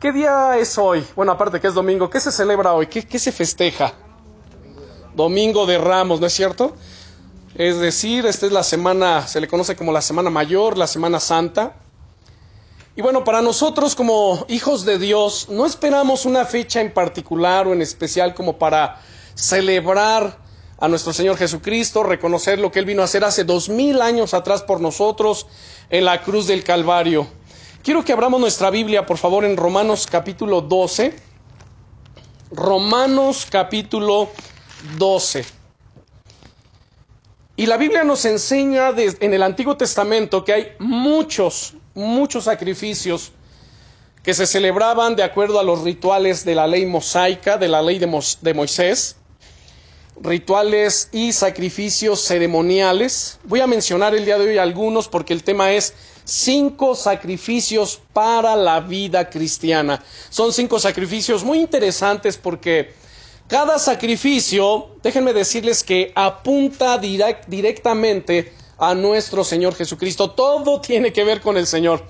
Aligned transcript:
¿Qué 0.00 0.12
día 0.12 0.56
es 0.56 0.78
hoy? 0.78 1.04
Bueno, 1.14 1.32
aparte 1.32 1.60
que 1.60 1.66
es 1.66 1.74
domingo, 1.74 2.08
¿qué 2.08 2.20
se 2.20 2.32
celebra 2.32 2.72
hoy? 2.72 2.86
¿Qué, 2.86 3.18
se 3.18 3.32
festeja? 3.32 3.92
Domingo 5.14 5.66
de 5.66 5.76
Ramos, 5.76 6.22
¿no 6.22 6.26
es 6.26 6.32
cierto? 6.32 6.74
Es 7.54 7.78
decir, 7.80 8.24
esta 8.24 8.46
es 8.46 8.52
la 8.52 8.62
semana, 8.62 9.26
se 9.26 9.42
le 9.42 9.46
conoce 9.46 9.76
como 9.76 9.92
la 9.92 10.00
Semana 10.00 10.30
Mayor, 10.30 10.78
la 10.78 10.86
Semana 10.86 11.20
Santa. 11.20 11.74
Y 12.96 13.02
bueno, 13.02 13.24
para 13.24 13.42
nosotros 13.42 13.94
como 13.94 14.46
hijos 14.48 14.86
de 14.86 14.98
Dios, 14.98 15.50
no 15.50 15.66
esperamos 15.66 16.24
una 16.24 16.46
fecha 16.46 16.80
en 16.80 16.94
particular 16.94 17.66
o 17.66 17.74
en 17.74 17.82
especial 17.82 18.32
como 18.32 18.58
para 18.58 19.02
celebrar 19.34 20.38
a 20.78 20.88
nuestro 20.88 21.12
Señor 21.12 21.36
Jesucristo, 21.36 22.04
reconocer 22.04 22.58
lo 22.58 22.72
que 22.72 22.78
Él 22.78 22.86
vino 22.86 23.02
a 23.02 23.04
hacer 23.04 23.22
hace 23.22 23.44
dos 23.44 23.68
mil 23.68 24.00
años 24.00 24.32
atrás 24.32 24.62
por 24.62 24.80
nosotros 24.80 25.46
en 25.90 26.06
la 26.06 26.22
cruz 26.22 26.46
del 26.46 26.64
Calvario. 26.64 27.28
Quiero 27.82 28.04
que 28.04 28.12
abramos 28.12 28.38
nuestra 28.38 28.68
Biblia, 28.68 29.06
por 29.06 29.16
favor, 29.16 29.42
en 29.42 29.56
Romanos 29.56 30.06
capítulo 30.06 30.60
12. 30.60 31.14
Romanos 32.50 33.46
capítulo 33.50 34.28
12. 34.98 35.46
Y 37.56 37.64
la 37.64 37.78
Biblia 37.78 38.04
nos 38.04 38.26
enseña 38.26 38.90
en 38.96 39.32
el 39.32 39.42
Antiguo 39.42 39.78
Testamento 39.78 40.44
que 40.44 40.52
hay 40.52 40.72
muchos, 40.78 41.72
muchos 41.94 42.44
sacrificios 42.44 43.32
que 44.22 44.34
se 44.34 44.46
celebraban 44.46 45.16
de 45.16 45.22
acuerdo 45.22 45.58
a 45.58 45.62
los 45.62 45.80
rituales 45.82 46.44
de 46.44 46.54
la 46.54 46.66
ley 46.66 46.84
mosaica, 46.84 47.56
de 47.56 47.68
la 47.68 47.80
ley 47.80 47.98
de 47.98 48.54
Moisés 48.54 49.16
rituales 50.22 51.08
y 51.12 51.32
sacrificios 51.32 52.20
ceremoniales. 52.20 53.38
Voy 53.44 53.60
a 53.60 53.66
mencionar 53.66 54.14
el 54.14 54.24
día 54.24 54.38
de 54.38 54.48
hoy 54.50 54.58
algunos 54.58 55.08
porque 55.08 55.32
el 55.32 55.42
tema 55.42 55.72
es 55.72 55.94
cinco 56.24 56.94
sacrificios 56.94 58.00
para 58.12 58.56
la 58.56 58.80
vida 58.80 59.28
cristiana. 59.28 60.02
Son 60.28 60.52
cinco 60.52 60.78
sacrificios 60.78 61.44
muy 61.44 61.58
interesantes 61.58 62.36
porque 62.36 62.92
cada 63.46 63.78
sacrificio, 63.78 64.90
déjenme 65.02 65.32
decirles 65.32 65.82
que 65.82 66.12
apunta 66.14 66.98
directamente 66.98 68.52
a 68.78 68.94
nuestro 68.94 69.42
Señor 69.42 69.74
Jesucristo. 69.74 70.30
Todo 70.30 70.80
tiene 70.80 71.12
que 71.12 71.24
ver 71.24 71.40
con 71.40 71.56
el 71.56 71.66
Señor. 71.66 72.04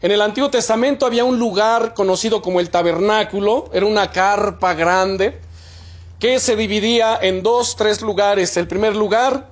En 0.00 0.12
el 0.12 0.20
Antiguo 0.22 0.50
Testamento 0.50 1.04
había 1.04 1.24
un 1.24 1.38
lugar 1.38 1.94
conocido 1.94 2.42
como 2.42 2.60
el 2.60 2.70
tabernáculo, 2.70 3.70
era 3.72 3.86
una 3.86 4.10
carpa 4.12 4.74
grande 4.74 5.40
que 6.18 6.38
se 6.38 6.54
dividía 6.54 7.18
en 7.20 7.42
dos, 7.42 7.76
tres 7.76 8.00
lugares. 8.02 8.56
El 8.56 8.68
primer 8.68 8.94
lugar 8.94 9.48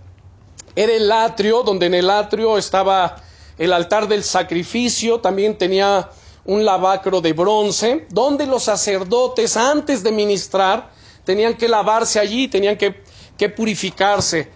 era 0.77 0.93
el 0.93 1.11
atrio, 1.11 1.63
donde 1.63 1.87
en 1.87 1.95
el 1.95 2.11
atrio 2.11 2.59
estaba 2.59 3.17
el 3.59 3.73
altar 3.73 4.09
del 4.09 4.25
sacrificio, 4.25 5.21
también 5.21 5.57
tenía 5.57 6.11
un 6.45 6.65
lavacro 6.65 7.21
de 7.21 7.33
bronce, 7.33 8.07
donde 8.11 8.47
los 8.47 8.65
sacerdotes 8.65 9.57
antes 9.57 10.03
de 10.03 10.13
ministrar 10.13 10.91
tenían 11.25 11.55
que 11.55 11.69
lavarse 11.69 12.21
allí, 12.21 12.49
tenían 12.49 12.77
que, 12.77 13.03
que 13.37 13.49
purificarse. 13.49 14.51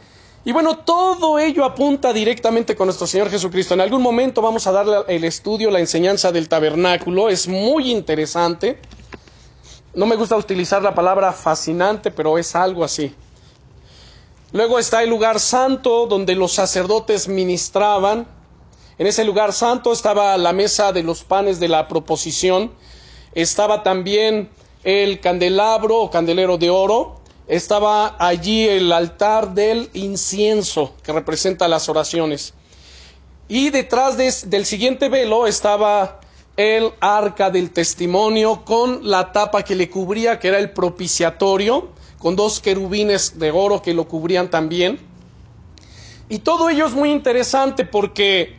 Y 0.45 0.53
bueno, 0.53 0.79
todo 0.79 1.39
ello 1.39 1.65
apunta 1.65 2.13
directamente 2.13 2.75
con 2.77 2.87
nuestro 2.87 3.07
Señor 3.07 3.31
Jesucristo. 3.31 3.75
En 3.75 3.81
algún 3.81 4.03
momento 4.03 4.41
vamos 4.41 4.67
a 4.67 4.73
darle 4.73 4.97
el 5.09 5.25
estudio, 5.25 5.71
la 5.71 5.81
enseñanza 5.81 6.33
del 6.33 6.49
tabernáculo, 6.49 7.29
es 7.29 7.49
muy 7.49 7.91
interesante. 7.91 8.79
No 9.95 10.07
me 10.07 10.17
gusta 10.17 10.37
utilizar 10.37 10.83
la 10.83 10.95
palabra 10.95 11.33
fascinante, 11.33 12.11
pero 12.11 12.39
es 12.39 12.55
algo 12.55 12.85
así. 12.85 13.15
Luego 14.53 14.79
está 14.79 15.03
el 15.03 15.11
lugar 15.11 15.41
santo 15.41 16.07
donde 16.07 16.35
los 16.35 16.53
sacerdotes 16.53 17.29
ministraban. 17.29 18.27
En 18.99 19.07
ese 19.07 19.23
lugar 19.25 19.53
santo 19.53 19.93
estaba 19.93 20.37
la 20.37 20.53
mesa 20.53 20.93
de 20.93 21.05
los 21.05 21.23
panes 21.23 21.61
de 21.61 21.69
la 21.69 21.87
proposición. 21.87 22.73
Estaba 23.33 23.85
también 23.85 24.51
el 24.83 25.21
candelabro 25.21 25.99
o 25.99 26.11
candelero 26.11 26.59
de 26.59 26.69
oro. 26.71 27.21
Estaba 27.47 28.17
allí 28.19 28.67
el 28.67 28.91
altar 28.91 29.55
del 29.55 29.89
incienso 29.95 30.95
que 31.05 31.13
representa 31.13 31.69
las 31.69 31.89
oraciones. 31.89 32.55
Y 33.47 33.71
detrás 33.71 34.17
del 34.17 34.67
siguiente 34.67 35.09
velo 35.09 35.47
estaba 35.47 36.21
el 36.57 36.91
arca 36.99 37.51
del 37.51 37.71
testimonio 37.71 38.65
con 38.65 39.09
la 39.09 39.31
tapa 39.31 39.63
que 39.63 39.77
le 39.77 39.89
cubría, 39.89 40.41
que 40.41 40.49
era 40.49 40.59
el 40.59 40.71
propiciatorio, 40.71 41.91
con 42.19 42.35
dos 42.35 42.61
querubines 42.61 43.39
de 43.39 43.53
oro 43.53 43.81
que 43.81 43.95
lo 43.95 44.09
cubrían 44.09 44.51
también. 44.51 44.99
Y 46.29 46.41
todo 46.41 46.69
ello 46.69 46.87
es 46.87 46.93
muy 46.95 47.13
interesante 47.13 47.85
porque 47.85 48.59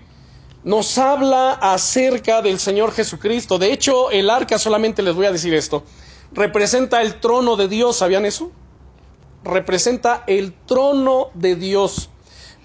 nos 0.64 0.98
habla 0.98 1.54
acerca 1.54 2.42
del 2.42 2.60
Señor 2.60 2.92
Jesucristo. 2.92 3.58
De 3.58 3.72
hecho, 3.72 4.12
el 4.12 4.30
arca, 4.30 4.60
solamente 4.60 5.02
les 5.02 5.16
voy 5.16 5.26
a 5.26 5.32
decir 5.32 5.54
esto, 5.54 5.84
representa 6.32 7.02
el 7.02 7.20
trono 7.20 7.56
de 7.56 7.68
Dios, 7.68 7.98
¿sabían 7.98 8.26
eso? 8.26 8.52
Representa 9.44 10.24
el 10.28 10.54
trono 10.66 11.30
de 11.34 11.56
Dios 11.56 12.10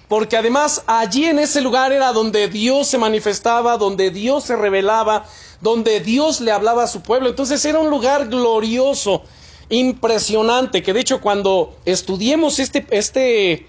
porque 0.09 0.37
además 0.37 0.85
allí 0.87 1.25
en 1.25 1.39
ese 1.39 1.61
lugar 1.61 1.93
era 1.93 2.13
donde 2.13 2.49
Dios 2.49 2.89
se 2.89 2.99
manifestaba, 2.99 3.79
donde 3.79 4.11
Dios 4.11 4.45
se 4.45 4.57
revelaba, 4.57 5.25
donde 5.61 6.01
Dios 6.01 6.41
le 6.41 6.53
hablaba 6.53 6.85
a 6.85 6.87
su 6.87 7.03
pueblo. 7.03 7.31
Entonces 7.31 7.65
era 7.65 7.79
un 7.79 7.91
lugar 7.91 8.29
glorioso, 8.29 9.23
impresionante, 9.71 10.83
que 10.83 10.93
de 10.93 11.01
hecho 11.01 11.21
cuando 11.21 11.75
estudiemos 11.87 12.59
este, 12.59 12.87
este, 12.91 13.67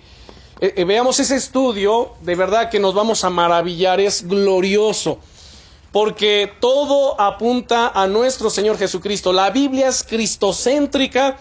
eh, 0.62 0.74
eh, 0.78 0.86
veamos 0.86 1.20
ese 1.20 1.36
estudio, 1.36 2.14
de 2.22 2.36
verdad 2.36 2.70
que 2.70 2.80
nos 2.80 2.94
vamos 2.94 3.24
a 3.24 3.30
maravillar, 3.30 4.00
es 4.00 4.26
glorioso. 4.28 5.20
Porque 5.92 6.52
todo 6.60 7.20
apunta 7.20 7.90
a 7.90 8.08
nuestro 8.08 8.50
Señor 8.50 8.78
Jesucristo. 8.78 9.32
La 9.32 9.50
Biblia 9.50 9.88
es 9.88 10.04
cristocéntrica 10.04 11.38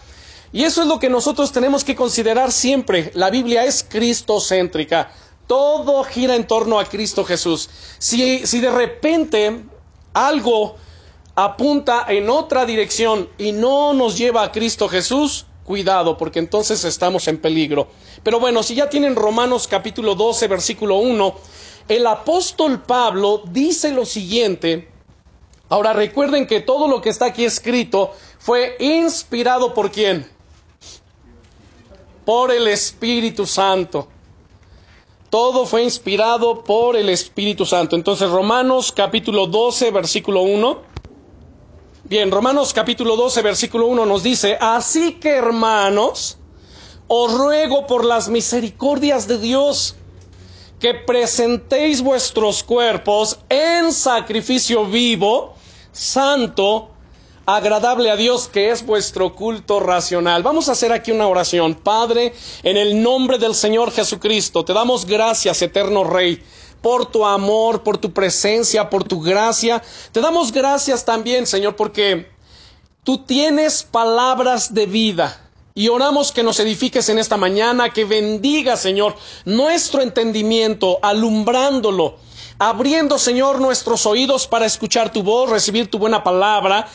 y 0.52 0.62
eso 0.62 0.82
es 0.82 0.88
lo 0.88 1.00
que 1.00 1.10
nosotros 1.10 1.50
tenemos 1.50 1.82
que 1.82 1.96
considerar 1.96 2.52
siempre. 2.52 3.10
La 3.14 3.30
Biblia 3.30 3.64
es 3.64 3.82
cristocéntrica. 3.82 5.10
Todo 5.48 6.04
gira 6.04 6.36
en 6.36 6.46
torno 6.46 6.78
a 6.78 6.84
Cristo 6.84 7.24
Jesús. 7.24 7.68
Si, 7.98 8.46
si 8.46 8.60
de 8.60 8.70
repente 8.70 9.64
algo 10.12 10.76
apunta 11.34 12.06
en 12.08 12.30
otra 12.30 12.64
dirección 12.64 13.28
y 13.36 13.50
no 13.50 13.92
nos 13.92 14.16
lleva 14.16 14.44
a 14.44 14.52
Cristo 14.52 14.88
Jesús, 14.88 15.46
cuidado, 15.64 16.16
porque 16.16 16.38
entonces 16.38 16.84
estamos 16.84 17.26
en 17.28 17.38
peligro. 17.38 17.88
Pero 18.22 18.38
bueno, 18.40 18.62
si 18.62 18.74
ya 18.74 18.88
tienen 18.88 19.16
Romanos 19.16 19.66
capítulo 19.66 20.14
12, 20.14 20.48
versículo 20.48 20.96
1, 20.96 21.34
el 21.88 22.06
apóstol 22.06 22.82
Pablo 22.82 23.42
dice 23.46 23.90
lo 23.92 24.06
siguiente. 24.06 24.88
Ahora 25.68 25.92
recuerden 25.92 26.46
que 26.46 26.60
todo 26.60 26.88
lo 26.88 27.00
que 27.00 27.10
está 27.10 27.26
aquí 27.26 27.44
escrito 27.44 28.12
fue 28.38 28.76
inspirado 28.78 29.74
por 29.74 29.90
quién? 29.90 30.34
por 32.24 32.50
el 32.50 32.68
Espíritu 32.68 33.46
Santo. 33.46 34.08
Todo 35.30 35.66
fue 35.66 35.82
inspirado 35.82 36.62
por 36.62 36.96
el 36.96 37.08
Espíritu 37.08 37.66
Santo. 37.66 37.96
Entonces, 37.96 38.30
Romanos 38.30 38.92
capítulo 38.92 39.46
12, 39.46 39.90
versículo 39.90 40.42
1. 40.42 40.93
Bien, 42.06 42.30
Romanos 42.30 42.74
capítulo 42.74 43.16
12, 43.16 43.40
versículo 43.40 43.86
1 43.86 44.04
nos 44.04 44.22
dice, 44.22 44.58
así 44.60 45.14
que 45.14 45.30
hermanos, 45.30 46.36
os 47.08 47.32
ruego 47.32 47.86
por 47.86 48.04
las 48.04 48.28
misericordias 48.28 49.26
de 49.26 49.38
Dios 49.38 49.96
que 50.78 50.92
presentéis 50.92 52.02
vuestros 52.02 52.62
cuerpos 52.62 53.38
en 53.48 53.90
sacrificio 53.90 54.84
vivo, 54.84 55.54
santo, 55.92 56.90
agradable 57.46 58.10
a 58.10 58.16
Dios, 58.16 58.48
que 58.48 58.70
es 58.70 58.84
vuestro 58.84 59.34
culto 59.34 59.80
racional. 59.80 60.42
Vamos 60.42 60.68
a 60.68 60.72
hacer 60.72 60.92
aquí 60.92 61.10
una 61.10 61.26
oración. 61.26 61.74
Padre, 61.74 62.34
en 62.64 62.76
el 62.76 63.02
nombre 63.02 63.38
del 63.38 63.54
Señor 63.54 63.90
Jesucristo, 63.92 64.62
te 64.62 64.74
damos 64.74 65.06
gracias, 65.06 65.62
eterno 65.62 66.04
Rey 66.04 66.42
por 66.84 67.06
tu 67.06 67.24
amor, 67.24 67.82
por 67.82 67.96
tu 67.96 68.12
presencia, 68.12 68.90
por 68.90 69.04
tu 69.04 69.18
gracia. 69.18 69.82
Te 70.12 70.20
damos 70.20 70.52
gracias 70.52 71.02
también, 71.02 71.46
Señor, 71.46 71.76
porque 71.76 72.30
tú 73.04 73.24
tienes 73.24 73.82
palabras 73.82 74.74
de 74.74 74.84
vida. 74.84 75.50
Y 75.74 75.88
oramos 75.88 76.30
que 76.30 76.42
nos 76.42 76.60
edifiques 76.60 77.08
en 77.08 77.18
esta 77.18 77.38
mañana, 77.38 77.88
que 77.88 78.04
bendiga, 78.04 78.76
Señor, 78.76 79.16
nuestro 79.46 80.02
entendimiento, 80.02 80.98
alumbrándolo, 81.00 82.18
abriendo, 82.58 83.18
Señor, 83.18 83.62
nuestros 83.62 84.04
oídos 84.04 84.46
para 84.46 84.66
escuchar 84.66 85.10
tu 85.10 85.22
voz, 85.22 85.48
recibir 85.48 85.90
tu 85.90 85.98
buena 85.98 86.22
palabra 86.22 86.86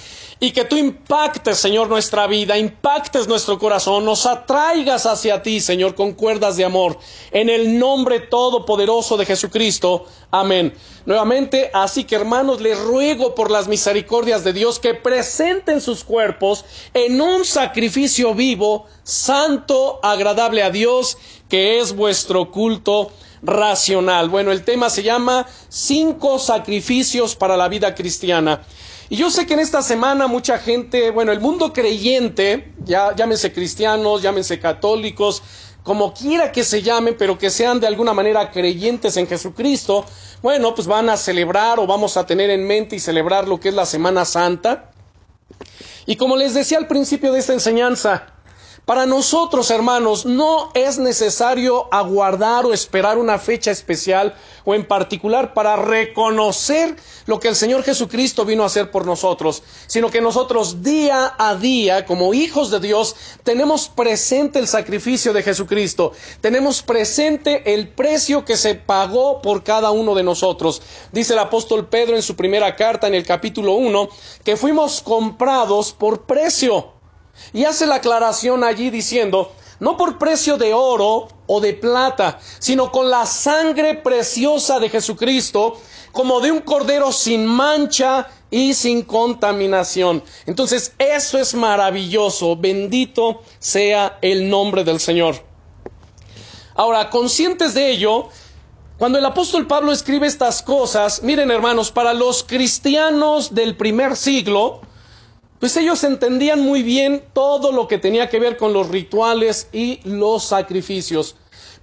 y 0.42 0.52
que 0.52 0.64
tú 0.64 0.78
impactes, 0.78 1.58
Señor, 1.58 1.90
nuestra 1.90 2.26
vida, 2.26 2.58
impactes 2.58 3.28
nuestro 3.28 3.60
corazón, 3.60 4.06
nos 4.06 4.26
atraigas 4.26 5.06
hacia 5.06 5.44
ti, 5.44 5.60
Señor, 5.60 5.96
con 5.96 6.14
cuerdas 6.14 6.56
de 6.56 6.64
amor. 6.64 6.98
En 7.32 7.50
el 7.50 7.78
nombre 7.78 8.22
todopoderoso 8.22 9.18
de 9.18 9.26
Jesucristo. 9.26 10.06
Amén. 10.32 10.74
Nuevamente, 11.06 11.70
así 11.74 12.06
que 12.06 12.16
hermanos, 12.16 12.62
les 12.62 12.80
ruego 12.80 13.36
por 13.36 13.52
las 13.52 13.68
misericordias 13.68 14.46
de 14.46 14.54
Dios 14.54 14.80
que 14.80 14.94
presenten 14.94 15.82
sus 15.82 16.06
cuerpos 16.06 16.64
en 16.94 17.20
un 17.20 17.44
sacrificio 17.44 18.34
vivo, 18.34 18.86
santo, 19.04 20.00
agradable 20.04 20.64
a 20.64 20.70
Dios, 20.70 21.18
que 21.50 21.80
es 21.80 21.94
vuestro 21.94 22.50
culto 22.50 23.12
racional. 23.42 24.30
Bueno, 24.30 24.52
el 24.52 24.64
tema 24.64 24.90
se 24.90 25.04
llama 25.04 25.46
cinco 25.68 26.40
sacrificios 26.40 27.36
para 27.36 27.58
la 27.58 27.68
vida 27.68 27.94
cristiana. 27.94 28.62
Y 29.10 29.18
yo 29.18 29.32
sé 29.32 29.48
que 29.48 29.56
en 29.56 29.60
esta 29.60 29.82
semana 29.82 30.28
mucha 30.28 30.60
gente, 30.60 31.10
bueno, 31.10 31.32
el 31.32 31.40
mundo 31.40 31.74
creyente, 31.74 32.74
ya 32.84 33.16
llámense 33.16 33.52
cristianos, 33.52 34.22
llámense 34.22 34.60
católicos, 34.60 35.42
como 35.82 36.14
quiera 36.14 36.52
que 36.52 36.64
se 36.64 36.84
llamen, 36.84 37.16
pero 37.18 37.36
que 37.40 37.50
sean 37.50 37.80
de 37.80 37.88
alguna 37.88 38.14
manera 38.14 38.52
creyentes 38.52 39.18
en 39.18 39.26
Jesucristo, 39.26 40.06
bueno, 40.44 40.76
pues 40.76 40.88
van 40.88 41.10
a 41.10 41.18
celebrar 41.18 41.80
o 41.80 41.88
vamos 41.88 42.18
a 42.18 42.28
tener 42.28 42.52
en 42.52 42.68
mente 42.68 42.98
y 42.98 43.00
celebrar 43.00 43.48
lo 43.48 43.60
que 43.60 43.70
es 43.70 43.76
la 43.76 43.88
Semana 43.88 44.26
Santa. 44.26 44.92
Y 46.06 46.16
como 46.16 46.38
les 46.38 46.54
decía 46.54 46.78
al 46.78 46.88
principio 46.88 47.34
de 47.34 47.40
esta 47.40 47.54
enseñanza, 47.54 48.28
para 48.90 49.06
nosotros, 49.06 49.70
hermanos, 49.70 50.26
no 50.26 50.72
es 50.74 50.98
necesario 50.98 51.88
aguardar 51.94 52.66
o 52.66 52.74
esperar 52.74 53.20
una 53.20 53.38
fecha 53.38 53.70
especial 53.70 54.34
o 54.66 54.74
en 54.74 54.84
particular 54.84 55.54
para 55.54 55.76
reconocer 55.76 56.96
lo 57.28 57.40
que 57.40 57.50
el 57.50 57.56
Señor 57.56 57.84
Jesucristo 57.84 58.46
vino 58.46 58.64
a 58.64 58.66
hacer 58.66 58.90
por 58.90 59.06
nosotros, 59.06 59.62
sino 59.86 60.10
que 60.10 60.22
nosotros 60.22 60.82
día 60.82 61.36
a 61.38 61.54
día, 61.54 62.04
como 62.08 62.34
hijos 62.34 62.72
de 62.72 62.80
Dios, 62.80 63.16
tenemos 63.44 63.90
presente 63.90 64.58
el 64.58 64.68
sacrificio 64.68 65.34
de 65.34 65.44
Jesucristo, 65.44 66.14
tenemos 66.42 66.82
presente 66.82 67.76
el 67.76 67.90
precio 67.90 68.44
que 68.44 68.58
se 68.58 68.74
pagó 68.74 69.44
por 69.44 69.64
cada 69.64 69.92
uno 69.92 70.16
de 70.16 70.24
nosotros. 70.24 70.82
Dice 71.12 71.34
el 71.34 71.40
apóstol 71.40 71.90
Pedro 71.90 72.16
en 72.16 72.24
su 72.24 72.36
primera 72.36 72.76
carta 72.76 73.06
en 73.06 73.14
el 73.14 73.24
capítulo 73.24 73.74
1 73.74 74.10
que 74.44 74.58
fuimos 74.58 75.04
comprados 75.04 75.94
por 75.94 76.26
precio. 76.26 76.99
Y 77.54 77.66
hace 77.66 77.86
la 77.86 77.96
aclaración 77.96 78.64
allí 78.64 78.90
diciendo, 78.90 79.54
no 79.80 79.98
por 79.98 80.18
precio 80.18 80.58
de 80.58 80.74
oro 80.74 81.28
o 81.48 81.62
de 81.62 81.74
plata, 81.74 82.40
sino 82.60 82.92
con 82.92 83.10
la 83.10 83.26
sangre 83.26 83.96
preciosa 83.96 84.80
de 84.80 84.90
Jesucristo, 84.90 85.80
como 86.12 86.40
de 86.42 86.52
un 86.52 86.62
cordero 86.62 87.12
sin 87.12 87.46
mancha 87.46 88.28
y 88.52 88.74
sin 88.74 89.04
contaminación. 89.04 90.24
Entonces, 90.46 90.94
eso 90.98 91.38
es 91.38 91.54
maravilloso. 91.54 92.56
Bendito 92.56 93.42
sea 93.60 94.18
el 94.22 94.50
nombre 94.50 94.84
del 94.84 95.00
Señor. 95.00 95.36
Ahora, 96.76 97.10
conscientes 97.10 97.74
de 97.74 97.92
ello, 97.92 98.30
cuando 98.98 99.18
el 99.18 99.26
apóstol 99.26 99.68
Pablo 99.68 99.92
escribe 99.92 100.28
estas 100.28 100.62
cosas, 100.62 101.24
miren 101.24 101.52
hermanos, 101.52 101.92
para 101.92 102.14
los 102.14 102.44
cristianos 102.44 103.54
del 103.54 103.78
primer 103.78 104.16
siglo, 104.16 104.82
pues 105.60 105.76
ellos 105.76 106.04
entendían 106.04 106.62
muy 106.62 106.84
bien 106.84 107.24
todo 107.34 107.72
lo 107.72 107.88
que 107.88 107.98
tenía 107.98 108.30
que 108.30 108.40
ver 108.40 108.56
con 108.56 108.74
los 108.74 108.88
rituales 108.90 109.68
y 109.74 110.00
los 110.06 110.46
sacrificios. 110.46 111.36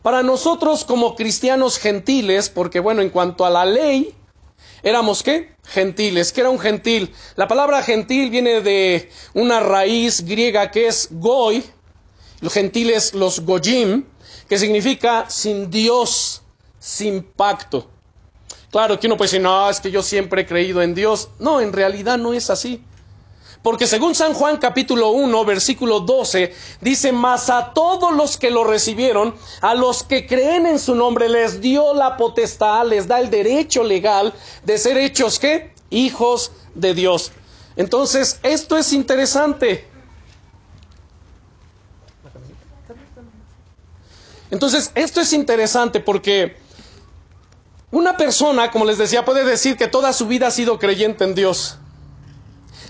Para 0.02 0.22
nosotros 0.22 0.84
como 0.84 1.14
cristianos 1.14 1.78
gentiles, 1.78 2.48
porque 2.48 2.80
bueno, 2.80 3.02
en 3.02 3.10
cuanto 3.10 3.44
a 3.44 3.50
la 3.50 3.66
ley, 3.66 4.14
éramos 4.82 5.22
qué? 5.22 5.56
Gentiles. 5.64 6.32
¿Qué 6.32 6.40
era 6.40 6.50
un 6.50 6.58
gentil? 6.58 7.12
La 7.34 7.48
palabra 7.48 7.82
gentil 7.82 8.30
viene 8.30 8.60
de 8.62 9.10
una 9.34 9.60
raíz 9.60 10.24
griega 10.24 10.70
que 10.70 10.86
es 10.86 11.08
goy, 11.10 11.62
los 12.40 12.52
gentiles, 12.52 13.12
los 13.14 13.40
goyim, 13.40 14.04
que 14.48 14.58
significa 14.58 15.28
sin 15.28 15.70
Dios, 15.70 16.42
sin 16.78 17.22
pacto. 17.22 17.90
Claro 18.70 18.98
que 18.98 19.06
uno 19.06 19.16
puede 19.16 19.28
decir, 19.28 19.42
no, 19.42 19.68
es 19.68 19.80
que 19.80 19.90
yo 19.90 20.02
siempre 20.02 20.42
he 20.42 20.46
creído 20.46 20.82
en 20.82 20.94
Dios. 20.94 21.30
No, 21.38 21.60
en 21.60 21.72
realidad 21.72 22.16
no 22.16 22.32
es 22.32 22.48
así. 22.48 22.82
Porque 23.66 23.88
según 23.88 24.14
San 24.14 24.32
Juan 24.32 24.58
capítulo 24.58 25.10
1, 25.10 25.44
versículo 25.44 25.98
12, 25.98 26.54
dice, 26.80 27.10
mas 27.10 27.50
a 27.50 27.72
todos 27.74 28.14
los 28.14 28.36
que 28.36 28.52
lo 28.52 28.62
recibieron, 28.62 29.34
a 29.60 29.74
los 29.74 30.04
que 30.04 30.24
creen 30.24 30.66
en 30.66 30.78
su 30.78 30.94
nombre, 30.94 31.28
les 31.28 31.60
dio 31.60 31.92
la 31.92 32.16
potestad, 32.16 32.86
les 32.86 33.08
da 33.08 33.18
el 33.18 33.28
derecho 33.28 33.82
legal 33.82 34.32
de 34.62 34.78
ser 34.78 34.96
hechos, 34.96 35.40
¿qué? 35.40 35.72
Hijos 35.90 36.52
de 36.76 36.94
Dios. 36.94 37.32
Entonces, 37.74 38.38
esto 38.44 38.78
es 38.78 38.92
interesante. 38.92 39.88
Entonces, 44.52 44.92
esto 44.94 45.20
es 45.20 45.32
interesante 45.32 45.98
porque 45.98 46.56
una 47.90 48.16
persona, 48.16 48.70
como 48.70 48.84
les 48.84 48.96
decía, 48.96 49.24
puede 49.24 49.44
decir 49.44 49.76
que 49.76 49.88
toda 49.88 50.12
su 50.12 50.28
vida 50.28 50.46
ha 50.46 50.52
sido 50.52 50.78
creyente 50.78 51.24
en 51.24 51.34
Dios. 51.34 51.80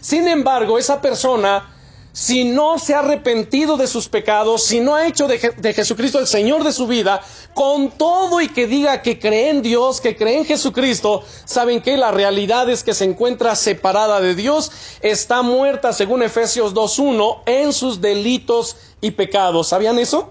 Sin 0.07 0.29
embargo, 0.29 0.79
esa 0.79 1.01
persona, 1.01 1.69
si 2.13 2.45
no 2.45 2.79
se 2.79 2.95
ha 2.95 3.01
arrepentido 3.01 3.77
de 3.77 3.89
sus 3.89 4.09
pecados, 4.09 4.63
si 4.63 4.79
no 4.79 4.95
ha 4.95 5.05
hecho 5.05 5.27
de, 5.27 5.41
Jesucristo 5.75 6.21
el 6.21 6.29
Señor 6.29 6.63
de 6.63 6.73
su 6.73 6.87
vida, 6.87 7.21
con 7.55 7.91
todo 7.91 8.41
y 8.41 8.47
que 8.47 8.69
diga 8.69 9.03
que 9.03 9.19
cree 9.19 9.51
en 9.51 9.63
Dios, 9.63 10.01
que 10.01 10.15
cree 10.15 10.39
en 10.39 10.45
Jesucristo, 10.45 11.25
saben 11.45 11.83
que 11.83 11.97
la 11.97 12.13
realidad 12.13 12.71
es 12.71 12.85
que 12.85 12.95
se 12.95 13.03
encuentra 13.03 13.57
separada 13.57 14.21
de 14.21 14.37
Dios, 14.37 14.71
está 15.01 15.43
muerta, 15.43 15.93
según 15.93 16.23
Efesios 16.23 16.73
2.1, 16.73 17.41
en 17.47 17.73
sus 17.73 18.01
delitos 18.01 18.77
y 19.01 19.11
pecados. 19.11 19.67
¿Sabían 19.67 19.99
eso? 19.99 20.31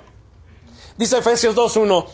Dice 0.97 1.17
Efesios 1.17 1.53
2.1. 1.53 2.05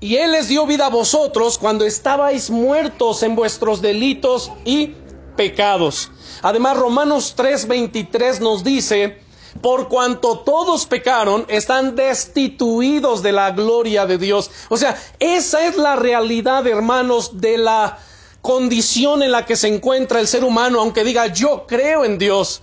Y 0.00 0.16
Él 0.16 0.32
les 0.32 0.48
dio 0.48 0.64
vida 0.64 0.86
a 0.86 0.88
vosotros 0.88 1.58
cuando 1.58 1.84
estabais 1.84 2.48
muertos 2.48 3.22
en 3.22 3.36
vuestros 3.36 3.82
delitos 3.82 4.50
y 4.64 4.86
pecados. 4.86 5.07
Además, 6.42 6.76
Romanos 6.76 7.34
3:23 7.36 8.40
nos 8.40 8.64
dice, 8.64 9.18
por 9.62 9.88
cuanto 9.88 10.40
todos 10.40 10.86
pecaron, 10.86 11.44
están 11.48 11.96
destituidos 11.96 13.22
de 13.22 13.32
la 13.32 13.50
gloria 13.52 14.06
de 14.06 14.18
Dios. 14.18 14.50
O 14.68 14.76
sea, 14.76 14.96
esa 15.18 15.66
es 15.66 15.76
la 15.76 15.96
realidad, 15.96 16.66
hermanos, 16.66 17.40
de 17.40 17.58
la 17.58 17.98
condición 18.42 19.22
en 19.22 19.32
la 19.32 19.46
que 19.46 19.56
se 19.56 19.68
encuentra 19.68 20.20
el 20.20 20.28
ser 20.28 20.44
humano, 20.44 20.80
aunque 20.80 21.04
diga 21.04 21.26
yo 21.26 21.66
creo 21.66 22.04
en 22.04 22.18
Dios. 22.18 22.62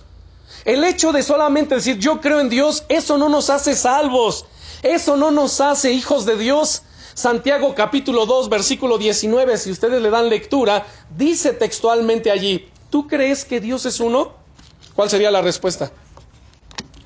El 0.64 0.84
hecho 0.84 1.12
de 1.12 1.22
solamente 1.22 1.76
decir 1.76 1.98
yo 1.98 2.20
creo 2.20 2.40
en 2.40 2.48
Dios, 2.48 2.84
eso 2.88 3.18
no 3.18 3.28
nos 3.28 3.50
hace 3.50 3.74
salvos, 3.74 4.46
eso 4.82 5.16
no 5.16 5.30
nos 5.30 5.60
hace 5.60 5.92
hijos 5.92 6.24
de 6.26 6.36
Dios. 6.36 6.82
Santiago 7.16 7.74
capítulo 7.74 8.26
2 8.26 8.48
versículo 8.48 8.98
19, 8.98 9.58
si 9.58 9.72
ustedes 9.72 10.00
le 10.00 10.10
dan 10.10 10.28
lectura, 10.28 10.86
dice 11.16 11.52
textualmente 11.52 12.30
allí, 12.30 12.70
¿Tú 12.90 13.06
crees 13.06 13.44
que 13.44 13.60
Dios 13.60 13.84
es 13.86 14.00
uno? 14.00 14.32
¿Cuál 14.94 15.10
sería 15.10 15.30
la 15.30 15.42
respuesta? 15.42 15.90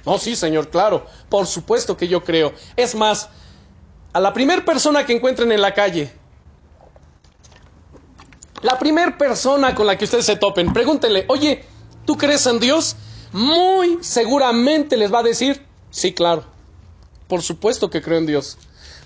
Oh, 0.05 0.19
sí, 0.19 0.37
Señor, 0.37 0.69
claro. 0.69 1.07
Por 1.29 1.47
supuesto 1.47 1.97
que 1.97 2.09
yo 2.09 2.23
creo. 2.23 2.53
Es 2.77 2.95
más, 2.95 3.29
a 4.13 4.21
la 4.21 4.33
primera 4.33 4.65
persona 4.65 5.05
que 5.05 5.13
encuentren 5.13 5.51
en 5.53 5.61
la 5.61 5.75
calle, 5.75 6.13
la 8.63 8.79
primera 8.79 9.17
persona 9.17 9.75
con 9.75 9.87
la 9.87 9.97
que 9.97 10.05
ustedes 10.05 10.27
se 10.27 10.37
topen, 10.37 10.73
pregúntenle, 10.73 11.25
oye, 11.29 11.65
¿tú 12.05 12.17
crees 12.17 12.47
en 12.47 12.61
Dios? 12.61 12.97
Muy 13.33 13.99
seguramente 14.01 14.97
les 14.97 15.13
va 15.13 15.21
a 15.21 15.25
decir, 15.25 15.67
sí, 15.91 16.13
claro. 16.13 16.45
Por 17.27 17.43
supuesto 17.43 17.91
que 17.91 18.03
creo 18.03 18.19
en 18.19 18.27
Dios. 18.27 18.59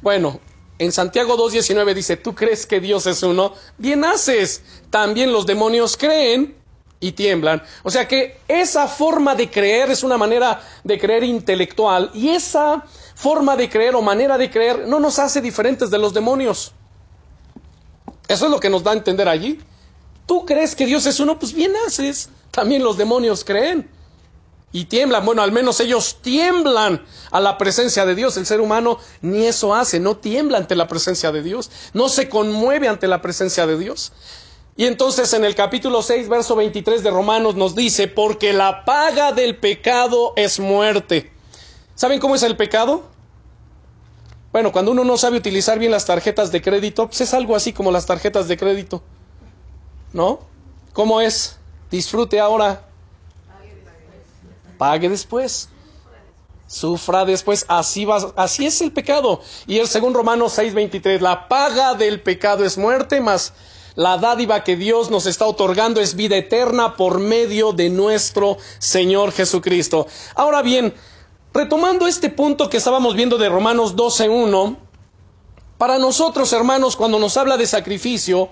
Bueno, 0.03 0.41
en 0.79 0.93
Santiago 0.93 1.37
2.19 1.37 1.95
dice, 1.95 2.17
¿tú 2.17 2.35
crees 2.35 2.67
que 2.67 2.81
Dios 2.81 3.07
es 3.07 3.23
uno? 3.23 3.55
Bien 3.79 4.05
haces. 4.05 4.63
También 4.91 5.33
los 5.33 5.47
demonios 5.47 5.97
creen 5.97 6.57
y 7.01 7.13
tiemblan. 7.13 7.63
O 7.83 7.91
sea 7.91 8.09
que 8.09 8.39
esa 8.49 8.89
forma 8.89 9.35
de 9.35 9.51
creer 9.51 9.91
es 9.91 10.03
una 10.03 10.19
manera 10.19 10.63
de 10.83 10.99
creer 10.99 11.23
intelectual 11.25 12.11
y 12.15 12.31
esa 12.31 12.85
forma 13.15 13.57
de 13.57 13.69
creer 13.69 13.95
o 13.95 14.03
manera 14.03 14.37
de 14.37 14.51
creer 14.51 14.89
no 14.89 14.99
nos 14.99 15.19
hace 15.19 15.41
diferentes 15.41 15.91
de 15.91 15.99
los 15.99 16.13
demonios. 16.13 16.73
Eso 18.27 18.47
es 18.47 18.51
lo 18.51 18.59
que 18.59 18.71
nos 18.71 18.83
da 18.83 18.93
a 18.93 18.95
entender 18.95 19.29
allí. 19.29 19.61
¿Tú 20.27 20.45
crees 20.47 20.75
que 20.75 20.87
Dios 20.87 21.07
es 21.07 21.21
uno? 21.21 21.39
Pues 21.39 21.53
bien 21.53 21.73
haces. 21.87 22.31
También 22.51 22.83
los 22.83 22.97
demonios 22.97 23.45
creen 23.45 23.89
y 24.75 24.87
tiemblan. 24.87 25.25
Bueno, 25.25 25.41
al 25.43 25.53
menos 25.53 25.79
ellos 25.79 26.19
tiemblan 26.21 27.07
a 27.31 27.41
la 27.41 27.57
presencia 27.57 28.05
de 28.05 28.17
Dios. 28.17 28.37
El 28.37 28.45
ser 28.45 28.61
humano 28.61 28.99
ni 29.23 29.47
eso 29.47 29.73
hace, 29.73 30.01
no 30.01 30.17
tiembla 30.17 30.59
ante 30.59 30.75
la 30.75 30.89
presencia 30.89 31.31
de 31.31 31.45
Dios, 31.45 31.71
no 31.95 32.09
se 32.09 32.29
conmueve 32.29 32.89
ante 32.89 33.07
la 33.07 33.23
presencia 33.23 33.69
de 33.69 33.79
Dios. 33.79 34.13
Y 34.77 34.87
entonces 34.87 35.33
en 35.33 35.45
el 35.45 35.55
capítulo 35.55 36.03
6, 36.03 36.29
verso 36.29 36.57
23 36.57 37.05
de 37.05 37.11
Romanos 37.13 37.55
nos 37.55 37.77
dice, 37.77 38.09
porque 38.09 38.53
la 38.53 38.85
paga 38.85 39.31
del 39.31 39.57
pecado 39.57 40.33
es 40.35 40.59
muerte. 40.59 41.33
¿Saben 41.95 42.19
cómo 42.19 42.35
es 42.35 42.43
el 42.43 42.57
pecado? 42.57 43.05
Bueno, 44.51 44.73
cuando 44.73 44.91
uno 44.91 45.05
no 45.05 45.17
sabe 45.17 45.37
utilizar 45.37 45.79
bien 45.79 45.93
las 45.93 46.05
tarjetas 46.05 46.51
de 46.51 46.61
crédito, 46.61 47.07
pues 47.07 47.21
es 47.21 47.33
algo 47.33 47.55
así 47.55 47.73
como 47.73 47.93
las 47.93 48.07
tarjetas 48.07 48.49
de 48.49 48.57
crédito. 48.57 49.05
¿No? 50.13 50.41
¿Cómo 50.93 51.21
es? 51.21 51.59
Disfrute 51.93 52.41
ahora. 52.41 52.89
Pague 54.79 55.09
después. 55.09 55.69
Sufra 56.67 57.25
después. 57.25 57.65
Así, 57.69 58.05
va, 58.05 58.33
así 58.37 58.67
es 58.67 58.81
el 58.81 58.93
pecado. 58.93 59.41
Y 59.67 59.79
el 59.79 59.89
según 59.89 60.15
Romanos 60.15 60.59
6:23, 60.59 61.21
la 61.21 61.49
paga 61.49 61.95
del 61.95 62.21
pecado 62.21 62.65
es 62.65 62.79
muerte, 62.79 63.21
más 63.21 63.53
la 63.97 64.19
dádiva 64.19 64.65
que 64.65 64.77
Dios 64.77 65.11
nos 65.11 65.27
está 65.27 65.47
otorgando 65.47 66.01
es 66.01 66.17
vida 66.17 66.37
eterna 66.37 66.97
por 66.97 67.21
medio 67.21 67.73
de 67.73 67.91
nuestro 67.91 68.57
Señor 68.79 69.31
Jesucristo. 69.33 70.07
Ahora 70.35 70.63
bien, 70.63 70.95
retomando 71.53 72.09
este 72.09 72.29
punto 72.29 72.69
que 72.69 72.79
estábamos 72.79 73.15
viendo 73.15 73.39
de 73.39 73.49
Romanos 73.49 73.95
12.1, 73.95 74.79
Para 75.79 75.99
nosotros, 75.99 76.53
hermanos, 76.53 76.97
cuando 76.97 77.19
nos 77.19 77.37
habla 77.37 77.57
de 77.57 77.67
sacrificio, 77.67 78.49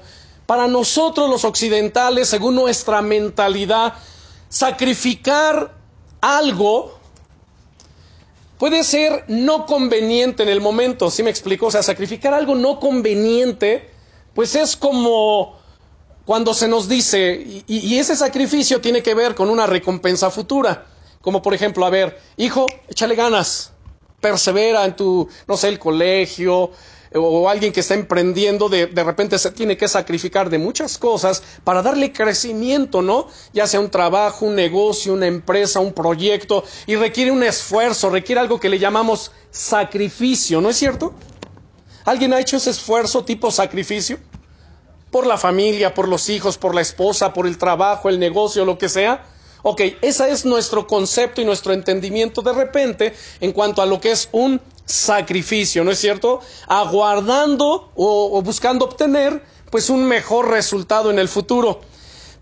para 0.47 0.67
nosotros 0.67 1.31
los 1.31 1.45
occidentales, 1.45 2.29
según 2.29 2.57
nuestra 2.57 3.01
mentalidad, 3.01 3.95
sacrificar 4.49 5.73
algo 6.23 6.99
puede 8.57 8.85
ser 8.85 9.25
no 9.27 9.67
conveniente 9.67 10.45
en 10.45 10.49
el 10.49 10.61
momento, 10.61 11.11
¿sí 11.11 11.23
me 11.23 11.31
explico? 11.31 11.67
O 11.67 11.71
sea, 11.71 11.83
sacrificar 11.83 12.33
algo 12.33 12.55
no 12.55 12.81
conveniente, 12.81 13.91
pues 14.35 14.55
es 14.55 14.77
como 14.77 15.59
cuando 16.25 16.55
se 16.55 16.69
nos 16.69 16.89
dice, 16.89 17.33
y, 17.35 17.65
y, 17.67 17.99
ese 17.99 18.15
sacrificio 18.15 18.81
tiene 18.81 19.03
que 19.03 19.15
ver 19.15 19.35
con 19.35 19.51
una 19.51 19.67
recompensa 19.67 20.31
futura, 20.31 20.87
como 21.21 21.43
por 21.43 21.55
ejemplo, 21.55 21.85
a 21.85 21.91
ver, 21.91 22.21
hijo, 22.37 22.67
échale 22.89 23.17
ganas, 23.17 23.73
persevera 24.21 24.85
en 24.85 24.95
tu, 24.95 25.29
no 25.49 25.57
sé, 25.57 25.69
el 25.69 25.81
colegio, 25.81 26.71
o 27.15 27.49
alguien 27.49 27.73
que 27.73 27.81
está 27.81 27.95
emprendiendo, 27.95 28.69
de, 28.69 28.87
de 28.87 29.05
repente 29.05 29.39
se 29.39 29.51
tiene 29.51 29.77
que 29.77 29.89
sacrificar 29.89 30.51
de 30.51 30.59
muchas 30.59 30.99
cosas 30.99 31.43
para 31.65 31.83
darle 31.83 32.13
crecimiento, 32.13 33.03
¿no? 33.03 33.29
Ya 33.53 33.67
sea 33.67 33.81
un 33.81 33.91
trabajo, 33.91 34.47
un 34.47 34.55
negocio, 34.55 35.13
una 35.15 35.27
empresa, 35.27 35.81
un 35.81 35.93
proyecto, 35.93 36.65
y 36.87 36.97
requiere 36.97 37.31
un 37.31 37.43
esfuerzo, 37.43 38.11
requiere 38.11 38.41
algo 38.41 38.61
que 38.61 38.69
le 38.69 38.79
llamamos 38.79 39.33
sacrificio, 39.51 40.61
¿no 40.61 40.71
es 40.71 40.77
cierto? 40.77 41.13
¿Alguien 42.05 42.33
ha 42.33 42.41
hecho 42.41 42.57
ese 42.57 42.71
esfuerzo 42.71 43.25
tipo 43.25 43.51
sacrificio? 43.51 44.19
Por 45.11 45.27
la 45.27 45.37
familia, 45.37 45.95
por 45.95 46.09
los 46.09 46.29
hijos, 46.29 46.59
por 46.59 46.75
la 46.75 46.81
esposa, 46.81 47.33
por 47.33 47.47
el 47.47 47.59
trabajo, 47.59 48.09
el 48.09 48.19
negocio, 48.19 48.65
lo 48.65 48.79
que 48.79 48.89
sea. 48.89 49.25
Ok, 49.63 49.81
ese 50.01 50.31
es 50.31 50.45
nuestro 50.45 50.89
concepto 50.89 51.41
y 51.41 51.45
nuestro 51.45 51.73
entendimiento 51.73 52.43
de 52.43 52.53
repente 52.53 53.15
en 53.39 53.53
cuanto 53.53 53.81
a 53.81 53.87
lo 53.87 54.01
que 54.01 54.11
es 54.11 54.29
un 54.33 54.61
sacrificio, 54.85 55.85
¿no 55.85 55.91
es 55.91 55.99
cierto? 55.99 56.41
Aguardando 56.67 57.91
o, 57.95 58.43
buscando 58.43 58.85
obtener 58.85 59.43
pues 59.71 59.89
un 59.91 60.05
mejor 60.05 60.51
resultado 60.51 61.11
en 61.11 61.19
el 61.19 61.29
futuro. 61.29 61.81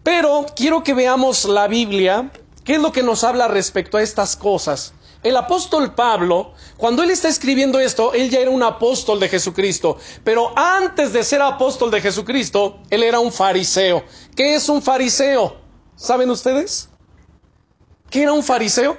Pero 0.02 0.46
quiero 0.56 0.82
que 0.82 0.94
veamos 0.94 1.44
la 1.44 1.68
Biblia, 1.68 2.30
qué 2.64 2.74
es 2.74 2.80
lo 2.80 2.92
que 2.92 3.02
nos 3.02 3.22
habla 3.22 3.48
respecto 3.48 3.98
a 3.98 4.02
estas 4.02 4.36
cosas. 4.36 4.94
El 5.22 5.36
apóstol 5.36 5.94
Pablo, 5.94 6.54
cuando 6.78 7.02
él 7.02 7.10
está 7.10 7.28
escribiendo 7.28 7.78
esto, 7.78 8.14
él 8.14 8.30
ya 8.30 8.40
era 8.40 8.50
un 8.50 8.62
apóstol 8.62 9.20
de 9.20 9.28
Jesucristo, 9.28 9.98
pero 10.24 10.52
antes 10.56 11.12
de 11.12 11.22
ser 11.22 11.42
apóstol 11.42 11.90
de 11.90 12.00
Jesucristo, 12.00 12.78
él 12.88 13.02
era 13.02 13.20
un 13.20 13.30
fariseo. 13.30 14.02
¿Qué 14.34 14.54
es 14.54 14.68
un 14.70 14.80
fariseo? 14.80 15.56
¿Saben 15.94 16.30
ustedes? 16.30 16.88
¿Qué 18.08 18.22
era 18.22 18.32
un 18.32 18.42
fariseo? 18.42 18.96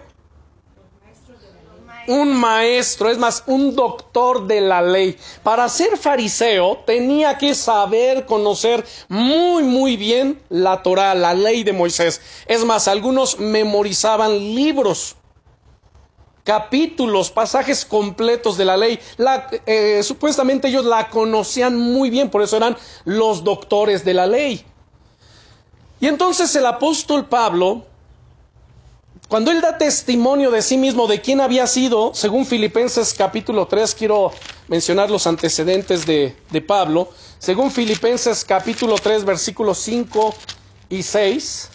Un 2.08 2.34
maestro, 2.34 3.10
es 3.10 3.18
más, 3.18 3.44
un 3.46 3.76
doctor 3.76 4.48
de 4.48 4.62
la 4.62 4.82
ley. 4.82 5.18
Para 5.44 5.70
ser 5.70 5.98
fariseo 5.98 6.80
tenía 6.86 7.38
que 7.38 7.54
saber, 7.54 8.26
conocer 8.26 8.86
muy, 9.08 9.64
muy 9.64 9.98
bien 9.98 10.42
la 10.50 10.82
Torah, 10.82 11.14
la 11.14 11.34
ley 11.34 11.64
de 11.64 11.74
Moisés. 11.74 12.22
Es 12.48 12.66
más, 12.66 12.88
algunos 12.88 13.40
memorizaban 13.40 14.32
libros, 14.56 15.16
capítulos, 16.44 17.30
pasajes 17.30 17.86
completos 17.86 18.58
de 18.58 18.66
la 18.66 18.78
ley. 18.78 19.00
Eh, 19.66 20.02
supuestamente 20.04 20.68
ellos 20.68 20.86
la 20.86 21.10
conocían 21.10 21.78
muy 21.78 22.10
bien, 22.10 22.30
por 22.30 22.42
eso 22.42 22.58
eran 22.58 22.76
los 23.06 23.44
doctores 23.44 24.04
de 24.04 24.14
la 24.14 24.26
ley. 24.26 24.66
Y 26.00 26.08
entonces 26.08 26.56
el 26.56 26.66
apóstol 26.66 27.28
Pablo 27.28 27.86
cuando 29.32 29.50
él 29.50 29.62
da 29.62 29.78
testimonio 29.78 30.52
de 30.52 30.62
sí 30.62 30.76
mismo, 30.76 31.08
de 31.08 31.22
quién 31.22 31.40
había 31.40 31.66
sido, 31.66 32.12
según 32.14 32.46
Filipenses 32.46 33.14
capítulo 33.14 33.66
3, 33.66 33.96
quiero 33.96 34.34
mencionar 34.68 35.10
los 35.10 35.26
antecedentes 35.26 36.06
de, 36.06 36.36
de 36.50 36.62
Pablo, 36.62 37.10
según 37.40 37.72
Filipenses 37.72 38.44
capítulo 38.44 38.96
3, 38.96 39.24
versículos 39.24 39.78
5 39.78 40.36
y 40.90 41.02
6, 41.02 41.70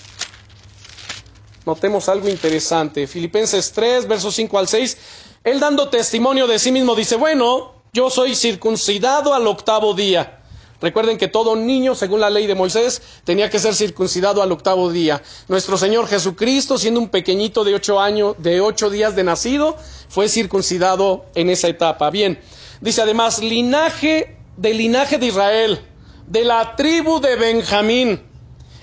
notemos 1.64 2.10
algo 2.10 2.28
interesante. 2.28 3.06
Filipenses 3.06 3.72
3, 3.72 4.06
versos 4.06 4.34
5 4.34 4.58
al 4.58 4.68
6, 4.68 4.98
él 5.42 5.58
dando 5.58 5.88
testimonio 5.88 6.46
de 6.46 6.58
sí 6.58 6.70
mismo 6.70 6.94
dice, 6.94 7.16
bueno, 7.16 7.72
yo 7.90 8.10
soy 8.10 8.34
circuncidado 8.34 9.32
al 9.32 9.46
octavo 9.46 9.94
día 9.94 10.42
Recuerden 10.80 11.16
que 11.16 11.28
todo 11.28 11.56
niño, 11.56 11.94
según 11.94 12.20
la 12.20 12.28
ley 12.30 12.46
de 12.46 12.54
Moisés, 12.54 13.00
tenía 13.24 13.48
que 13.48 13.58
ser 13.58 13.74
circuncidado 13.74 14.42
al 14.42 14.52
octavo 14.52 14.90
día. 14.90 15.22
Nuestro 15.48 15.78
Señor 15.78 16.06
Jesucristo, 16.06 16.76
siendo 16.76 17.00
un 17.00 17.08
pequeñito 17.08 17.64
de 17.64 17.74
ocho 17.74 17.98
años, 17.98 18.34
de 18.38 18.60
ocho 18.60 18.90
días 18.90 19.16
de 19.16 19.24
nacido, 19.24 19.76
fue 20.08 20.28
circuncidado 20.28 21.24
en 21.34 21.48
esa 21.48 21.68
etapa. 21.68 22.10
Bien, 22.10 22.38
dice 22.80 23.02
además, 23.02 23.38
linaje 23.42 24.36
del 24.56 24.78
linaje 24.78 25.18
de 25.18 25.26
Israel, 25.26 25.80
de 26.26 26.44
la 26.44 26.76
tribu 26.76 27.20
de 27.20 27.36
Benjamín, 27.36 28.22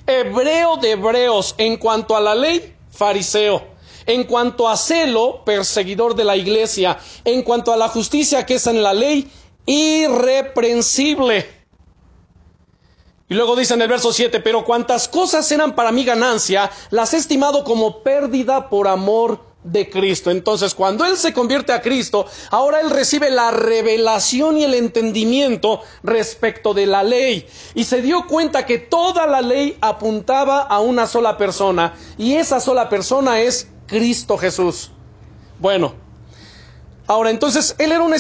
hebreo 0.08 0.78
de 0.78 0.92
hebreos, 0.92 1.54
en 1.58 1.78
cuanto 1.78 2.16
a 2.16 2.22
la 2.22 2.34
ley, 2.34 2.76
fariseo. 2.92 3.72
En 4.06 4.26
cuanto 4.26 4.68
a 4.68 4.76
celo, 4.76 5.46
perseguidor 5.46 6.14
de 6.16 6.26
la 6.26 6.36
iglesia. 6.36 6.98
En 7.24 7.42
cuanto 7.42 7.72
a 7.72 7.78
la 7.78 7.88
justicia 7.88 8.46
que 8.46 8.56
es 8.56 8.68
en 8.68 8.84
la 8.84 8.94
ley, 8.94 9.32
irreprensible 9.66 11.63
y 13.34 13.36
luego 13.36 13.56
dice 13.56 13.74
en 13.74 13.82
el 13.82 13.88
verso 13.88 14.14
7, 14.14 14.42
pero 14.42 14.64
cuantas 14.64 15.08
cosas 15.08 15.52
eran 15.52 15.74
para 15.74 15.92
mi 15.92 16.06
ganancia, 16.06 16.70
las 16.92 17.16
he 17.16 17.18
estimado 17.18 17.64
como 17.64 18.04
pérdida 18.04 18.70
por 18.70 18.88
amor 18.88 19.40
de 19.64 19.90
Cristo. 19.90 20.30
Entonces, 20.30 20.76
cuando 20.76 21.04
Él 21.04 21.18
se 21.18 21.34
convierte 21.34 21.74
a 21.74 21.82
Cristo, 21.82 22.28
ahora 22.52 22.80
Él 22.80 22.92
recibe 22.92 23.32
la 23.32 23.50
revelación 23.50 24.60
y 24.60 24.66
el 24.66 24.76
entendimiento 24.76 25.82
respecto 26.04 26.76
de 26.76 26.86
la 26.86 27.02
ley. 27.02 27.48
Y 27.74 27.86
se 27.86 28.04
dio 28.04 28.28
cuenta 28.28 28.68
que 28.68 28.78
toda 28.78 29.26
la 29.26 29.42
ley 29.42 29.80
apuntaba 29.82 30.62
a 30.62 30.80
una 30.80 31.08
sola 31.08 31.36
persona. 31.36 31.96
Y 32.20 32.36
esa 32.36 32.60
sola 32.60 32.88
persona 32.88 33.42
es 33.42 33.68
Cristo 33.88 34.38
Jesús. 34.38 34.92
Bueno, 35.58 35.96
Ahora, 37.06 37.32
entonces, 37.32 37.76
él 37.80 37.92
era 37.92 38.02
un, 38.02 38.14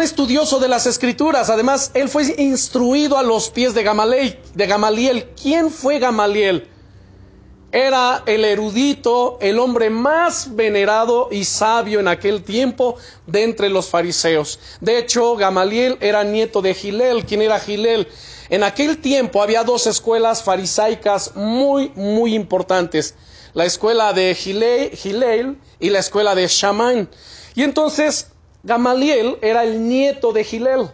estudioso 0.00 0.58
de 0.60 0.68
las 0.68 0.86
escrituras. 0.86 1.50
Además, 1.50 1.90
él 1.92 2.08
fue 2.08 2.34
instruido 2.38 3.18
a 3.18 3.22
los 3.22 3.50
pies 3.50 3.74
de 3.74 3.82
Gamaliel. 3.82 5.28
¿Quién 5.40 5.70
fue 5.70 5.98
Gamaliel? 5.98 6.66
Era 7.70 8.22
el 8.26 8.44
erudito, 8.44 9.38
el 9.40 9.58
hombre 9.58 9.90
más 9.90 10.56
venerado 10.56 11.28
y 11.30 11.44
sabio 11.44 12.00
en 12.00 12.08
aquel 12.08 12.42
tiempo 12.42 12.96
de 13.26 13.44
entre 13.44 13.68
los 13.68 13.88
fariseos. 13.88 14.58
De 14.80 14.98
hecho, 14.98 15.36
Gamaliel 15.36 15.98
era 16.00 16.24
nieto 16.24 16.62
de 16.62 16.74
Gilel. 16.74 17.26
¿Quién 17.26 17.42
era 17.42 17.60
Gilel? 17.60 18.08
En 18.48 18.64
aquel 18.64 18.98
tiempo 18.98 19.42
había 19.42 19.62
dos 19.64 19.86
escuelas 19.86 20.42
farisaicas 20.42 21.36
muy, 21.36 21.92
muy 21.94 22.34
importantes. 22.34 23.14
La 23.52 23.66
escuela 23.66 24.12
de 24.14 24.34
Gilel 24.34 25.58
y 25.78 25.90
la 25.90 25.98
escuela 25.98 26.34
de 26.34 26.48
Shaman. 26.48 27.08
Y 27.54 27.62
entonces 27.62 28.30
Gamaliel 28.62 29.38
era 29.42 29.64
el 29.64 29.88
nieto 29.88 30.32
de 30.32 30.44
Gilel. 30.44 30.90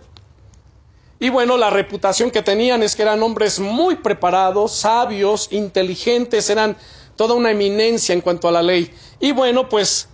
Y 1.18 1.30
bueno, 1.30 1.56
la 1.56 1.70
reputación 1.70 2.30
que 2.30 2.42
tenían 2.42 2.82
es 2.82 2.94
que 2.94 3.02
eran 3.02 3.22
hombres 3.22 3.58
muy 3.58 3.96
preparados, 3.96 4.72
sabios, 4.72 5.48
inteligentes, 5.50 6.50
eran 6.50 6.76
toda 7.16 7.34
una 7.34 7.50
eminencia 7.50 8.12
en 8.12 8.20
cuanto 8.20 8.48
a 8.48 8.52
la 8.52 8.62
ley. 8.62 8.92
Y 9.18 9.32
bueno, 9.32 9.68
pues 9.68 10.08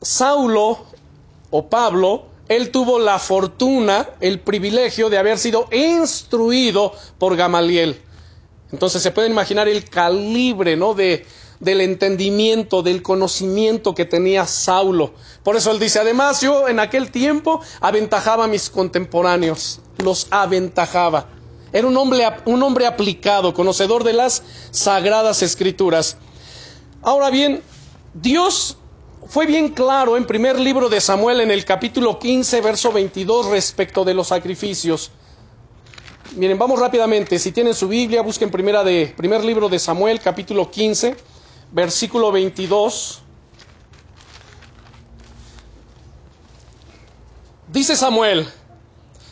Saulo 0.00 0.78
o 1.50 1.68
Pablo, 1.68 2.26
él 2.48 2.70
tuvo 2.70 2.98
la 2.98 3.18
fortuna, 3.18 4.10
el 4.20 4.38
privilegio 4.40 5.10
de 5.10 5.18
haber 5.18 5.38
sido 5.38 5.68
instruido 5.72 6.92
por 7.18 7.36
Gamaliel. 7.36 8.00
Entonces 8.70 9.02
se 9.02 9.10
puede 9.10 9.28
imaginar 9.28 9.66
el 9.66 9.88
calibre, 9.88 10.76
¿no? 10.76 10.94
De, 10.94 11.26
del 11.60 11.80
entendimiento, 11.80 12.82
del 12.82 13.02
conocimiento 13.02 13.94
que 13.94 14.04
tenía 14.04 14.46
Saulo. 14.46 15.12
Por 15.42 15.56
eso 15.56 15.70
él 15.70 15.78
dice, 15.78 15.98
además 15.98 16.40
yo 16.40 16.68
en 16.68 16.78
aquel 16.80 17.10
tiempo 17.10 17.60
aventajaba 17.80 18.44
a 18.44 18.48
mis 18.48 18.70
contemporáneos, 18.70 19.80
los 19.98 20.28
aventajaba. 20.30 21.26
Era 21.72 21.86
un 21.86 21.96
hombre, 21.96 22.26
un 22.46 22.62
hombre 22.62 22.86
aplicado, 22.86 23.52
conocedor 23.52 24.04
de 24.04 24.14
las 24.14 24.42
sagradas 24.70 25.42
escrituras. 25.42 26.16
Ahora 27.02 27.30
bien, 27.30 27.62
Dios 28.14 28.76
fue 29.26 29.46
bien 29.46 29.68
claro 29.68 30.16
en 30.16 30.26
primer 30.26 30.58
libro 30.58 30.88
de 30.88 31.00
Samuel 31.00 31.40
en 31.40 31.50
el 31.50 31.64
capítulo 31.64 32.18
15, 32.18 32.60
verso 32.62 32.92
22 32.92 33.46
respecto 33.46 34.04
de 34.04 34.14
los 34.14 34.28
sacrificios. 34.28 35.10
Miren, 36.36 36.58
vamos 36.58 36.78
rápidamente. 36.78 37.38
Si 37.38 37.52
tienen 37.52 37.74
su 37.74 37.88
Biblia, 37.88 38.22
busquen 38.22 38.50
primera 38.50 38.84
de, 38.84 39.12
primer 39.16 39.44
libro 39.44 39.68
de 39.68 39.78
Samuel, 39.78 40.20
capítulo 40.20 40.70
15 40.70 41.16
versículo 41.72 42.32
22. 42.32 43.22
Dice 47.68 47.96
Samuel, 47.96 48.48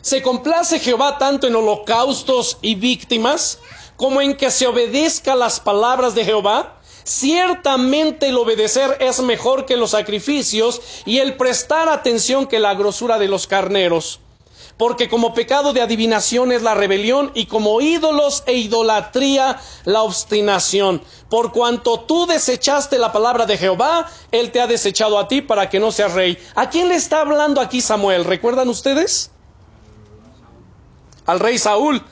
¿se 0.03 0.23
complace 0.23 0.79
Jehová 0.79 1.19
tanto 1.19 1.47
en 1.47 1.57
holocaustos 1.57 2.59
y 2.61 2.75
víctimas 2.75 3.59
como 3.97 4.21
en 4.21 4.37
que 4.37 4.51
se 4.51 4.67
obedezca 4.67 5.35
las 5.35 5.59
palabras 5.59 6.15
de 6.15 6.25
Jehová? 6.25 6.79
Ciertamente 7.05 8.29
el 8.29 8.37
obedecer 8.37 8.99
es 9.01 9.21
mejor 9.21 9.65
que 9.65 9.77
los 9.77 9.93
sacrificios 9.93 10.83
y 11.07 11.19
el 11.19 11.37
prestar 11.37 11.89
atención 11.89 12.47
que 12.47 12.59
la 12.59 12.75
grosura 12.75 13.19
de 13.19 13.29
los 13.29 13.47
carneros. 13.47 14.21
Porque 14.77 15.09
como 15.09 15.33
pecado 15.33 15.73
de 15.73 15.81
adivinación 15.81 16.53
es 16.53 16.63
la 16.63 16.75
rebelión 16.75 17.31
y 17.35 17.47
como 17.47 17.81
ídolos 17.81 18.43
e 18.47 18.55
idolatría 18.55 19.59
la 19.85 20.03
obstinación. 20.03 21.03
Por 21.31 21.53
cuanto 21.53 22.01
tú 22.01 22.27
desechaste 22.27 22.99
la 22.99 23.13
palabra 23.13 23.47
de 23.47 23.57
Jehová, 23.57 24.07
Él 24.31 24.53
te 24.53 24.61
ha 24.61 24.67
desechado 24.67 25.19
a 25.19 25.29
ti 25.29 25.41
para 25.41 25.71
que 25.71 25.81
no 25.81 25.91
seas 25.93 26.13
rey. 26.13 26.39
¿A 26.55 26.69
quién 26.69 26.89
le 26.89 26.97
está 26.97 27.21
hablando 27.21 27.61
aquí 27.61 27.81
Samuel? 27.81 28.25
¿Recuerdan 28.25 28.69
ustedes? 28.69 29.31
Al 31.25 31.41
rey 31.41 31.59
Saúl 31.59 32.05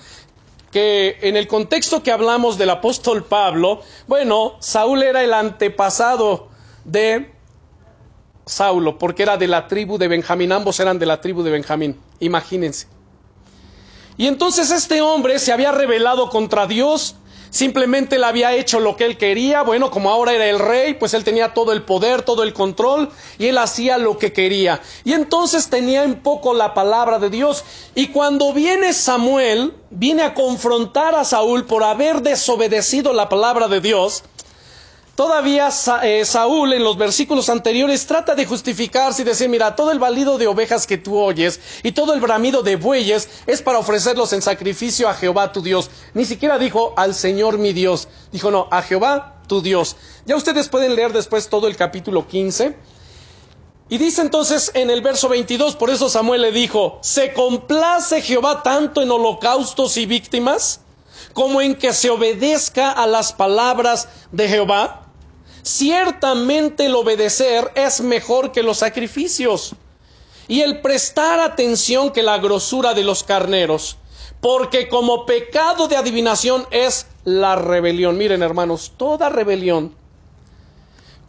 que 0.72 1.18
en 1.20 1.36
el 1.36 1.46
contexto 1.46 2.02
que 2.02 2.10
hablamos 2.10 2.58
del 2.58 2.68
apóstol 2.70 3.22
Pablo, 3.22 3.82
bueno, 4.08 4.56
Saúl 4.58 5.04
era 5.04 5.22
el 5.22 5.32
antepasado 5.32 6.48
de 6.84 7.33
Saulo, 8.46 8.98
porque 8.98 9.22
era 9.22 9.36
de 9.36 9.48
la 9.48 9.68
tribu 9.68 9.98
de 9.98 10.08
Benjamín, 10.08 10.52
ambos 10.52 10.78
eran 10.80 10.98
de 10.98 11.06
la 11.06 11.20
tribu 11.20 11.42
de 11.42 11.50
Benjamín, 11.50 11.98
imagínense. 12.20 12.86
Y 14.16 14.26
entonces 14.26 14.70
este 14.70 15.00
hombre 15.00 15.38
se 15.38 15.52
había 15.52 15.72
rebelado 15.72 16.30
contra 16.30 16.66
Dios, 16.66 17.16
simplemente 17.50 18.18
le 18.18 18.26
había 18.26 18.52
hecho 18.54 18.80
lo 18.80 18.96
que 18.96 19.06
él 19.06 19.16
quería, 19.16 19.62
bueno, 19.62 19.90
como 19.90 20.10
ahora 20.10 20.32
era 20.32 20.46
el 20.46 20.58
rey, 20.58 20.94
pues 20.94 21.14
él 21.14 21.24
tenía 21.24 21.54
todo 21.54 21.72
el 21.72 21.82
poder, 21.82 22.22
todo 22.22 22.42
el 22.42 22.52
control, 22.52 23.10
y 23.38 23.46
él 23.46 23.58
hacía 23.58 23.96
lo 23.96 24.18
que 24.18 24.32
quería. 24.32 24.80
Y 25.04 25.12
entonces 25.12 25.68
tenía 25.68 26.04
en 26.04 26.16
poco 26.16 26.52
la 26.52 26.74
palabra 26.74 27.18
de 27.18 27.30
Dios. 27.30 27.64
Y 27.94 28.08
cuando 28.08 28.52
viene 28.52 28.92
Samuel, 28.92 29.72
viene 29.90 30.22
a 30.22 30.34
confrontar 30.34 31.14
a 31.14 31.24
Saúl 31.24 31.64
por 31.64 31.84
haber 31.84 32.22
desobedecido 32.22 33.12
la 33.12 33.28
palabra 33.28 33.68
de 33.68 33.80
Dios, 33.80 34.24
Todavía 35.14 35.68
eh, 36.02 36.24
Saúl 36.24 36.72
en 36.72 36.82
los 36.82 36.98
versículos 36.98 37.48
anteriores 37.48 38.04
trata 38.04 38.34
de 38.34 38.46
justificarse 38.46 39.22
y 39.22 39.24
decir, 39.24 39.48
mira, 39.48 39.76
todo 39.76 39.92
el 39.92 40.00
balido 40.00 40.38
de 40.38 40.48
ovejas 40.48 40.88
que 40.88 40.98
tú 40.98 41.16
oyes 41.16 41.60
y 41.84 41.92
todo 41.92 42.14
el 42.14 42.20
bramido 42.20 42.64
de 42.64 42.74
bueyes 42.74 43.28
es 43.46 43.62
para 43.62 43.78
ofrecerlos 43.78 44.32
en 44.32 44.42
sacrificio 44.42 45.08
a 45.08 45.14
Jehová 45.14 45.52
tu 45.52 45.62
Dios. 45.62 45.88
Ni 46.14 46.24
siquiera 46.24 46.58
dijo 46.58 46.94
al 46.96 47.14
Señor 47.14 47.58
mi 47.58 47.72
Dios, 47.72 48.08
dijo 48.32 48.50
no, 48.50 48.66
a 48.72 48.82
Jehová 48.82 49.40
tu 49.46 49.62
Dios. 49.62 49.96
Ya 50.26 50.34
ustedes 50.34 50.68
pueden 50.68 50.96
leer 50.96 51.12
después 51.12 51.48
todo 51.48 51.68
el 51.68 51.76
capítulo 51.76 52.26
15. 52.26 52.76
Y 53.90 53.98
dice 53.98 54.20
entonces 54.20 54.72
en 54.74 54.90
el 54.90 55.00
verso 55.00 55.28
22, 55.28 55.76
por 55.76 55.90
eso 55.90 56.08
Samuel 56.08 56.42
le 56.42 56.50
dijo, 56.50 56.98
¿se 57.02 57.32
complace 57.32 58.20
Jehová 58.20 58.64
tanto 58.64 59.00
en 59.00 59.12
holocaustos 59.12 59.96
y 59.96 60.06
víctimas 60.06 60.80
como 61.34 61.60
en 61.60 61.76
que 61.76 61.92
se 61.92 62.10
obedezca 62.10 62.90
a 62.90 63.06
las 63.06 63.32
palabras 63.32 64.08
de 64.32 64.48
Jehová? 64.48 65.02
Ciertamente 65.64 66.84
el 66.84 66.94
obedecer 66.94 67.72
es 67.74 68.02
mejor 68.02 68.52
que 68.52 68.62
los 68.62 68.76
sacrificios 68.76 69.74
y 70.46 70.60
el 70.60 70.82
prestar 70.82 71.40
atención 71.40 72.12
que 72.12 72.22
la 72.22 72.36
grosura 72.36 72.92
de 72.92 73.02
los 73.02 73.24
carneros, 73.24 73.96
porque 74.42 74.90
como 74.90 75.24
pecado 75.24 75.88
de 75.88 75.96
adivinación 75.96 76.66
es 76.70 77.06
la 77.24 77.56
rebelión. 77.56 78.18
Miren 78.18 78.42
hermanos, 78.42 78.92
toda 78.98 79.30
rebelión, 79.30 79.96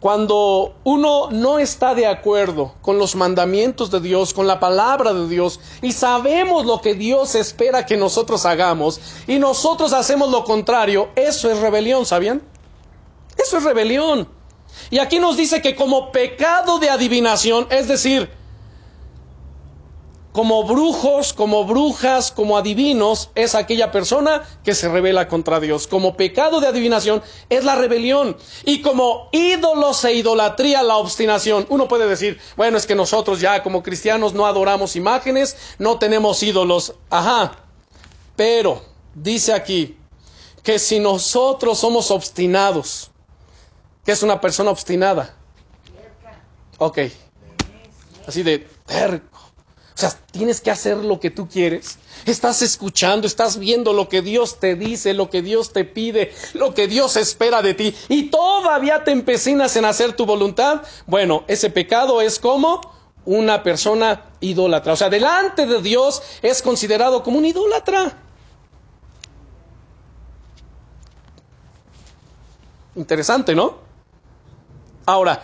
cuando 0.00 0.74
uno 0.84 1.30
no 1.30 1.58
está 1.58 1.94
de 1.94 2.06
acuerdo 2.06 2.74
con 2.82 2.98
los 2.98 3.16
mandamientos 3.16 3.90
de 3.90 4.00
Dios, 4.00 4.34
con 4.34 4.46
la 4.46 4.60
palabra 4.60 5.14
de 5.14 5.28
Dios, 5.28 5.60
y 5.80 5.92
sabemos 5.92 6.66
lo 6.66 6.82
que 6.82 6.92
Dios 6.92 7.34
espera 7.36 7.86
que 7.86 7.96
nosotros 7.96 8.44
hagamos, 8.44 9.00
y 9.26 9.38
nosotros 9.38 9.94
hacemos 9.94 10.30
lo 10.30 10.44
contrario, 10.44 11.08
eso 11.16 11.50
es 11.50 11.58
rebelión, 11.58 12.04
¿sabían? 12.04 12.42
Eso 13.36 13.58
es 13.58 13.64
rebelión. 13.64 14.28
Y 14.90 14.98
aquí 14.98 15.18
nos 15.18 15.36
dice 15.36 15.62
que 15.62 15.74
como 15.74 16.12
pecado 16.12 16.78
de 16.78 16.90
adivinación, 16.90 17.66
es 17.70 17.88
decir, 17.88 18.30
como 20.36 20.64
brujos, 20.64 21.32
como 21.32 21.64
brujas, 21.64 22.30
como 22.30 22.58
adivinos, 22.58 23.30
es 23.34 23.54
aquella 23.54 23.90
persona 23.90 24.46
que 24.62 24.74
se 24.74 24.86
revela 24.86 25.28
contra 25.28 25.60
Dios. 25.60 25.86
Como 25.86 26.14
pecado 26.14 26.60
de 26.60 26.66
adivinación 26.66 27.22
es 27.48 27.64
la 27.64 27.74
rebelión. 27.74 28.36
Y 28.66 28.82
como 28.82 29.30
ídolos 29.32 30.04
e 30.04 30.12
idolatría 30.12 30.82
la 30.82 30.98
obstinación. 30.98 31.64
Uno 31.70 31.88
puede 31.88 32.06
decir, 32.06 32.38
bueno, 32.54 32.76
es 32.76 32.86
que 32.86 32.94
nosotros 32.94 33.40
ya 33.40 33.62
como 33.62 33.82
cristianos 33.82 34.34
no 34.34 34.44
adoramos 34.44 34.94
imágenes, 34.94 35.56
no 35.78 35.98
tenemos 35.98 36.42
ídolos. 36.42 36.92
Ajá. 37.08 37.52
Pero 38.36 38.82
dice 39.14 39.54
aquí 39.54 39.96
que 40.62 40.78
si 40.78 41.00
nosotros 41.00 41.78
somos 41.78 42.10
obstinados, 42.10 43.10
¿Qué 44.06 44.12
es 44.12 44.22
una 44.22 44.40
persona 44.40 44.70
obstinada? 44.70 45.34
Ok. 46.78 46.98
Así 48.24 48.44
de 48.44 48.60
terco. 48.86 49.36
O 49.36 49.98
sea, 49.98 50.10
tienes 50.30 50.60
que 50.60 50.70
hacer 50.70 50.98
lo 50.98 51.18
que 51.18 51.30
tú 51.30 51.48
quieres. 51.48 51.98
Estás 52.24 52.62
escuchando, 52.62 53.26
estás 53.26 53.58
viendo 53.58 53.92
lo 53.92 54.08
que 54.08 54.22
Dios 54.22 54.60
te 54.60 54.76
dice, 54.76 55.12
lo 55.12 55.28
que 55.28 55.42
Dios 55.42 55.72
te 55.72 55.84
pide, 55.84 56.32
lo 56.54 56.72
que 56.72 56.86
Dios 56.86 57.16
espera 57.16 57.62
de 57.62 57.74
ti. 57.74 57.96
Y 58.08 58.30
todavía 58.30 59.02
te 59.02 59.10
empecinas 59.10 59.74
en 59.74 59.84
hacer 59.84 60.12
tu 60.12 60.24
voluntad. 60.24 60.82
Bueno, 61.06 61.42
ese 61.48 61.70
pecado 61.70 62.20
es 62.20 62.38
como 62.38 62.80
una 63.24 63.64
persona 63.64 64.26
idólatra. 64.38 64.92
O 64.92 64.96
sea, 64.96 65.10
delante 65.10 65.66
de 65.66 65.82
Dios 65.82 66.22
es 66.42 66.62
considerado 66.62 67.24
como 67.24 67.38
un 67.38 67.46
idólatra. 67.46 68.16
Interesante, 72.94 73.52
¿no? 73.56 73.85
Ahora, 75.06 75.42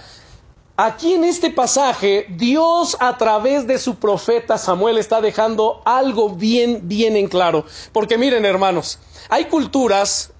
aquí 0.76 1.14
en 1.14 1.24
este 1.24 1.50
pasaje, 1.50 2.26
Dios 2.30 2.96
a 2.98 3.16
través 3.16 3.66
de 3.66 3.78
su 3.78 3.94
profeta 3.94 4.58
Samuel 4.58 4.98
está 4.98 5.20
dejando 5.20 5.80
algo 5.84 6.30
bien, 6.30 6.80
bien 6.88 7.16
en 7.16 7.28
claro. 7.28 7.64
Porque 7.92 8.18
miren, 8.18 8.44
hermanos, 8.44 8.98
hay 9.28 9.44
culturas, 9.44 10.32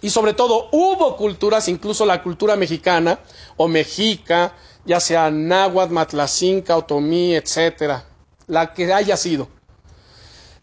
y 0.00 0.08
sobre 0.08 0.32
todo 0.32 0.68
hubo 0.72 1.16
culturas, 1.16 1.68
incluso 1.68 2.06
la 2.06 2.22
cultura 2.22 2.56
mexicana 2.56 3.20
o 3.58 3.68
mexica, 3.68 4.54
ya 4.86 4.98
sea 4.98 5.30
náhuatl, 5.30 5.92
matlacinca, 5.92 6.76
otomí, 6.78 7.34
etcétera, 7.34 8.06
la 8.46 8.72
que 8.72 8.90
haya 8.92 9.18
sido 9.18 9.48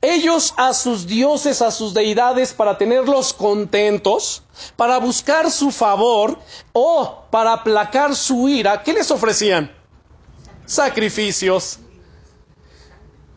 ellos 0.02 0.54
a 0.58 0.74
sus 0.74 1.08
dioses, 1.08 1.62
a 1.62 1.72
sus 1.72 1.94
deidades, 1.94 2.54
para 2.54 2.78
tenerlos 2.78 3.34
contentos, 3.34 4.44
para 4.76 4.98
buscar 5.00 5.50
su 5.52 5.72
favor 5.72 6.38
o 6.74 7.24
para 7.32 7.54
aplacar 7.54 8.16
su 8.16 8.48
ira, 8.50 8.82
¿qué 8.84 8.94
les 8.94 9.10
ofrecían? 9.12 9.72
Sacrificios. 10.66 11.80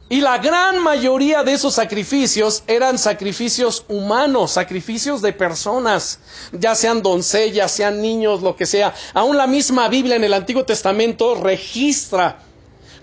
Y 0.08 0.20
la 0.22 0.38
gran 0.38 0.80
mayoría 0.82 1.44
de 1.44 1.52
esos 1.52 1.74
sacrificios 1.74 2.64
eran 2.66 2.98
sacrificios 2.98 3.84
humanos, 3.86 4.50
sacrificios 4.50 5.22
de 5.22 5.32
personas, 5.32 6.18
ya 6.50 6.74
sean 6.74 7.00
doncellas, 7.00 7.70
sean 7.70 8.02
niños, 8.02 8.42
lo 8.42 8.56
que 8.56 8.66
sea. 8.66 8.92
Aún 9.14 9.36
la 9.36 9.46
misma 9.46 9.88
Biblia 9.88 10.16
en 10.16 10.24
el 10.24 10.34
Antiguo 10.34 10.64
Testamento 10.64 11.36
registra 11.36 12.40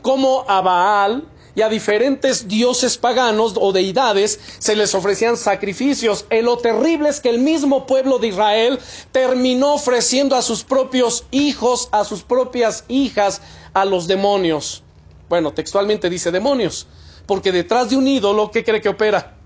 cómo 0.02 0.44
a 0.50 0.60
Baal 0.60 1.24
y 1.58 1.63
a 1.63 1.70
diferentes 1.70 2.48
dioses 2.48 3.00
paganos 3.00 3.56
o 3.60 3.72
deidades 3.72 4.39
se 4.60 4.76
les 4.76 4.93
ofrecían 4.93 5.36
sacrificios. 5.38 6.26
Y 6.30 6.43
lo 6.43 6.60
terrible 6.60 7.10
es 7.10 7.20
que 7.20 7.30
el 7.30 7.39
mismo 7.39 7.88
pueblo 7.88 8.20
de 8.20 8.28
Israel 8.28 8.80
terminó 9.12 9.74
ofreciendo 9.74 10.36
a 10.36 10.43
sus 10.43 10.63
propios 10.63 11.26
hijos, 11.32 11.89
a 11.91 12.06
sus 12.06 12.22
propias 12.22 12.86
hijas, 12.88 13.41
a 13.74 13.86
los 13.86 14.06
demonios. 14.06 14.84
Bueno, 15.30 15.52
textualmente 15.52 16.12
dice 16.12 16.30
demonios, 16.30 16.86
porque 17.26 17.52
detrás 17.52 17.89
de 17.89 17.98
un 17.98 18.08
ídolo, 18.08 18.52
¿qué 18.52 18.63
cree 18.63 18.80
que 18.80 18.89
opera? 18.89 19.37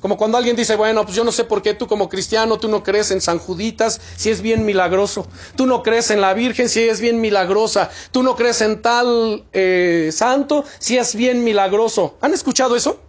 Como 0.00 0.18
cuando 0.18 0.36
alguien 0.36 0.56
dice, 0.56 0.76
bueno, 0.76 1.04
pues 1.04 1.16
yo 1.16 1.24
no 1.24 1.32
sé 1.32 1.44
por 1.44 1.62
qué 1.62 1.74
tú 1.74 1.86
como 1.86 2.08
cristiano, 2.08 2.58
tú 2.58 2.68
no 2.68 2.82
crees 2.82 3.10
en 3.10 3.20
San 3.20 3.38
Juditas 3.38 4.00
si 4.16 4.30
es 4.30 4.42
bien 4.42 4.64
milagroso. 4.64 5.26
Tú 5.56 5.66
no 5.66 5.82
crees 5.82 6.10
en 6.10 6.20
la 6.20 6.34
Virgen 6.34 6.68
si 6.68 6.80
es 6.80 7.00
bien 7.00 7.20
milagrosa. 7.20 7.90
Tú 8.10 8.22
no 8.22 8.36
crees 8.36 8.60
en 8.60 8.82
tal 8.82 9.44
eh, 9.52 10.10
santo 10.12 10.64
si 10.78 10.98
es 10.98 11.14
bien 11.14 11.42
milagroso. 11.44 12.16
¿Han 12.20 12.34
escuchado 12.34 12.76
eso? 12.76 13.00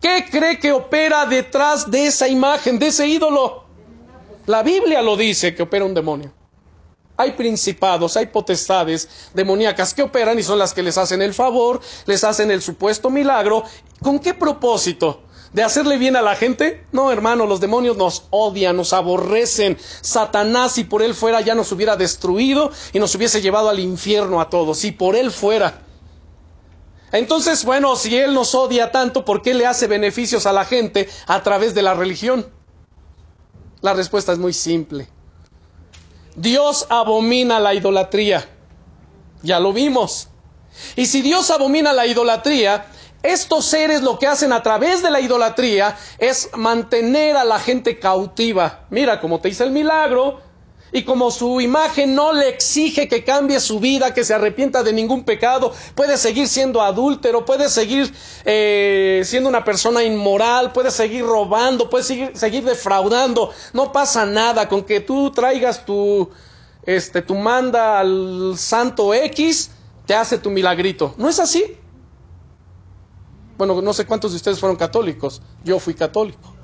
¿Qué 0.00 0.24
cree 0.30 0.58
que 0.58 0.72
opera 0.72 1.26
detrás 1.26 1.90
de 1.90 2.06
esa 2.06 2.26
imagen, 2.26 2.78
de 2.78 2.86
ese 2.86 3.06
ídolo? 3.06 3.64
La 4.46 4.62
Biblia 4.62 5.02
lo 5.02 5.14
dice 5.14 5.54
que 5.54 5.62
opera 5.62 5.84
un 5.84 5.92
demonio. 5.92 6.32
Hay 7.18 7.32
principados, 7.32 8.16
hay 8.16 8.26
potestades 8.26 9.06
demoníacas 9.34 9.92
que 9.92 10.02
operan 10.02 10.38
y 10.38 10.42
son 10.42 10.58
las 10.58 10.72
que 10.72 10.82
les 10.82 10.96
hacen 10.96 11.20
el 11.20 11.34
favor, 11.34 11.80
les 12.06 12.24
hacen 12.24 12.50
el 12.50 12.62
supuesto 12.62 13.10
milagro. 13.10 13.62
¿Con 14.00 14.18
qué 14.18 14.32
propósito? 14.32 15.24
De 15.52 15.62
hacerle 15.62 15.98
bien 15.98 16.16
a 16.16 16.22
la 16.22 16.36
gente? 16.36 16.84
No, 16.92 17.10
hermano, 17.10 17.46
los 17.46 17.60
demonios 17.60 17.96
nos 17.96 18.24
odian, 18.30 18.76
nos 18.76 18.92
aborrecen. 18.92 19.76
Satanás, 20.00 20.72
si 20.72 20.84
por 20.84 21.02
él 21.02 21.14
fuera, 21.14 21.40
ya 21.40 21.54
nos 21.54 21.72
hubiera 21.72 21.96
destruido 21.96 22.70
y 22.92 22.98
nos 22.98 23.14
hubiese 23.14 23.40
llevado 23.42 23.68
al 23.68 23.80
infierno 23.80 24.40
a 24.40 24.48
todos, 24.48 24.78
si 24.78 24.92
por 24.92 25.16
él 25.16 25.30
fuera. 25.30 25.82
Entonces, 27.12 27.64
bueno, 27.64 27.96
si 27.96 28.16
él 28.16 28.34
nos 28.34 28.54
odia 28.54 28.92
tanto, 28.92 29.24
¿por 29.24 29.42
qué 29.42 29.54
le 29.54 29.66
hace 29.66 29.88
beneficios 29.88 30.46
a 30.46 30.52
la 30.52 30.64
gente 30.64 31.08
a 31.26 31.42
través 31.42 31.74
de 31.74 31.82
la 31.82 31.94
religión? 31.94 32.46
La 33.80 33.94
respuesta 33.94 34.32
es 34.32 34.38
muy 34.38 34.52
simple. 34.52 35.08
Dios 36.36 36.86
abomina 36.88 37.58
la 37.58 37.74
idolatría. 37.74 38.48
Ya 39.42 39.58
lo 39.58 39.72
vimos. 39.72 40.28
Y 40.94 41.06
si 41.06 41.22
Dios 41.22 41.50
abomina 41.50 41.92
la 41.92 42.06
idolatría, 42.06 42.86
Estos 43.22 43.66
seres 43.66 44.02
lo 44.02 44.18
que 44.18 44.26
hacen 44.26 44.52
a 44.52 44.62
través 44.62 45.02
de 45.02 45.10
la 45.10 45.20
idolatría 45.20 45.96
es 46.18 46.50
mantener 46.56 47.36
a 47.36 47.44
la 47.44 47.58
gente 47.58 47.98
cautiva. 47.98 48.86
Mira, 48.90 49.20
como 49.20 49.40
te 49.40 49.48
dice 49.48 49.64
el 49.64 49.70
milagro, 49.70 50.40
y 50.92 51.04
como 51.04 51.30
su 51.30 51.60
imagen 51.60 52.14
no 52.14 52.32
le 52.32 52.48
exige 52.48 53.08
que 53.08 53.22
cambie 53.24 53.60
su 53.60 53.78
vida, 53.78 54.12
que 54.12 54.24
se 54.24 54.34
arrepienta 54.34 54.82
de 54.82 54.92
ningún 54.92 55.24
pecado, 55.24 55.72
puede 55.94 56.16
seguir 56.16 56.48
siendo 56.48 56.82
adúltero, 56.82 57.44
puede 57.44 57.68
seguir 57.68 58.12
eh, 58.44 59.22
siendo 59.24 59.48
una 59.48 59.64
persona 59.64 60.02
inmoral, 60.02 60.72
puede 60.72 60.90
seguir 60.90 61.24
robando, 61.24 61.88
puede 61.88 62.04
seguir, 62.04 62.32
seguir 62.34 62.64
defraudando. 62.64 63.52
No 63.72 63.92
pasa 63.92 64.26
nada 64.26 64.68
con 64.68 64.82
que 64.82 65.00
tú 65.00 65.30
traigas 65.30 65.84
tu, 65.84 66.28
este, 66.84 67.22
tu 67.22 67.34
manda 67.34 68.00
al 68.00 68.54
santo 68.56 69.14
X, 69.14 69.70
te 70.06 70.14
hace 70.14 70.38
tu 70.38 70.50
milagrito. 70.50 71.14
¿No 71.18 71.28
es 71.28 71.38
así? 71.38 71.76
Bueno, 73.60 73.82
no 73.82 73.92
sé 73.92 74.06
cuántos 74.06 74.30
de 74.30 74.36
ustedes 74.36 74.58
fueron 74.58 74.78
católicos. 74.78 75.42
Yo 75.62 75.78
fui 75.78 75.92
católico. 75.92 76.54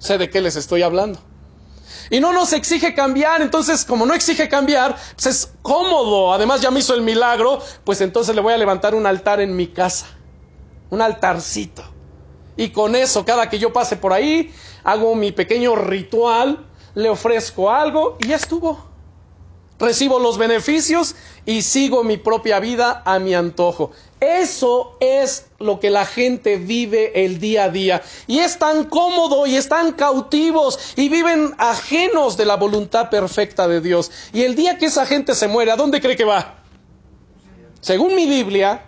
Sé 0.00 0.18
de 0.18 0.28
qué 0.28 0.40
les 0.40 0.56
estoy 0.56 0.82
hablando. 0.82 1.20
Y 2.10 2.18
no 2.18 2.32
nos 2.32 2.52
exige 2.52 2.92
cambiar, 2.92 3.40
entonces 3.40 3.84
como 3.84 4.04
no 4.04 4.14
exige 4.14 4.48
cambiar, 4.48 4.96
pues 5.14 5.26
es 5.26 5.52
cómodo. 5.62 6.32
Además 6.32 6.60
ya 6.60 6.72
me 6.72 6.80
hizo 6.80 6.92
el 6.92 7.02
milagro, 7.02 7.60
pues 7.84 8.00
entonces 8.00 8.34
le 8.34 8.40
voy 8.40 8.52
a 8.52 8.58
levantar 8.58 8.96
un 8.96 9.06
altar 9.06 9.40
en 9.40 9.54
mi 9.54 9.68
casa. 9.68 10.06
Un 10.90 11.00
altarcito. 11.00 11.84
Y 12.56 12.70
con 12.70 12.96
eso, 12.96 13.24
cada 13.24 13.48
que 13.48 13.60
yo 13.60 13.72
pase 13.72 13.96
por 13.96 14.12
ahí, 14.12 14.52
hago 14.82 15.14
mi 15.14 15.30
pequeño 15.30 15.76
ritual, 15.76 16.66
le 16.96 17.10
ofrezco 17.10 17.70
algo 17.70 18.18
y 18.18 18.26
ya 18.26 18.34
estuvo 18.34 18.89
recibo 19.80 20.18
los 20.18 20.38
beneficios 20.38 21.16
y 21.46 21.62
sigo 21.62 22.04
mi 22.04 22.18
propia 22.18 22.60
vida 22.60 23.02
a 23.04 23.18
mi 23.18 23.34
antojo. 23.34 23.90
Eso 24.20 24.98
es 25.00 25.46
lo 25.58 25.80
que 25.80 25.88
la 25.88 26.04
gente 26.04 26.56
vive 26.56 27.24
el 27.24 27.40
día 27.40 27.64
a 27.64 27.68
día. 27.70 28.02
Y 28.26 28.40
es 28.40 28.58
tan 28.58 28.84
cómodo 28.84 29.46
y 29.46 29.56
están 29.56 29.92
cautivos 29.92 30.78
y 30.94 31.08
viven 31.08 31.54
ajenos 31.58 32.36
de 32.36 32.44
la 32.44 32.56
voluntad 32.56 33.08
perfecta 33.08 33.66
de 33.66 33.80
Dios. 33.80 34.10
Y 34.32 34.42
el 34.42 34.54
día 34.54 34.76
que 34.76 34.86
esa 34.86 35.06
gente 35.06 35.34
se 35.34 35.48
muere, 35.48 35.70
¿a 35.70 35.76
dónde 35.76 36.00
cree 36.00 36.16
que 36.16 36.24
va? 36.24 36.62
Según 37.80 38.14
mi 38.14 38.26
Biblia, 38.26 38.84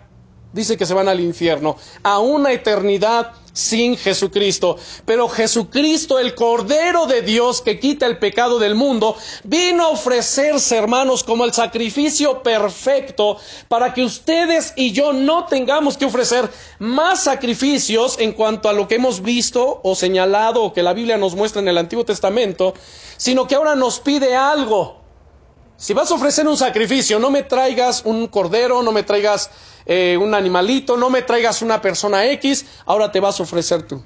dice 0.53 0.77
que 0.77 0.85
se 0.85 0.93
van 0.93 1.09
al 1.09 1.19
infierno, 1.19 1.77
a 2.03 2.19
una 2.19 2.51
eternidad 2.51 3.33
sin 3.53 3.95
Jesucristo. 3.95 4.77
Pero 5.05 5.29
Jesucristo, 5.29 6.19
el 6.19 6.35
Cordero 6.35 7.05
de 7.05 7.21
Dios 7.21 7.61
que 7.61 7.79
quita 7.79 8.05
el 8.05 8.17
pecado 8.17 8.59
del 8.59 8.75
mundo, 8.75 9.15
vino 9.43 9.85
a 9.85 9.89
ofrecerse, 9.89 10.75
hermanos, 10.75 11.23
como 11.23 11.45
el 11.45 11.53
sacrificio 11.53 12.43
perfecto 12.43 13.37
para 13.67 13.93
que 13.93 14.03
ustedes 14.03 14.73
y 14.75 14.91
yo 14.91 15.13
no 15.13 15.45
tengamos 15.45 15.97
que 15.97 16.05
ofrecer 16.05 16.49
más 16.79 17.23
sacrificios 17.23 18.17
en 18.19 18.33
cuanto 18.33 18.69
a 18.69 18.73
lo 18.73 18.87
que 18.87 18.95
hemos 18.95 19.21
visto 19.21 19.79
o 19.83 19.95
señalado 19.95 20.63
o 20.63 20.73
que 20.73 20.83
la 20.83 20.93
Biblia 20.93 21.17
nos 21.17 21.35
muestra 21.35 21.61
en 21.61 21.67
el 21.67 21.77
Antiguo 21.77 22.03
Testamento, 22.03 22.73
sino 23.17 23.47
que 23.47 23.55
ahora 23.55 23.75
nos 23.75 23.99
pide 23.99 24.35
algo. 24.35 25.02
Si 25.77 25.93
vas 25.93 26.11
a 26.11 26.15
ofrecer 26.15 26.47
un 26.47 26.57
sacrificio, 26.57 27.19
no 27.19 27.29
me 27.29 27.43
traigas 27.43 28.03
un 28.05 28.27
cordero, 28.27 28.83
no 28.83 28.91
me 28.91 29.03
traigas 29.03 29.49
eh, 29.85 30.17
un 30.19 30.33
animalito, 30.33 30.95
no 30.97 31.09
me 31.09 31.23
traigas 31.23 31.61
una 31.61 31.81
persona 31.81 32.25
X, 32.25 32.65
ahora 32.85 33.11
te 33.11 33.19
vas 33.19 33.39
a 33.39 33.43
ofrecer 33.43 33.83
tú. 33.83 34.01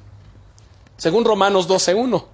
Según 0.98 1.26
Romanos 1.26 1.68
12.1. 1.68 2.26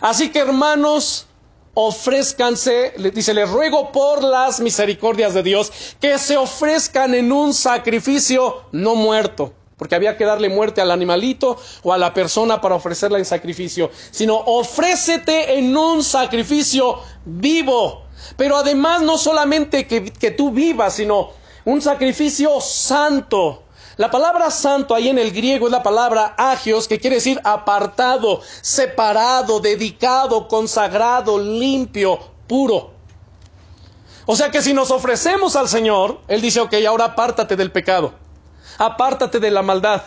Así 0.00 0.30
que 0.30 0.40
hermanos, 0.40 1.26
ofrézcanse, 1.74 2.94
dice, 3.14 3.34
les 3.34 3.48
ruego 3.48 3.92
por 3.92 4.24
las 4.24 4.60
misericordias 4.60 5.34
de 5.34 5.42
Dios, 5.42 5.72
que 6.00 6.18
se 6.18 6.36
ofrezcan 6.36 7.14
en 7.14 7.32
un 7.32 7.54
sacrificio 7.54 8.64
no 8.72 8.94
muerto, 8.94 9.52
porque 9.76 9.94
había 9.94 10.16
que 10.16 10.24
darle 10.24 10.48
muerte 10.48 10.80
al 10.80 10.90
animalito 10.90 11.56
o 11.82 11.92
a 11.92 11.98
la 11.98 12.12
persona 12.12 12.60
para 12.60 12.74
ofrecerla 12.74 13.18
en 13.18 13.24
sacrificio, 13.24 13.90
sino 14.10 14.36
ofrécete 14.36 15.58
en 15.58 15.76
un 15.76 16.02
sacrificio 16.02 17.00
vivo. 17.24 18.09
Pero 18.36 18.56
además 18.56 19.02
no 19.02 19.18
solamente 19.18 19.86
que, 19.86 20.04
que 20.04 20.30
tú 20.30 20.50
vivas, 20.50 20.94
sino 20.94 21.30
un 21.64 21.80
sacrificio 21.80 22.60
santo. 22.60 23.64
La 23.96 24.10
palabra 24.10 24.50
santo 24.50 24.94
ahí 24.94 25.08
en 25.08 25.18
el 25.18 25.30
griego 25.30 25.66
es 25.66 25.72
la 25.72 25.82
palabra 25.82 26.34
agios, 26.38 26.88
que 26.88 26.98
quiere 26.98 27.16
decir 27.16 27.40
apartado, 27.44 28.40
separado, 28.62 29.60
dedicado, 29.60 30.48
consagrado, 30.48 31.38
limpio, 31.38 32.18
puro. 32.46 32.92
O 34.24 34.36
sea 34.36 34.50
que 34.50 34.62
si 34.62 34.72
nos 34.72 34.90
ofrecemos 34.90 35.56
al 35.56 35.68
Señor, 35.68 36.20
Él 36.28 36.40
dice, 36.40 36.60
ok, 36.60 36.74
ahora 36.88 37.06
apártate 37.06 37.56
del 37.56 37.72
pecado, 37.72 38.14
apártate 38.78 39.38
de 39.40 39.50
la 39.50 39.60
maldad, 39.60 40.02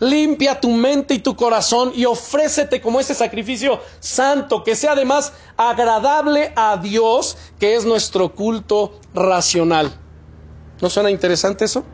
limpia 0.00 0.60
tu 0.60 0.70
mente 0.70 1.14
y 1.14 1.18
tu 1.18 1.36
corazón 1.36 1.92
y 1.94 2.04
ofrécete 2.04 2.80
como 2.80 3.00
ese 3.00 3.14
sacrificio 3.14 3.80
santo, 4.00 4.64
que 4.64 4.76
sea 4.76 4.92
además 4.92 5.32
agradable 5.56 6.52
a 6.56 6.76
Dios, 6.76 7.36
que 7.58 7.74
es 7.76 7.84
nuestro 7.84 8.34
culto 8.34 8.98
racional. 9.14 9.92
¿No 10.80 10.90
suena 10.90 11.10
interesante 11.10 11.64
eso? 11.64 11.84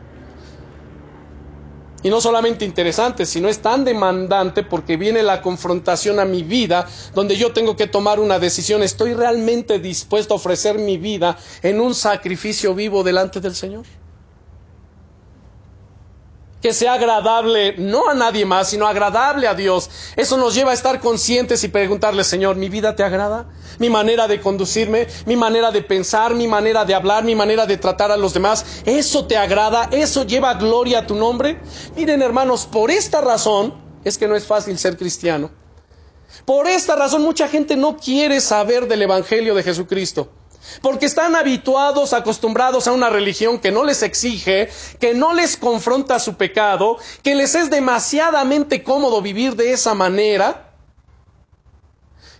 Y 2.03 2.09
no 2.09 2.19
solamente 2.19 2.65
interesante, 2.65 3.27
sino 3.27 3.47
es 3.47 3.61
tan 3.61 3.85
demandante 3.85 4.63
porque 4.63 4.97
viene 4.97 5.21
la 5.21 5.41
confrontación 5.41 6.19
a 6.19 6.25
mi 6.25 6.41
vida, 6.41 6.87
donde 7.13 7.37
yo 7.37 7.53
tengo 7.53 7.75
que 7.75 7.85
tomar 7.85 8.19
una 8.19 8.39
decisión. 8.39 8.81
¿Estoy 8.81 9.13
realmente 9.13 9.77
dispuesto 9.77 10.33
a 10.33 10.37
ofrecer 10.37 10.79
mi 10.79 10.97
vida 10.97 11.37
en 11.61 11.79
un 11.79 11.93
sacrificio 11.93 12.73
vivo 12.73 13.03
delante 13.03 13.39
del 13.39 13.53
Señor? 13.53 13.85
Que 16.61 16.73
sea 16.73 16.93
agradable 16.93 17.75
no 17.77 18.09
a 18.09 18.13
nadie 18.13 18.45
más, 18.45 18.69
sino 18.69 18.87
agradable 18.87 19.47
a 19.47 19.55
Dios. 19.55 19.89
Eso 20.15 20.37
nos 20.37 20.53
lleva 20.53 20.71
a 20.71 20.73
estar 20.73 20.99
conscientes 20.99 21.63
y 21.63 21.67
preguntarle, 21.67 22.23
Señor, 22.23 22.55
¿mi 22.55 22.69
vida 22.69 22.95
te 22.95 23.03
agrada? 23.03 23.47
¿Mi 23.79 23.89
manera 23.89 24.27
de 24.27 24.39
conducirme? 24.39 25.07
¿Mi 25.25 25.35
manera 25.35 25.71
de 25.71 25.81
pensar? 25.81 26.35
¿Mi 26.35 26.47
manera 26.47 26.85
de 26.85 26.93
hablar? 26.93 27.23
¿Mi 27.23 27.35
manera 27.35 27.65
de 27.65 27.77
tratar 27.77 28.11
a 28.11 28.17
los 28.17 28.33
demás? 28.33 28.83
¿Eso 28.85 29.25
te 29.25 29.37
agrada? 29.37 29.89
¿Eso 29.91 30.23
lleva 30.23 30.53
gloria 30.53 30.99
a 30.99 31.07
tu 31.07 31.15
nombre? 31.15 31.59
Miren, 31.95 32.21
hermanos, 32.21 32.65
por 32.65 32.91
esta 32.91 33.21
razón 33.21 33.73
es 34.03 34.17
que 34.17 34.27
no 34.27 34.35
es 34.35 34.45
fácil 34.45 34.77
ser 34.77 34.97
cristiano. 34.97 35.49
Por 36.45 36.67
esta 36.67 36.95
razón 36.95 37.23
mucha 37.23 37.47
gente 37.47 37.75
no 37.75 37.97
quiere 37.97 38.39
saber 38.39 38.87
del 38.87 39.01
Evangelio 39.01 39.53
de 39.55 39.63
Jesucristo. 39.63 40.29
Porque 40.81 41.05
están 41.05 41.35
habituados, 41.35 42.13
acostumbrados 42.13 42.87
a 42.87 42.91
una 42.91 43.09
religión 43.09 43.59
que 43.59 43.71
no 43.71 43.83
les 43.83 44.03
exige, 44.03 44.69
que 44.99 45.13
no 45.13 45.33
les 45.33 45.57
confronta 45.57 46.19
su 46.19 46.35
pecado, 46.35 46.97
que 47.23 47.35
les 47.35 47.55
es 47.55 47.69
demasiadamente 47.69 48.83
cómodo 48.83 49.21
vivir 49.21 49.55
de 49.55 49.73
esa 49.73 49.93
manera. 49.93 50.67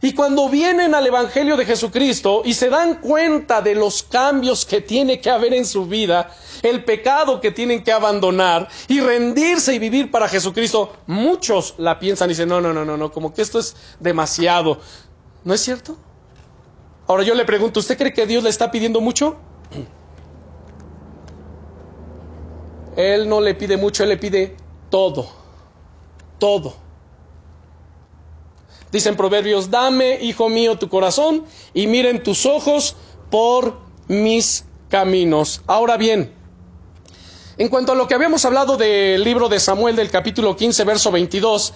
Y 0.04 0.14
cuando 0.14 0.50
vienen 0.50 0.96
al 0.96 1.06
Evangelio 1.06 1.56
de 1.56 1.66
Jesucristo 1.66 2.42
y 2.44 2.56
se 2.56 2.70
dan 2.70 2.96
cuenta 2.96 3.62
de 3.62 3.76
los 3.76 4.02
cambios 4.02 4.66
que 4.66 4.82
tiene 4.82 5.22
que 5.22 5.30
haber 5.30 5.54
en 5.54 5.66
su 5.66 5.86
vida, 5.86 6.36
el 6.64 6.84
pecado 6.84 7.40
que 7.40 7.52
tienen 7.52 7.84
que 7.84 7.92
abandonar 7.92 8.68
y 8.88 9.00
rendirse 9.00 9.76
y 9.76 9.80
vivir 9.80 10.10
para 10.10 10.28
Jesucristo, 10.28 10.94
muchos 11.06 11.76
la 11.78 12.00
piensan 12.00 12.30
y 12.30 12.34
dicen, 12.34 12.50
no, 12.50 12.60
no, 12.60 12.74
no, 12.74 12.84
no, 12.84 12.98
no, 12.98 13.12
como 13.12 13.32
que 13.32 13.44
esto 13.44 13.60
es 13.60 13.76
demasiado. 14.00 14.80
¿No 15.44 15.54
es 15.54 15.62
cierto? 15.62 15.98
Ahora 17.12 17.24
yo 17.24 17.36
le 17.36 17.44
pregunto, 17.44 17.82
¿usted 17.82 17.98
cree 17.98 18.14
que 18.14 18.26
Dios 18.26 18.42
le 18.42 18.50
está 18.50 18.72
pidiendo 18.72 19.02
mucho? 19.02 19.36
Él 22.96 23.28
no 23.28 23.42
le 23.42 23.54
pide 23.54 23.76
mucho, 23.76 24.04
Él 24.04 24.10
le 24.10 24.18
pide 24.18 24.56
todo, 24.90 25.28
todo. 26.40 26.74
Dicen 28.94 29.18
Proverbios, 29.18 29.70
dame, 29.70 30.20
hijo 30.22 30.48
mío, 30.48 30.80
tu 30.80 30.88
corazón 30.88 31.44
y 31.74 31.88
miren 31.88 32.24
tus 32.24 32.46
ojos 32.46 32.96
por 33.30 33.78
mis 34.08 34.64
caminos. 34.88 35.64
Ahora 35.68 35.98
bien, 35.98 36.34
en 37.58 37.68
cuanto 37.68 37.92
a 37.92 37.96
lo 37.96 38.08
que 38.08 38.14
habíamos 38.14 38.46
hablado 38.46 38.78
del 38.78 39.22
libro 39.22 39.50
de 39.50 39.60
Samuel 39.60 39.98
del 39.98 40.10
capítulo 40.10 40.56
15, 40.56 40.86
verso 40.86 41.12
22, 41.12 41.74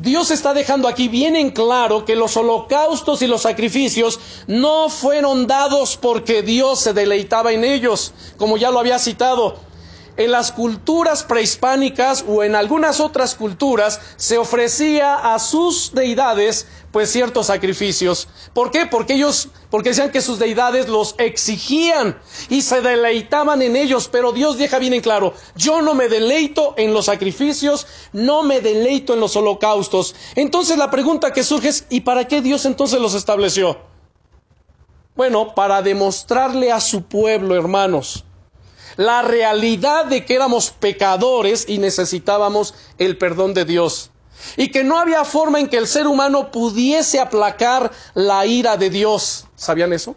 Dios 0.00 0.30
está 0.30 0.54
dejando 0.54 0.86
aquí 0.86 1.08
bien 1.08 1.34
en 1.34 1.50
claro 1.50 2.04
que 2.04 2.14
los 2.14 2.36
holocaustos 2.36 3.20
y 3.22 3.26
los 3.26 3.42
sacrificios 3.42 4.20
no 4.46 4.88
fueron 4.88 5.46
dados 5.48 5.96
porque 5.96 6.42
Dios 6.42 6.78
se 6.78 6.92
deleitaba 6.92 7.52
en 7.52 7.64
ellos, 7.64 8.12
como 8.36 8.56
ya 8.56 8.70
lo 8.70 8.78
había 8.78 8.98
citado 9.00 9.56
en 10.18 10.32
las 10.32 10.52
culturas 10.52 11.22
prehispánicas 11.22 12.24
o 12.28 12.42
en 12.42 12.54
algunas 12.54 13.00
otras 13.00 13.36
culturas 13.36 14.00
se 14.16 14.36
ofrecía 14.36 15.14
a 15.34 15.38
sus 15.38 15.94
deidades 15.94 16.66
pues 16.90 17.10
ciertos 17.10 17.46
sacrificios. 17.46 18.28
¿Por 18.52 18.70
qué? 18.72 18.86
Porque 18.86 19.14
ellos, 19.14 19.48
porque 19.70 19.90
decían 19.90 20.10
que 20.10 20.20
sus 20.20 20.38
deidades 20.38 20.88
los 20.88 21.14
exigían 21.18 22.18
y 22.48 22.62
se 22.62 22.80
deleitaban 22.80 23.62
en 23.62 23.76
ellos, 23.76 24.08
pero 24.10 24.32
Dios 24.32 24.58
deja 24.58 24.78
bien 24.78 24.94
en 24.94 25.02
claro, 25.02 25.34
yo 25.54 25.82
no 25.82 25.94
me 25.94 26.08
deleito 26.08 26.74
en 26.76 26.92
los 26.92 27.06
sacrificios, 27.06 27.86
no 28.12 28.42
me 28.42 28.60
deleito 28.60 29.14
en 29.14 29.20
los 29.20 29.36
holocaustos. 29.36 30.16
Entonces 30.34 30.78
la 30.78 30.90
pregunta 30.90 31.32
que 31.32 31.44
surge 31.44 31.68
es, 31.68 31.86
¿y 31.90 32.00
para 32.00 32.26
qué 32.26 32.42
Dios 32.42 32.66
entonces 32.66 33.00
los 33.00 33.14
estableció? 33.14 33.78
Bueno, 35.14 35.54
para 35.54 35.80
demostrarle 35.82 36.72
a 36.72 36.80
su 36.80 37.02
pueblo, 37.02 37.54
hermanos, 37.54 38.24
la 38.98 39.22
realidad 39.22 40.06
de 40.06 40.24
que 40.24 40.34
éramos 40.34 40.70
pecadores 40.70 41.66
y 41.68 41.78
necesitábamos 41.78 42.74
el 42.98 43.16
perdón 43.16 43.54
de 43.54 43.64
Dios. 43.64 44.10
Y 44.56 44.72
que 44.72 44.82
no 44.82 44.98
había 44.98 45.24
forma 45.24 45.60
en 45.60 45.68
que 45.68 45.78
el 45.78 45.86
ser 45.86 46.08
humano 46.08 46.50
pudiese 46.50 47.20
aplacar 47.20 47.92
la 48.14 48.44
ira 48.44 48.76
de 48.76 48.90
Dios. 48.90 49.46
¿Sabían 49.54 49.92
eso? 49.92 50.16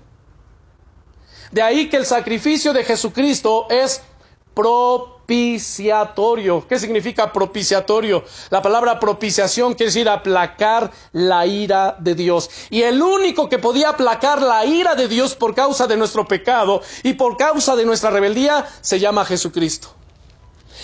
De 1.51 1.61
ahí 1.61 1.89
que 1.89 1.97
el 1.97 2.07
sacrificio 2.07 2.73
de 2.73 2.83
Jesucristo 2.83 3.67
es 3.69 4.01
propiciatorio. 4.53 6.67
¿Qué 6.67 6.77
significa 6.79 7.31
propiciatorio? 7.31 8.23
La 8.49 8.61
palabra 8.61 8.99
propiciación 8.99 9.73
quiere 9.73 9.91
decir 9.91 10.09
aplacar 10.09 10.91
la 11.13 11.45
ira 11.45 11.95
de 11.99 12.15
Dios. 12.15 12.49
Y 12.69 12.81
el 12.81 13.01
único 13.01 13.47
que 13.49 13.59
podía 13.59 13.89
aplacar 13.89 14.41
la 14.41 14.65
ira 14.65 14.95
de 14.95 15.07
Dios 15.07 15.35
por 15.35 15.55
causa 15.55 15.87
de 15.87 15.95
nuestro 15.97 16.27
pecado 16.27 16.81
y 17.03 17.13
por 17.13 17.37
causa 17.37 17.75
de 17.75 17.85
nuestra 17.85 18.09
rebeldía 18.09 18.67
se 18.81 18.99
llama 18.99 19.23
Jesucristo. 19.25 19.95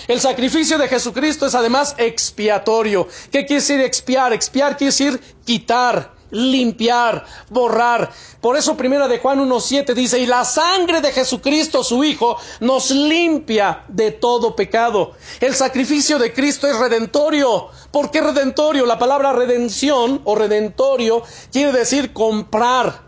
El 0.08 0.22
sacrificio 0.22 0.78
de 0.78 0.88
Jesucristo 0.88 1.48
es 1.48 1.56
además 1.56 1.96
expiatorio. 1.98 3.08
¿Qué 3.32 3.46
quiere 3.46 3.62
decir 3.62 3.82
expiar? 3.82 4.32
Expiar 4.32 4.78
quiere 4.78 4.92
decir 4.92 5.20
quitar, 5.44 6.14
limpiar, 6.32 7.26
borrar. 7.50 8.12
Por 8.42 8.58
eso 8.58 8.76
primera 8.78 9.08
de 9.08 9.20
Juan 9.20 9.40
1.7 9.40 9.94
dice, 9.94 10.20
y 10.20 10.26
la 10.26 10.44
sangre 10.46 11.02
de 11.02 11.12
Jesucristo, 11.12 11.84
su 11.84 12.04
Hijo, 12.04 12.38
nos 12.60 12.92
limpia 12.92 13.84
de 13.88 14.12
todo 14.12 14.56
pecado. 14.56 15.14
El 15.40 15.56
sacrificio 15.56 16.20
de 16.20 16.34
Cristo 16.34 16.68
es 16.68 16.78
redentorio. 16.78 17.70
¿Por 17.92 18.12
qué 18.12 18.22
redentorio? 18.22 18.86
La 18.86 19.00
palabra 19.00 19.34
redención 19.34 20.22
o 20.24 20.36
redentorio 20.36 21.24
quiere 21.52 21.72
decir 21.72 22.14
comprar, 22.14 23.02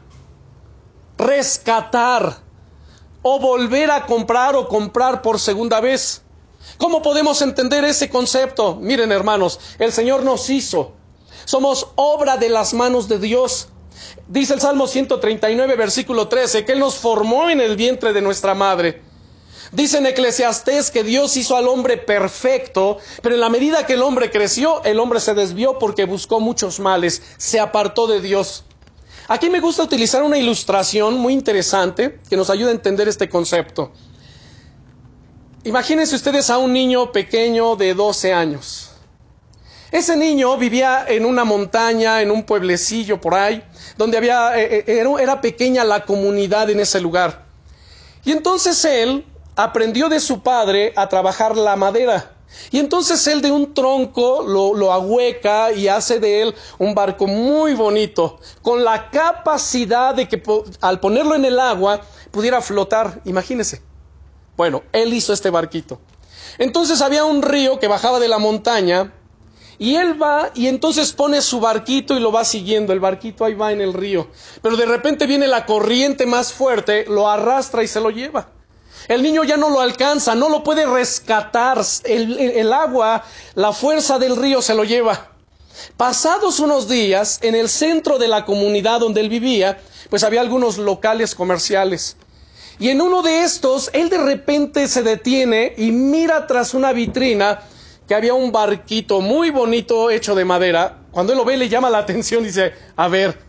rescatar 1.17 2.37
o 3.21 3.39
volver 3.39 3.91
a 3.91 4.05
comprar 4.05 4.55
o 4.55 4.67
comprar 4.67 5.21
por 5.21 5.39
segunda 5.39 5.81
vez. 5.81 6.23
¿Cómo 6.77 7.01
podemos 7.01 7.41
entender 7.41 7.83
ese 7.83 8.09
concepto? 8.09 8.75
Miren 8.75 9.11
hermanos, 9.11 9.59
el 9.79 9.91
Señor 9.91 10.23
nos 10.23 10.49
hizo. 10.49 10.93
Somos 11.49 11.87
obra 11.95 12.37
de 12.37 12.47
las 12.47 12.75
manos 12.75 13.07
de 13.07 13.17
Dios. 13.17 13.69
Dice 14.27 14.53
el 14.53 14.61
Salmo 14.61 14.85
139, 14.85 15.75
versículo 15.77 16.27
13, 16.27 16.63
que 16.63 16.73
Él 16.73 16.79
nos 16.79 16.97
formó 16.97 17.49
en 17.49 17.59
el 17.59 17.75
vientre 17.75 18.13
de 18.13 18.21
nuestra 18.21 18.53
madre. 18.53 19.01
Dice 19.71 19.97
en 19.97 20.05
Eclesiastés 20.05 20.91
que 20.91 21.03
Dios 21.03 21.35
hizo 21.37 21.57
al 21.57 21.67
hombre 21.67 21.97
perfecto, 21.97 22.99
pero 23.23 23.33
en 23.33 23.41
la 23.41 23.49
medida 23.49 23.87
que 23.87 23.93
el 23.93 24.03
hombre 24.03 24.29
creció, 24.29 24.83
el 24.83 24.99
hombre 24.99 25.19
se 25.19 25.33
desvió 25.33 25.79
porque 25.79 26.05
buscó 26.05 26.39
muchos 26.39 26.79
males, 26.79 27.23
se 27.37 27.59
apartó 27.59 28.05
de 28.05 28.21
Dios. 28.21 28.63
Aquí 29.27 29.49
me 29.49 29.59
gusta 29.59 29.81
utilizar 29.81 30.21
una 30.21 30.37
ilustración 30.37 31.17
muy 31.17 31.33
interesante 31.33 32.19
que 32.29 32.37
nos 32.37 32.51
ayuda 32.51 32.69
a 32.69 32.73
entender 32.73 33.07
este 33.07 33.27
concepto. 33.27 33.91
Imagínense 35.63 36.15
ustedes 36.15 36.51
a 36.51 36.59
un 36.59 36.73
niño 36.73 37.11
pequeño 37.11 37.75
de 37.75 37.95
12 37.95 38.33
años. 38.33 38.88
Ese 39.91 40.15
niño 40.15 40.55
vivía 40.57 41.05
en 41.07 41.25
una 41.25 41.43
montaña, 41.43 42.21
en 42.21 42.29
un 42.29 42.43
pueblecillo 42.43 43.19
por 43.19 43.33
ahí, 43.33 43.63
donde 43.97 44.17
había, 44.17 44.59
eh, 44.59 44.83
eh, 44.85 45.03
era, 45.19 45.41
pequeña 45.41 45.83
la 45.83 46.05
comunidad 46.05 46.69
en 46.69 46.79
ese 46.79 47.01
lugar. 47.01 47.45
Y 48.23 48.31
entonces 48.31 48.85
él 48.85 49.25
aprendió 49.55 50.07
de 50.07 50.19
su 50.19 50.43
padre 50.43 50.93
a 50.95 51.09
trabajar 51.09 51.57
la 51.57 51.75
madera. 51.75 52.33
Y 52.69 52.77
entonces 52.79 53.25
él 53.27 53.41
de 53.41 53.51
un 53.51 53.73
tronco 53.73 54.43
lo, 54.43 54.75
lo 54.75 54.91
ahueca 54.91 55.71
y 55.71 55.87
hace 55.87 56.19
de 56.19 56.43
él 56.43 56.55
un 56.77 56.93
barco 56.93 57.25
muy 57.25 57.73
bonito, 57.73 58.39
con 58.61 58.83
la 58.83 59.09
capacidad 59.09 60.13
de 60.13 60.27
que 60.27 60.41
al 60.81 60.99
ponerlo 60.99 61.33
en 61.35 61.45
el 61.45 61.59
agua 61.59 62.01
pudiera 62.31 62.61
flotar, 62.61 63.21
imagínense. 63.25 63.81
Bueno, 64.55 64.83
él 64.91 65.13
hizo 65.13 65.33
este 65.33 65.49
barquito. 65.49 65.99
Entonces 66.59 67.01
había 67.01 67.23
un 67.23 67.41
río 67.41 67.79
que 67.79 67.87
bajaba 67.87 68.19
de 68.19 68.27
la 68.27 68.37
montaña 68.37 69.13
y 69.79 69.95
él 69.95 70.21
va 70.21 70.51
y 70.53 70.67
entonces 70.67 71.13
pone 71.13 71.41
su 71.41 71.61
barquito 71.61 72.15
y 72.15 72.19
lo 72.19 72.33
va 72.33 72.43
siguiendo. 72.43 72.91
El 72.91 72.99
barquito 72.99 73.45
ahí 73.45 73.53
va 73.53 73.71
en 73.71 73.79
el 73.79 73.93
río. 73.93 74.27
Pero 74.61 74.75
de 74.75 74.85
repente 74.85 75.25
viene 75.25 75.47
la 75.47 75.65
corriente 75.65 76.25
más 76.25 76.51
fuerte, 76.51 77.05
lo 77.07 77.29
arrastra 77.29 77.81
y 77.81 77.87
se 77.87 78.01
lo 78.01 78.09
lleva. 78.09 78.49
El 79.07 79.23
niño 79.23 79.45
ya 79.45 79.55
no 79.55 79.69
lo 79.69 79.79
alcanza, 79.79 80.35
no 80.35 80.49
lo 80.49 80.63
puede 80.65 80.85
rescatar. 80.85 81.81
El, 82.03 82.37
el, 82.37 82.73
agua, 82.73 83.23
la 83.55 83.71
fuerza 83.71 84.19
del 84.19 84.35
río 84.35 84.61
se 84.61 84.75
lo 84.75 84.83
lleva. 84.83 85.31
Pasados 85.95 86.59
unos 86.59 86.89
días, 86.89 87.39
en 87.41 87.55
el 87.55 87.69
centro 87.69 88.19
de 88.19 88.27
la 88.27 88.43
comunidad 88.43 88.99
donde 88.99 89.21
él 89.21 89.29
vivía, 89.29 89.79
pues 90.09 90.25
había 90.25 90.41
algunos 90.41 90.77
locales 90.77 91.35
comerciales. 91.35 92.17
Y 92.79 92.89
en 92.89 92.99
uno 92.99 93.21
de 93.21 93.43
estos, 93.43 93.89
él 93.93 94.09
de 94.09 94.17
repente 94.17 94.89
se 94.89 95.03
detiene 95.03 95.73
y 95.77 95.91
mira 95.91 96.47
tras 96.47 96.73
una 96.73 96.91
vitrina 96.91 97.61
que 98.09 98.15
había 98.15 98.33
un 98.33 98.51
barquito 98.51 99.21
muy 99.21 99.51
bonito 99.51 100.09
hecho 100.09 100.33
de 100.33 100.43
madera. 100.43 100.97
Cuando 101.11 101.31
él 101.31 101.37
lo 101.37 101.45
ve 101.45 101.57
le 101.57 101.69
llama 101.69 101.91
la 101.91 101.99
atención 101.99 102.41
y 102.41 102.47
dice, 102.47 102.73
a 102.95 103.07
ver, 103.07 103.39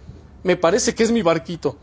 me 0.43 0.55
parece 0.55 0.95
que 0.95 1.03
es 1.03 1.11
mi 1.11 1.23
barquito. 1.23 1.79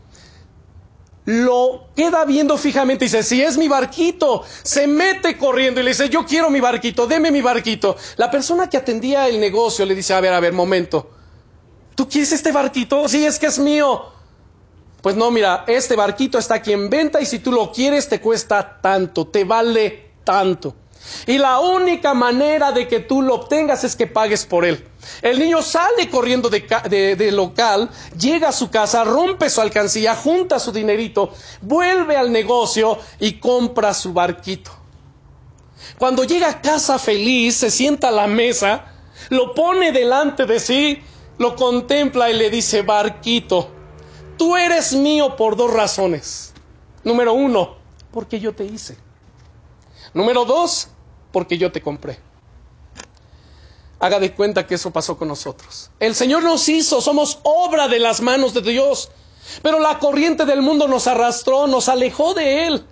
Lo 1.24 1.88
queda 1.96 2.24
viendo 2.24 2.56
fijamente 2.56 3.04
y 3.04 3.08
dice, 3.08 3.24
si 3.24 3.42
es 3.42 3.58
mi 3.58 3.66
barquito, 3.66 4.44
se 4.62 4.86
mete 4.86 5.36
corriendo 5.36 5.80
y 5.80 5.82
le 5.82 5.90
dice, 5.90 6.08
yo 6.08 6.24
quiero 6.24 6.50
mi 6.50 6.60
barquito, 6.60 7.08
deme 7.08 7.32
mi 7.32 7.40
barquito. 7.40 7.96
La 8.16 8.30
persona 8.30 8.70
que 8.70 8.76
atendía 8.76 9.26
el 9.26 9.40
negocio 9.40 9.84
le 9.84 9.96
dice, 9.96 10.14
a 10.14 10.20
ver, 10.20 10.32
a 10.32 10.38
ver, 10.38 10.52
momento, 10.52 11.10
¿tú 11.96 12.08
quieres 12.08 12.30
este 12.30 12.52
barquito? 12.52 13.08
Sí, 13.08 13.26
es 13.26 13.40
que 13.40 13.46
es 13.46 13.58
mío. 13.58 14.04
Pues 15.02 15.16
no, 15.16 15.32
mira, 15.32 15.64
este 15.66 15.96
barquito 15.96 16.38
está 16.38 16.54
aquí 16.54 16.72
en 16.72 16.88
venta 16.88 17.20
y 17.20 17.26
si 17.26 17.40
tú 17.40 17.50
lo 17.50 17.72
quieres 17.72 18.08
te 18.08 18.20
cuesta 18.20 18.78
tanto, 18.80 19.26
te 19.26 19.42
vale 19.42 20.12
tanto. 20.22 20.76
Y 21.26 21.38
la 21.38 21.60
única 21.60 22.14
manera 22.14 22.72
de 22.72 22.86
que 22.88 23.00
tú 23.00 23.22
lo 23.22 23.34
obtengas 23.34 23.84
es 23.84 23.96
que 23.96 24.06
pagues 24.06 24.44
por 24.44 24.64
él. 24.64 24.86
El 25.22 25.38
niño 25.38 25.62
sale 25.62 26.08
corriendo 26.10 26.50
de, 26.50 27.30
local, 27.32 27.90
llega 28.18 28.48
a 28.48 28.52
su 28.52 28.70
casa, 28.70 29.04
rompe 29.04 29.48
su 29.50 29.60
alcancía, 29.60 30.14
junta 30.14 30.58
su 30.58 30.72
dinerito, 30.72 31.32
vuelve 31.62 32.16
al 32.16 32.30
negocio 32.30 32.98
y 33.18 33.34
compra 33.34 33.94
su 33.94 34.12
barquito. 34.12 34.70
Cuando 35.98 36.24
llega 36.24 36.48
a 36.48 36.60
casa 36.60 36.98
feliz, 36.98 37.56
se 37.56 37.70
sienta 37.70 38.08
a 38.08 38.12
la 38.12 38.26
mesa, 38.26 38.92
lo 39.30 39.54
pone 39.54 39.92
delante 39.92 40.44
de 40.44 40.60
sí, 40.60 41.02
lo 41.38 41.56
contempla 41.56 42.30
y 42.30 42.34
le 42.34 42.50
dice, 42.50 42.82
barquito, 42.82 43.78
Tú 44.38 44.56
eres 44.56 44.94
mío 44.94 45.34
por 45.34 45.56
dos 45.56 45.74
razones. 45.74 46.54
Número 47.02 47.32
uno, 47.32 47.76
porque 48.12 48.38
yo 48.38 48.54
te 48.54 48.64
hice. 48.64 48.96
Número 50.18 50.44
dos, 50.44 50.88
porque 51.30 51.58
yo 51.58 51.70
te 51.70 51.80
compré. 51.80 52.18
Haga 54.00 54.18
de 54.18 54.34
cuenta 54.34 54.66
que 54.66 54.74
eso 54.74 54.90
pasó 54.90 55.16
con 55.16 55.28
nosotros. 55.28 55.92
El 56.00 56.16
Señor 56.16 56.42
nos 56.42 56.68
hizo, 56.68 57.00
somos 57.00 57.38
obra 57.44 57.86
de 57.86 58.00
las 58.00 58.20
manos 58.20 58.52
de 58.52 58.62
Dios. 58.62 59.12
Pero 59.62 59.78
la 59.78 60.00
corriente 60.00 60.44
del 60.44 60.60
mundo 60.60 60.88
nos 60.88 61.06
arrastró, 61.06 61.68
nos 61.68 61.88
alejó 61.88 62.34
de 62.34 62.66
Él. 62.66 62.84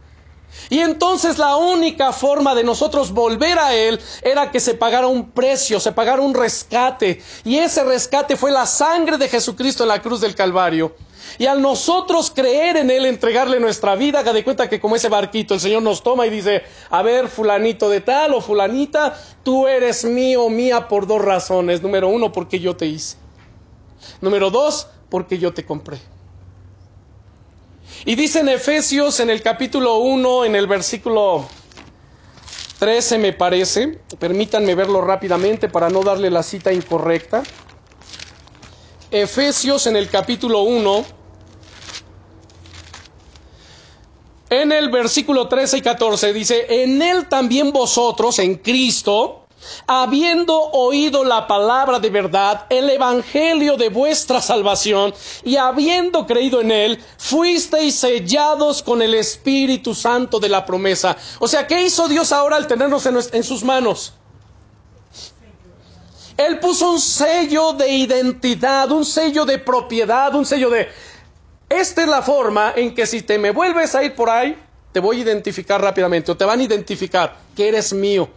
Y 0.68 0.80
entonces 0.80 1.38
la 1.38 1.56
única 1.56 2.12
forma 2.12 2.54
de 2.54 2.64
nosotros 2.64 3.12
volver 3.12 3.58
a 3.58 3.74
Él 3.74 4.00
era 4.22 4.50
que 4.50 4.60
se 4.60 4.74
pagara 4.74 5.06
un 5.06 5.30
precio, 5.30 5.80
se 5.80 5.92
pagara 5.92 6.22
un 6.22 6.34
rescate. 6.34 7.22
Y 7.44 7.58
ese 7.58 7.84
rescate 7.84 8.36
fue 8.36 8.50
la 8.50 8.66
sangre 8.66 9.18
de 9.18 9.28
Jesucristo 9.28 9.84
en 9.84 9.88
la 9.88 10.02
cruz 10.02 10.20
del 10.20 10.34
Calvario. 10.34 10.94
Y 11.38 11.46
al 11.46 11.60
nosotros 11.60 12.32
creer 12.34 12.76
en 12.76 12.90
Él, 12.90 13.04
entregarle 13.04 13.60
nuestra 13.60 13.94
vida, 13.94 14.20
haga 14.20 14.32
de 14.32 14.44
cuenta 14.44 14.68
que 14.68 14.80
como 14.80 14.96
ese 14.96 15.08
barquito, 15.08 15.54
el 15.54 15.60
Señor 15.60 15.82
nos 15.82 16.02
toma 16.02 16.26
y 16.26 16.30
dice, 16.30 16.62
a 16.90 17.02
ver, 17.02 17.28
fulanito 17.28 17.88
de 17.90 18.00
tal 18.00 18.34
o 18.34 18.40
fulanita, 18.40 19.18
tú 19.42 19.66
eres 19.66 20.04
mío, 20.04 20.48
mía 20.48 20.88
por 20.88 21.06
dos 21.06 21.20
razones. 21.20 21.82
Número 21.82 22.08
uno, 22.08 22.32
porque 22.32 22.58
yo 22.58 22.76
te 22.76 22.86
hice. 22.86 23.16
Número 24.20 24.50
dos, 24.50 24.88
porque 25.10 25.38
yo 25.38 25.52
te 25.52 25.64
compré. 25.64 26.00
Y 28.04 28.14
dice 28.14 28.40
en 28.40 28.48
Efesios, 28.48 29.20
en 29.20 29.30
el 29.30 29.42
capítulo 29.42 29.96
1, 29.98 30.44
en 30.44 30.56
el 30.56 30.66
versículo 30.66 31.48
13 32.78 33.18
me 33.18 33.32
parece, 33.32 33.98
permítanme 34.18 34.74
verlo 34.74 35.00
rápidamente 35.00 35.68
para 35.68 35.88
no 35.88 36.02
darle 36.02 36.30
la 36.30 36.42
cita 36.42 36.72
incorrecta. 36.72 37.42
Efesios 39.10 39.86
en 39.86 39.96
el 39.96 40.10
capítulo 40.10 40.60
1, 40.62 41.06
en 44.50 44.72
el 44.72 44.90
versículo 44.90 45.48
13 45.48 45.78
y 45.78 45.80
14 45.80 46.32
dice, 46.32 46.66
en 46.82 47.00
él 47.00 47.28
también 47.28 47.72
vosotros, 47.72 48.38
en 48.38 48.56
Cristo, 48.56 49.45
habiendo 49.86 50.58
oído 50.58 51.24
la 51.24 51.46
palabra 51.46 51.98
de 51.98 52.10
verdad, 52.10 52.66
el 52.70 52.90
evangelio 52.90 53.76
de 53.76 53.88
vuestra 53.88 54.40
salvación, 54.40 55.14
y 55.44 55.56
habiendo 55.56 56.26
creído 56.26 56.60
en 56.60 56.70
él, 56.70 57.02
fuisteis 57.18 57.96
sellados 57.96 58.82
con 58.82 59.02
el 59.02 59.14
Espíritu 59.14 59.94
Santo 59.94 60.38
de 60.38 60.48
la 60.48 60.64
promesa. 60.64 61.16
O 61.38 61.48
sea, 61.48 61.66
¿qué 61.66 61.82
hizo 61.82 62.08
Dios 62.08 62.32
ahora 62.32 62.56
al 62.56 62.66
tenernos 62.66 63.06
en, 63.06 63.44
sus 63.44 63.64
manos? 63.64 64.14
Él 66.36 66.58
puso 66.58 66.90
un 66.90 67.00
sello 67.00 67.72
de 67.72 67.88
identidad, 67.88 68.90
un 68.90 69.04
sello 69.04 69.44
de 69.44 69.58
propiedad, 69.58 70.34
un 70.34 70.44
sello 70.44 70.68
de... 70.70 70.88
Esta 71.68 72.02
es 72.02 72.08
la 72.08 72.22
forma 72.22 72.72
en 72.76 72.94
que 72.94 73.06
si 73.06 73.22
te 73.22 73.38
me 73.38 73.50
vuelves 73.50 73.94
a 73.94 74.04
ir 74.04 74.14
por 74.14 74.30
ahí, 74.30 74.56
te 74.92 75.00
voy 75.00 75.18
a 75.18 75.20
identificar 75.20 75.80
rápidamente, 75.80 76.32
o 76.32 76.36
te 76.36 76.44
van 76.44 76.60
a 76.60 76.62
identificar 76.62 77.36
que 77.54 77.68
eres 77.68 77.92
mío. 77.92 78.28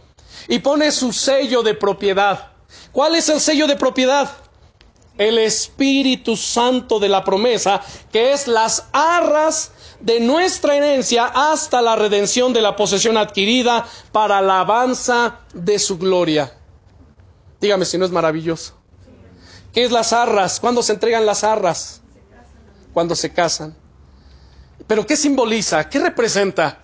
Y 0.48 0.58
pone 0.60 0.90
su 0.92 1.12
sello 1.12 1.62
de 1.62 1.74
propiedad. 1.74 2.52
¿Cuál 2.92 3.14
es 3.14 3.28
el 3.28 3.40
sello 3.40 3.66
de 3.66 3.76
propiedad? 3.76 4.30
El 5.18 5.38
Espíritu 5.38 6.36
Santo 6.36 6.98
de 6.98 7.08
la 7.08 7.24
promesa, 7.24 7.82
que 8.10 8.32
es 8.32 8.48
las 8.48 8.86
arras 8.92 9.72
de 10.00 10.20
nuestra 10.20 10.76
herencia 10.76 11.26
hasta 11.26 11.82
la 11.82 11.94
redención 11.94 12.52
de 12.52 12.62
la 12.62 12.74
posesión 12.74 13.16
adquirida 13.16 13.86
para 14.12 14.38
alabanza 14.38 15.40
de 15.52 15.78
su 15.78 15.98
gloria. 15.98 16.52
Dígame 17.60 17.84
si 17.84 17.98
no 17.98 18.06
es 18.06 18.10
maravilloso. 18.10 18.74
¿Qué 19.72 19.84
es 19.84 19.92
las 19.92 20.12
arras? 20.12 20.58
¿Cuándo 20.58 20.82
se 20.82 20.92
entregan 20.92 21.26
las 21.26 21.44
arras? 21.44 22.00
Cuando 22.92 23.14
se 23.14 23.32
casan. 23.32 23.76
Pero 24.86 25.06
¿qué 25.06 25.16
simboliza? 25.16 25.88
¿Qué 25.88 25.98
representa? 26.00 26.80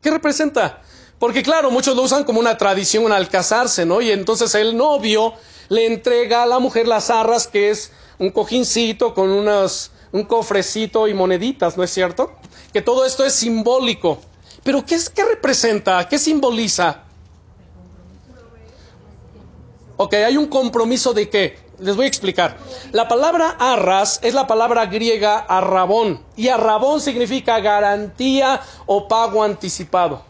¿Qué 0.00 0.10
representa? 0.10 0.82
Porque 1.18 1.42
claro, 1.42 1.70
muchos 1.70 1.94
lo 1.94 2.02
usan 2.02 2.24
como 2.24 2.40
una 2.40 2.56
tradición 2.56 3.12
al 3.12 3.28
casarse, 3.28 3.84
¿no? 3.84 4.00
Y 4.00 4.10
entonces 4.10 4.54
el 4.54 4.76
novio 4.76 5.34
le 5.68 5.86
entrega 5.86 6.42
a 6.42 6.46
la 6.46 6.58
mujer 6.58 6.88
las 6.88 7.10
arras, 7.10 7.46
que 7.46 7.70
es 7.70 7.92
un 8.18 8.30
cojincito 8.30 9.12
con 9.12 9.30
unos, 9.30 9.90
un 10.12 10.24
cofrecito 10.24 11.06
y 11.06 11.14
moneditas, 11.14 11.76
¿no 11.76 11.82
es 11.84 11.90
cierto? 11.90 12.32
Que 12.72 12.80
todo 12.80 13.04
esto 13.04 13.24
es 13.26 13.34
simbólico. 13.34 14.20
Pero 14.62 14.84
¿qué, 14.86 14.94
es, 14.94 15.10
qué 15.10 15.24
representa? 15.24 16.08
¿Qué 16.08 16.18
simboliza? 16.18 17.04
Ok, 19.98 20.14
hay 20.14 20.38
un 20.38 20.46
compromiso 20.46 21.12
de 21.12 21.28
qué? 21.28 21.58
Les 21.80 21.96
voy 21.96 22.04
a 22.04 22.08
explicar. 22.08 22.58
La 22.92 23.08
palabra 23.08 23.56
arras 23.58 24.20
es 24.22 24.34
la 24.34 24.46
palabra 24.46 24.86
griega 24.86 25.38
arrabón. 25.38 26.22
Y 26.36 26.48
arrabón 26.48 27.00
significa 27.00 27.58
garantía 27.60 28.60
o 28.86 29.08
pago 29.08 29.42
anticipado. 29.42 30.22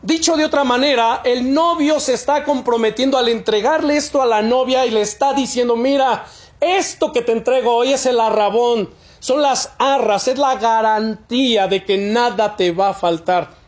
Dicho 0.00 0.36
de 0.36 0.44
otra 0.44 0.64
manera, 0.64 1.20
el 1.24 1.52
novio 1.52 2.00
se 2.00 2.14
está 2.14 2.44
comprometiendo 2.44 3.16
al 3.18 3.28
entregarle 3.28 3.96
esto 3.96 4.20
a 4.20 4.26
la 4.26 4.42
novia 4.42 4.84
y 4.86 4.90
le 4.90 5.00
está 5.00 5.32
diciendo, 5.32 5.76
mira, 5.76 6.24
esto 6.60 7.12
que 7.12 7.22
te 7.22 7.32
entrego 7.32 7.74
hoy 7.74 7.92
es 7.92 8.04
el 8.06 8.20
arrabón, 8.20 8.90
son 9.20 9.40
las 9.40 9.72
arras, 9.78 10.28
es 10.28 10.38
la 10.38 10.56
garantía 10.56 11.68
de 11.68 11.84
que 11.84 11.96
nada 11.96 12.56
te 12.56 12.70
va 12.72 12.90
a 12.90 12.94
faltar 12.94 13.64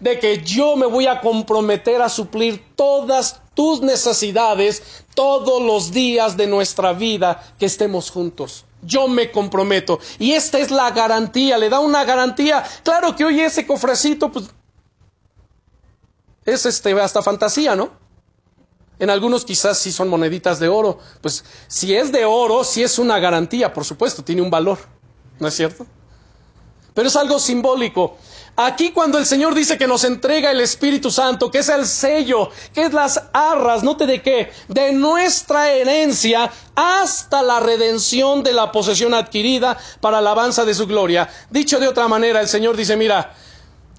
de 0.00 0.18
que 0.18 0.42
yo 0.42 0.76
me 0.76 0.86
voy 0.86 1.06
a 1.06 1.20
comprometer 1.20 2.02
a 2.02 2.08
suplir 2.08 2.64
todas 2.74 3.40
tus 3.60 3.82
necesidades 3.82 5.04
todos 5.14 5.62
los 5.62 5.92
días 5.92 6.34
de 6.38 6.46
nuestra 6.46 6.94
vida 6.94 7.54
que 7.58 7.66
estemos 7.66 8.10
juntos. 8.10 8.64
Yo 8.80 9.06
me 9.06 9.30
comprometo. 9.30 10.00
Y 10.18 10.32
esta 10.32 10.58
es 10.58 10.70
la 10.70 10.90
garantía, 10.92 11.58
le 11.58 11.68
da 11.68 11.78
una 11.78 12.04
garantía. 12.04 12.64
Claro 12.82 13.14
que 13.14 13.26
hoy 13.26 13.38
ese 13.38 13.66
cofrecito, 13.66 14.32
pues, 14.32 14.46
es 16.46 16.64
este, 16.64 16.98
hasta 16.98 17.20
fantasía, 17.20 17.76
¿no? 17.76 17.90
En 18.98 19.10
algunos 19.10 19.44
quizás 19.44 19.76
sí 19.76 19.92
son 19.92 20.08
moneditas 20.08 20.58
de 20.58 20.70
oro. 20.70 20.98
Pues 21.20 21.44
si 21.68 21.94
es 21.94 22.10
de 22.12 22.24
oro, 22.24 22.64
sí 22.64 22.82
es 22.82 22.98
una 22.98 23.18
garantía, 23.18 23.74
por 23.74 23.84
supuesto, 23.84 24.24
tiene 24.24 24.40
un 24.40 24.48
valor. 24.48 24.78
¿No 25.38 25.48
es 25.48 25.54
cierto? 25.54 25.84
Pero 26.94 27.08
es 27.08 27.16
algo 27.16 27.38
simbólico. 27.38 28.16
Aquí 28.62 28.90
cuando 28.90 29.16
el 29.16 29.24
Señor 29.24 29.54
dice 29.54 29.78
que 29.78 29.86
nos 29.86 30.04
entrega 30.04 30.50
el 30.50 30.60
Espíritu 30.60 31.10
Santo, 31.10 31.50
que 31.50 31.60
es 31.60 31.70
el 31.70 31.86
sello, 31.86 32.50
que 32.74 32.82
es 32.82 32.92
las 32.92 33.22
arras, 33.32 33.82
no 33.82 33.96
te 33.96 34.04
de 34.04 34.20
qué, 34.20 34.52
de 34.68 34.92
nuestra 34.92 35.70
herencia 35.70 36.50
hasta 36.74 37.42
la 37.42 37.60
redención 37.60 38.42
de 38.42 38.52
la 38.52 38.70
posesión 38.70 39.14
adquirida 39.14 39.78
para 40.02 40.18
alabanza 40.18 40.66
de 40.66 40.74
su 40.74 40.86
gloria. 40.86 41.26
Dicho 41.48 41.80
de 41.80 41.88
otra 41.88 42.06
manera, 42.06 42.38
el 42.42 42.48
Señor 42.48 42.76
dice, 42.76 42.98
mira, 42.98 43.32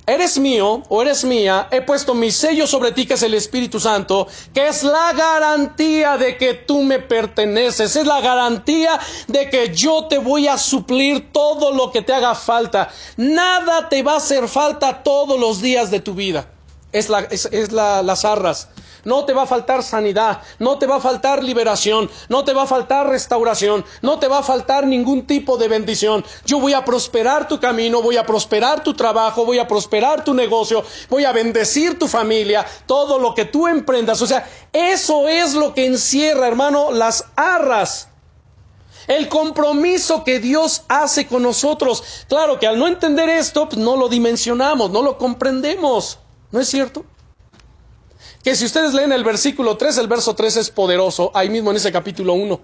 eres 0.06 0.38
mío 0.40 0.84
o 0.90 1.02
eres 1.02 1.24
mía, 1.24 1.68
he 1.72 1.82
puesto 1.82 2.14
mi 2.14 2.32
sello 2.32 2.68
sobre 2.68 2.92
ti, 2.92 3.06
que 3.06 3.14
es 3.14 3.24
el 3.24 3.34
Espíritu 3.34 3.80
Santo, 3.80 4.28
que 4.54 4.68
es 4.68 4.84
la 4.84 5.14
garantía 5.14 6.18
de 6.18 6.38
que 6.38 6.54
tú 6.54 6.84
me 6.84 7.00
perteneces, 7.00 7.96
es 7.96 8.06
la 8.06 8.22
garantía 8.22 9.00
de 9.28 9.50
que 9.50 9.74
yo 9.74 10.08
te 10.08 10.18
voy 10.18 10.48
a 10.48 10.58
suplir 10.58 11.32
todo 11.32 11.72
lo 11.72 11.92
que 11.92 12.02
te 12.02 12.14
haga 12.14 12.36
falta. 12.36 12.90
Nada 13.18 13.90
te 13.90 14.04
va 14.04 14.14
a 14.14 14.18
hacer 14.18 14.48
falta 14.48 15.04
todos 15.04 15.40
los 15.40 15.62
días 15.62 15.92
de 15.92 16.00
tu 16.00 16.14
vida. 16.14 16.48
Es, 16.92 17.10
la, 17.10 17.20
es, 17.22 17.72
las 17.72 18.26
arras 18.26 18.68
no 19.04 19.26
te 19.26 19.34
va 19.34 19.44
a 19.44 19.48
faltar 19.48 19.84
sanidad, 19.84 20.42
no 20.60 20.78
te 20.78 20.88
va 20.88 20.98
a 20.98 21.02
faltar 21.02 21.44
liberación, 21.44 22.10
no 22.30 22.44
te 22.44 22.54
va 22.54 22.64
a 22.64 22.68
faltar 22.68 23.10
restauración, 23.10 23.86
no 24.02 24.20
te 24.20 24.28
va 24.28 24.40
a 24.40 24.44
faltar 24.44 24.86
ningún 24.86 25.26
tipo 25.26 25.58
de 25.58 25.68
bendición. 25.68 26.24
Yo 26.46 26.60
voy 26.60 26.74
a 26.74 26.86
prosperar 26.86 27.48
tu 27.48 27.60
camino, 27.60 28.02
voy 28.02 28.18
a 28.18 28.26
prosperar 28.26 28.84
tu 28.84 28.94
trabajo, 28.94 29.46
voy 29.46 29.60
a 29.60 29.68
prosperar 29.68 30.24
tu 30.24 30.34
negocio, 30.34 30.84
voy 31.10 31.26
a 31.26 31.32
bendecir 31.32 31.98
tu 31.98 32.08
familia, 32.08 32.66
todo 32.86 33.20
lo 33.20 33.34
que 33.34 33.46
tú 33.46 33.68
emprendas. 33.68 34.22
O 34.22 34.28
sea, 34.28 34.48
eso 34.74 35.28
es 35.28 35.54
lo 35.54 35.74
que 35.74 35.86
encierra, 35.86 36.48
hermano, 36.48 36.92
las 36.92 37.26
arras. 37.36 38.08
El 39.08 39.28
compromiso 39.30 40.24
que 40.24 40.40
Dios 40.40 40.84
hace 40.88 41.28
con 41.28 41.44
nosotros. 41.44 42.04
Claro 42.30 42.60
que 42.60 42.68
al 42.68 42.78
no 42.78 42.88
entender 42.88 43.30
esto, 43.30 43.68
pues 43.68 43.78
no 43.78 43.96
lo 43.96 44.10
dimensionamos, 44.10 44.92
no 44.92 45.02
lo 45.02 45.18
comprendemos. 45.18 46.20
¿No 46.52 46.60
es 46.60 46.68
cierto? 46.68 47.06
Que 48.44 48.56
si 48.56 48.66
ustedes 48.66 48.94
leen 48.94 49.12
el 49.12 49.24
versículo 49.24 49.78
3, 49.78 49.98
el 50.00 50.08
verso 50.08 50.34
3 50.34 50.58
es 50.58 50.70
poderoso, 50.72 51.32
ahí 51.34 51.50
mismo 51.50 51.70
en 51.70 51.78
ese 51.78 51.92
capítulo 51.92 52.34
1. 52.34 52.60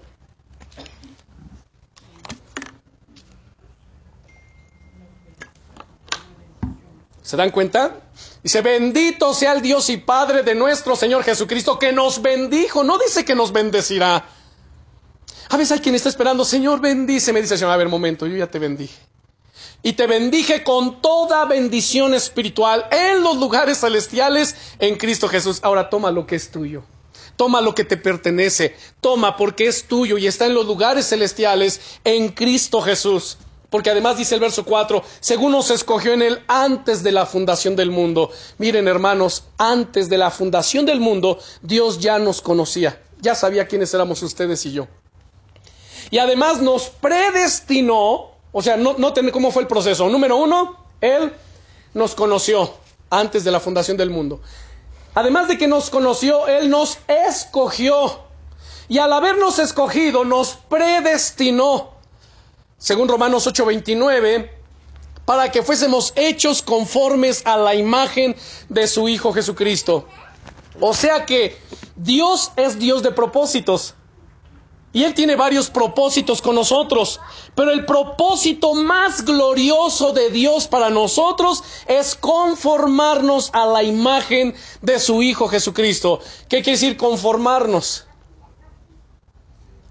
¿Se 7.22 7.36
dan 7.36 7.50
cuenta? 7.50 8.00
Dice, 8.42 8.62
bendito 8.62 9.34
sea 9.34 9.52
el 9.52 9.62
Dios 9.62 9.88
y 9.90 9.98
Padre 9.98 10.42
de 10.42 10.54
nuestro 10.54 10.96
Señor 10.96 11.22
Jesucristo, 11.22 11.78
que 11.78 11.92
nos 11.92 12.22
bendijo. 12.22 12.82
No 12.82 12.98
dice 12.98 13.24
que 13.24 13.34
nos 13.34 13.52
bendecirá. 13.52 14.24
A 15.50 15.56
veces 15.56 15.72
hay 15.72 15.80
quien 15.80 15.94
está 15.94 16.08
esperando, 16.08 16.44
Señor, 16.44 16.80
bendice. 16.80 17.32
Me 17.32 17.42
dice, 17.42 17.56
Señor, 17.56 17.72
a 17.72 17.76
ver, 17.76 17.88
momento, 17.88 18.26
yo 18.26 18.36
ya 18.36 18.46
te 18.46 18.58
bendije 18.58 18.98
y 19.82 19.92
te 19.92 20.06
bendije 20.06 20.64
con 20.64 21.00
toda 21.00 21.44
bendición 21.44 22.14
espiritual 22.14 22.86
en 22.90 23.22
los 23.22 23.36
lugares 23.36 23.78
celestiales 23.78 24.56
en 24.78 24.96
Cristo 24.96 25.28
Jesús. 25.28 25.60
Ahora 25.62 25.88
toma 25.88 26.10
lo 26.10 26.26
que 26.26 26.36
es 26.36 26.50
tuyo. 26.50 26.82
Toma 27.36 27.60
lo 27.60 27.74
que 27.74 27.84
te 27.84 27.96
pertenece. 27.96 28.74
Toma 29.00 29.36
porque 29.36 29.68
es 29.68 29.84
tuyo 29.84 30.18
y 30.18 30.26
está 30.26 30.46
en 30.46 30.54
los 30.54 30.66
lugares 30.66 31.08
celestiales 31.08 31.80
en 32.04 32.30
Cristo 32.30 32.80
Jesús. 32.80 33.38
Porque 33.70 33.90
además 33.90 34.16
dice 34.16 34.34
el 34.34 34.40
verso 34.40 34.64
4, 34.64 35.02
según 35.20 35.52
nos 35.52 35.70
escogió 35.70 36.12
en 36.14 36.22
él 36.22 36.42
antes 36.48 37.02
de 37.02 37.12
la 37.12 37.26
fundación 37.26 37.76
del 37.76 37.90
mundo. 37.90 38.30
Miren 38.56 38.88
hermanos, 38.88 39.44
antes 39.58 40.08
de 40.08 40.18
la 40.18 40.30
fundación 40.30 40.86
del 40.86 41.00
mundo, 41.00 41.38
Dios 41.62 42.00
ya 42.00 42.18
nos 42.18 42.40
conocía. 42.40 43.00
Ya 43.20 43.34
sabía 43.34 43.68
quiénes 43.68 43.92
éramos 43.94 44.22
ustedes 44.22 44.64
y 44.66 44.72
yo. 44.72 44.88
Y 46.10 46.18
además 46.18 46.62
nos 46.62 46.88
predestinó 46.88 48.37
o 48.52 48.62
sea, 48.62 48.76
no, 48.76 48.94
noten 48.94 49.30
cómo 49.30 49.50
fue 49.50 49.62
el 49.62 49.68
proceso. 49.68 50.08
Número 50.08 50.36
uno, 50.36 50.76
Él 51.00 51.32
nos 51.94 52.14
conoció 52.14 52.72
antes 53.10 53.44
de 53.44 53.50
la 53.50 53.60
fundación 53.60 53.96
del 53.96 54.10
mundo. 54.10 54.40
Además 55.14 55.48
de 55.48 55.58
que 55.58 55.66
nos 55.66 55.90
conoció, 55.90 56.46
Él 56.48 56.70
nos 56.70 56.98
escogió. 57.08 58.20
Y 58.88 58.98
al 58.98 59.12
habernos 59.12 59.58
escogido, 59.58 60.24
nos 60.24 60.54
predestinó, 60.68 61.90
según 62.78 63.08
Romanos 63.08 63.46
8:29, 63.46 64.50
para 65.24 65.50
que 65.50 65.62
fuésemos 65.62 66.14
hechos 66.16 66.62
conformes 66.62 67.42
a 67.44 67.58
la 67.58 67.74
imagen 67.74 68.34
de 68.70 68.86
su 68.86 69.08
Hijo 69.08 69.32
Jesucristo. 69.34 70.06
O 70.80 70.94
sea 70.94 71.26
que 71.26 71.56
Dios 71.96 72.52
es 72.56 72.78
Dios 72.78 73.02
de 73.02 73.10
propósitos. 73.10 73.94
Y 74.92 75.04
Él 75.04 75.14
tiene 75.14 75.36
varios 75.36 75.68
propósitos 75.68 76.40
con 76.40 76.54
nosotros. 76.54 77.20
Pero 77.54 77.70
el 77.70 77.84
propósito 77.84 78.74
más 78.74 79.24
glorioso 79.24 80.12
de 80.12 80.30
Dios 80.30 80.66
para 80.66 80.88
nosotros 80.90 81.62
es 81.86 82.14
conformarnos 82.14 83.50
a 83.52 83.66
la 83.66 83.82
imagen 83.82 84.54
de 84.80 84.98
su 84.98 85.22
Hijo 85.22 85.48
Jesucristo. 85.48 86.20
¿Qué 86.48 86.62
quiere 86.62 86.78
decir 86.78 86.96
conformarnos? 86.96 88.06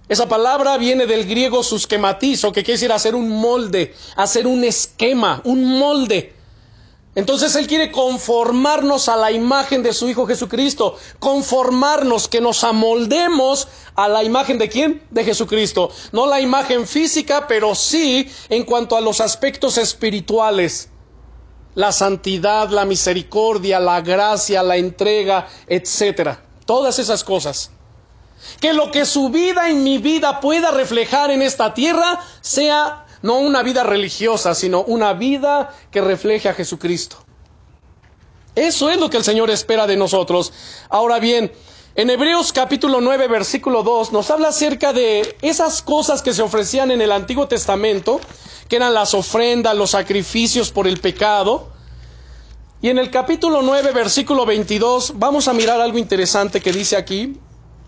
Esa 0.09 0.30
palabra 0.30 0.78
viene 0.78 1.05
del 1.05 1.26
griego 1.26 1.63
susquematizo, 1.63 2.53
que 2.53 2.63
quiere 2.63 2.78
decir 2.78 2.91
hacer 2.93 3.13
un 3.13 3.30
molde, 3.30 3.93
hacer 4.15 4.47
un 4.47 4.63
esquema, 4.63 5.41
un 5.43 5.78
molde. 5.78 6.34
Entonces 7.18 7.55
Él 7.55 7.65
quiere 7.65 7.91
conformarnos 7.91 9.09
a 9.09 9.18
la 9.18 9.32
imagen 9.32 9.82
de 9.82 9.91
su 9.91 10.07
Hijo 10.07 10.28
Jesucristo, 10.28 10.97
conformarnos, 11.18 12.28
que 12.28 12.39
nos 12.41 12.63
amoldemos 12.63 13.68
a 13.95 14.07
la 14.07 14.24
imagen 14.24 14.59
de 14.59 14.70
quién? 14.70 15.01
De 15.09 15.24
Jesucristo. 15.24 15.89
No 16.11 16.28
la 16.28 16.39
imagen 16.41 16.86
física, 16.86 17.47
pero 17.47 17.74
sí 17.74 18.32
en 18.49 18.65
cuanto 18.65 18.95
a 18.95 19.01
los 19.01 19.20
aspectos 19.20 19.80
espirituales. 19.80 20.91
La 21.74 21.91
santidad, 21.91 22.70
la 22.70 22.86
misericordia, 22.86 23.80
la 23.80 24.01
gracia, 24.01 24.61
la 24.61 24.78
entrega, 24.78 25.47
etcétera. 25.65 26.45
Todas 26.68 26.99
esas 26.99 27.24
cosas. 27.24 27.72
Que 28.61 28.74
lo 28.74 28.91
que 28.91 29.05
su 29.05 29.30
vida 29.30 29.72
y 29.72 29.74
mi 29.74 29.97
vida 29.97 30.39
pueda 30.39 30.70
reflejar 30.70 31.32
en 31.32 31.41
esta 31.41 31.74
tierra 31.74 32.20
sea 32.41 33.07
no 33.28 33.39
una 33.39 33.61
vida 33.61 33.84
religiosa, 33.84 34.55
sino 34.55 34.84
una 34.84 35.11
vida 35.11 35.75
que 35.91 35.99
refleje 35.99 36.47
a 36.47 36.53
Jesucristo. 36.53 37.17
Eso 38.55 38.89
es 38.89 38.97
lo 38.97 39.09
que 39.09 39.17
el 39.17 39.25
Señor 39.25 39.49
espera 39.49 39.86
de 39.86 39.97
nosotros. 39.97 40.53
Ahora 40.88 41.19
bien, 41.19 41.51
en 41.95 42.09
Hebreos 42.09 42.53
capítulo 42.53 43.01
9, 43.01 43.28
versículo 43.28 43.84
2, 43.84 44.13
nos 44.13 44.32
habla 44.32 44.47
acerca 44.47 44.93
de 44.93 45.36
esas 45.41 45.82
cosas 45.82 46.21
que 46.21 46.34
se 46.34 46.41
ofrecían 46.41 46.89
en 46.89 47.01
el 47.01 47.11
Antiguo 47.11 47.49
Testamento, 47.49 48.21
que 48.69 48.78
eran 48.78 48.93
las 48.93 49.13
ofrendas, 49.13 49.75
los 49.75 49.91
sacrificios 49.91 50.71
por 50.71 50.88
el 50.88 51.01
pecado. 51.01 51.67
Y 52.82 52.88
en 52.88 52.97
el 52.97 53.11
capítulo 53.11 53.61
9, 53.61 53.91
versículo 53.91 54.45
22, 54.45 55.15
vamos 55.19 55.49
a 55.49 55.53
mirar 55.53 55.82
algo 55.82 55.97
interesante 55.97 56.61
que 56.61 56.71
dice 56.71 56.95
aquí. 56.95 57.38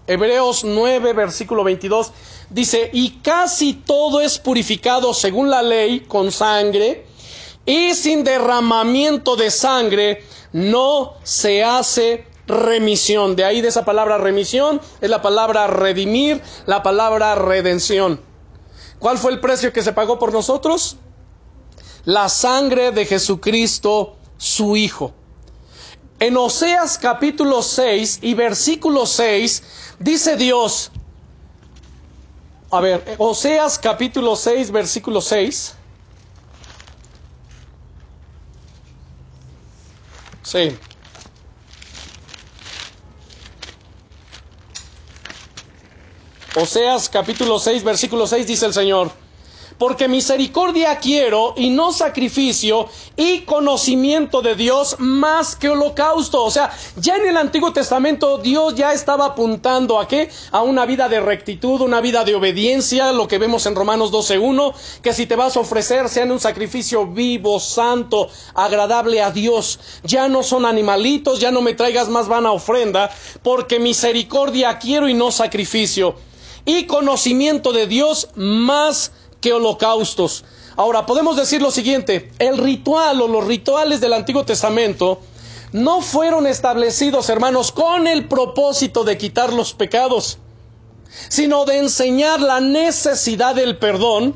Hebreos 0.06 0.66
9, 0.66 1.14
versículo 1.14 1.64
22, 1.64 2.12
dice, 2.50 2.90
y 2.94 3.20
casi 3.22 3.74
todo 3.74 4.22
es 4.22 4.40
purificado 4.40 5.14
según 5.14 5.50
la 5.50 5.62
ley 5.62 6.02
con 6.02 6.32
sangre, 6.32 7.06
y 7.66 7.94
sin 7.94 8.24
derramamiento 8.24 9.36
de 9.36 9.52
sangre 9.52 10.24
no 10.52 11.14
se 11.24 11.64
hace 11.64 12.26
remisión. 12.48 13.36
De 13.36 13.46
ahí 13.46 13.62
de 13.62 13.68
esa 13.68 13.86
palabra 13.86 14.18
remisión 14.18 14.82
es 15.02 15.10
la 15.10 15.22
palabra 15.22 15.68
redimir, 15.68 16.42
la 16.66 16.84
palabra 16.84 17.36
redención. 17.36 18.22
¿Cuál 18.98 19.18
fue 19.18 19.32
el 19.32 19.40
precio 19.40 19.72
que 19.72 19.84
se 19.84 19.94
pagó 19.94 20.20
por 20.20 20.34
nosotros? 20.34 20.98
La 22.06 22.28
sangre 22.28 22.92
de 22.92 23.06
Jesucristo, 23.06 24.18
su 24.38 24.76
Hijo. 24.76 25.14
En 26.20 26.36
Oseas 26.36 26.98
capítulo 26.98 27.62
6 27.62 28.20
y 28.24 28.34
versículo 28.34 29.06
6 29.06 29.64
dice 30.00 30.36
Dios, 30.36 30.92
a 32.72 32.82
ver, 32.82 33.16
Oseas 33.18 33.80
capítulo 33.80 34.36
6, 34.36 34.72
versículo 34.72 35.22
6. 35.22 35.76
Sí. 40.44 40.78
Oseas 46.56 47.10
capítulo 47.10 47.60
6, 47.60 47.84
versículo 47.84 48.28
6 48.28 48.46
dice 48.46 48.66
el 48.66 48.74
Señor, 48.74 49.12
porque 49.80 50.10
misericordia 50.10 50.98
quiero 50.98 51.54
y 51.56 51.70
no 51.70 51.94
sacrificio 51.94 52.88
y 53.16 53.40
conocimiento 53.40 54.42
de 54.42 54.56
Dios 54.56 54.98
más 55.00 55.56
que 55.56 55.70
holocausto. 55.70 56.44
O 56.44 56.52
sea, 56.52 56.72
ya 56.98 57.16
en 57.16 57.28
el 57.28 57.38
Antiguo 57.38 57.72
Testamento 57.72 58.38
Dios 58.38 58.76
ya 58.76 58.94
estaba 58.94 59.28
apuntando 59.28 60.00
a 60.00 60.08
qué? 60.08 60.30
A 60.52 60.62
una 60.62 60.86
vida 60.86 61.08
de 61.08 61.22
rectitud, 61.22 61.82
una 61.82 62.02
vida 62.02 62.26
de 62.26 62.36
obediencia, 62.36 63.14
lo 63.14 63.28
que 63.28 63.38
vemos 63.38 63.66
en 63.66 63.76
Romanos 63.76 64.12
12.1, 64.12 64.74
que 65.02 65.14
si 65.14 65.26
te 65.26 65.38
vas 65.38 65.56
a 65.56 65.62
ofrecer 65.62 66.10
sean 66.10 66.32
un 66.32 66.42
sacrificio 66.42 67.08
vivo, 67.08 67.60
santo, 67.60 68.30
agradable 68.54 69.22
a 69.22 69.32
Dios. 69.32 69.80
Ya 70.04 70.28
no 70.28 70.44
son 70.44 70.66
animalitos, 70.66 71.40
ya 71.40 71.52
no 71.52 71.62
me 71.62 71.74
traigas 71.74 72.10
más 72.10 72.28
vana 72.28 72.52
ofrenda, 72.52 73.10
porque 73.44 73.80
misericordia 73.80 74.78
quiero 74.78 75.08
y 75.08 75.14
no 75.14 75.32
sacrificio 75.32 76.16
y 76.66 76.86
conocimiento 76.86 77.72
de 77.72 77.88
Dios 77.88 78.30
más 78.36 79.12
que 79.42 79.54
holocaustos. 79.54 80.46
Ahora, 80.76 81.06
podemos 81.06 81.36
decir 81.36 81.62
lo 81.62 81.72
siguiente, 81.72 82.32
el 82.40 82.58
ritual 82.58 83.22
o 83.22 83.28
los 83.28 83.46
rituales 83.46 84.02
del 84.02 84.14
Antiguo 84.14 84.46
Testamento 84.46 85.20
no 85.72 86.02
fueron 86.02 86.48
establecidos, 86.48 87.30
hermanos, 87.30 87.72
con 87.72 88.08
el 88.08 88.28
propósito 88.28 89.04
de 89.04 89.18
quitar 89.18 89.54
los 89.54 89.74
pecados, 89.74 90.40
sino 91.30 91.66
de 91.66 91.78
enseñar 91.78 92.40
la 92.40 92.60
necesidad 92.60 93.56
del 93.56 93.78
perdón 93.78 94.36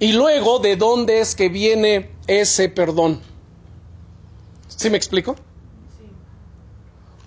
y 0.00 0.12
luego 0.12 0.58
de 0.58 0.76
dónde 0.76 1.20
es 1.20 1.34
que 1.34 1.48
viene 1.48 2.10
ese 2.26 2.68
perdón. 2.68 3.20
¿Sí 4.68 4.90
me 4.90 4.96
explico? 4.96 5.36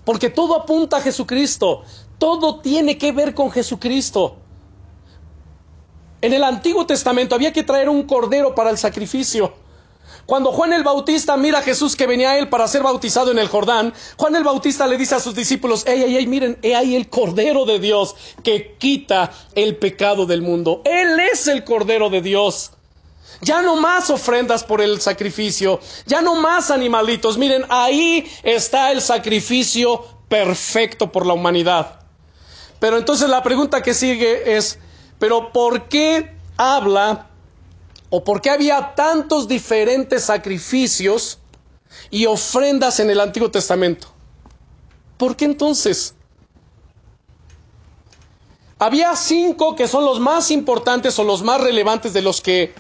Porque 0.04 0.30
todo 0.30 0.56
apunta 0.56 0.98
a 0.98 1.02
Jesucristo. 1.02 1.84
Todo 2.18 2.60
tiene 2.60 2.98
que 2.98 3.12
ver 3.12 3.34
con 3.34 3.52
Jesucristo. 3.52 4.38
En 6.22 6.34
el 6.34 6.44
Antiguo 6.44 6.86
Testamento 6.86 7.36
había 7.36 7.54
que 7.54 7.64
traer 7.64 7.90
un 7.90 8.04
cordero 8.04 8.56
para 8.56 8.70
el 8.72 8.78
sacrificio. 8.78 9.54
Cuando 10.26 10.52
Juan 10.52 10.74
el 10.74 10.84
Bautista 10.84 11.38
mira 11.38 11.60
a 11.60 11.62
Jesús 11.62 11.96
que 11.96 12.06
venía 12.06 12.32
a 12.32 12.38
él 12.38 12.50
para 12.50 12.68
ser 12.68 12.84
bautizado 12.84 13.32
en 13.32 13.40
el 13.40 13.48
Jordán, 13.48 13.94
Juan 14.18 14.36
el 14.36 14.44
Bautista 14.44 14.86
le 14.86 14.98
dice 14.98 15.16
a 15.16 15.20
sus 15.22 15.36
discípulos, 15.36 15.86
ey, 15.88 16.04
ey, 16.04 16.18
ey, 16.18 16.28
miren, 16.28 16.58
he 16.64 16.76
ahí 16.76 16.96
el 16.96 17.08
Cordero 17.08 17.66
de 17.66 17.80
Dios 17.80 18.16
que 18.44 18.76
quita 18.78 19.32
el 19.56 19.78
pecado 19.78 20.26
del 20.26 20.42
mundo. 20.42 20.82
Él 20.84 21.20
es 21.20 21.48
el 21.48 21.64
Cordero 21.64 22.10
de 22.10 22.22
Dios. 22.22 22.72
Ya 23.42 23.62
no 23.62 23.76
más 23.76 24.10
ofrendas 24.10 24.64
por 24.64 24.82
el 24.82 25.00
sacrificio, 25.00 25.80
ya 26.08 26.22
no 26.22 26.36
más 26.36 26.72
animalitos. 26.72 27.38
Miren, 27.38 27.66
ahí 27.70 28.30
está 28.44 28.92
el 28.92 29.02
sacrificio 29.02 30.04
perfecto 30.28 31.12
por 31.12 31.26
la 31.26 31.34
humanidad. 31.34 32.02
Pero 32.80 32.98
entonces 32.98 33.30
la 33.30 33.44
pregunta 33.44 33.82
que 33.82 33.94
sigue 33.94 34.58
es, 34.58 34.80
¿pero 35.20 35.52
por 35.52 35.88
qué 35.88 36.36
habla 36.58 37.28
o 38.10 38.24
por 38.24 38.42
qué 38.42 38.50
había 38.50 38.96
tantos 38.96 39.48
diferentes 39.48 40.26
sacrificios 40.26 41.40
y 42.10 42.26
ofrendas 42.26 43.00
en 43.00 43.10
el 43.10 43.20
Antiguo 43.20 43.52
Testamento? 43.52 44.08
¿Por 45.18 45.36
qué 45.36 45.46
entonces? 45.46 46.14
Había 48.80 49.16
cinco 49.16 49.76
que 49.76 49.88
son 49.88 50.06
los 50.06 50.20
más 50.20 50.52
importantes 50.52 51.18
o 51.18 51.24
los 51.24 51.42
más 51.42 51.60
relevantes 51.62 52.14
de 52.14 52.22
los 52.22 52.42
que 52.42 52.74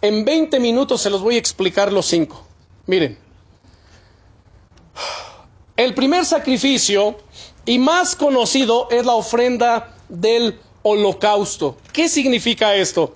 en 0.00 0.24
20 0.24 0.58
minutos 0.60 1.02
se 1.02 1.10
los 1.10 1.20
voy 1.20 1.36
a 1.36 1.38
explicar 1.38 1.92
los 1.92 2.06
cinco. 2.06 2.46
Miren, 2.86 3.18
el 5.76 5.94
primer 5.94 6.24
sacrificio 6.24 7.16
y 7.66 7.78
más 7.78 8.16
conocido 8.16 8.88
es 8.90 9.04
la 9.04 9.12
ofrenda 9.12 9.94
del 10.08 10.58
holocausto. 10.82 11.76
¿Qué 11.92 12.08
significa 12.08 12.74
esto? 12.74 13.14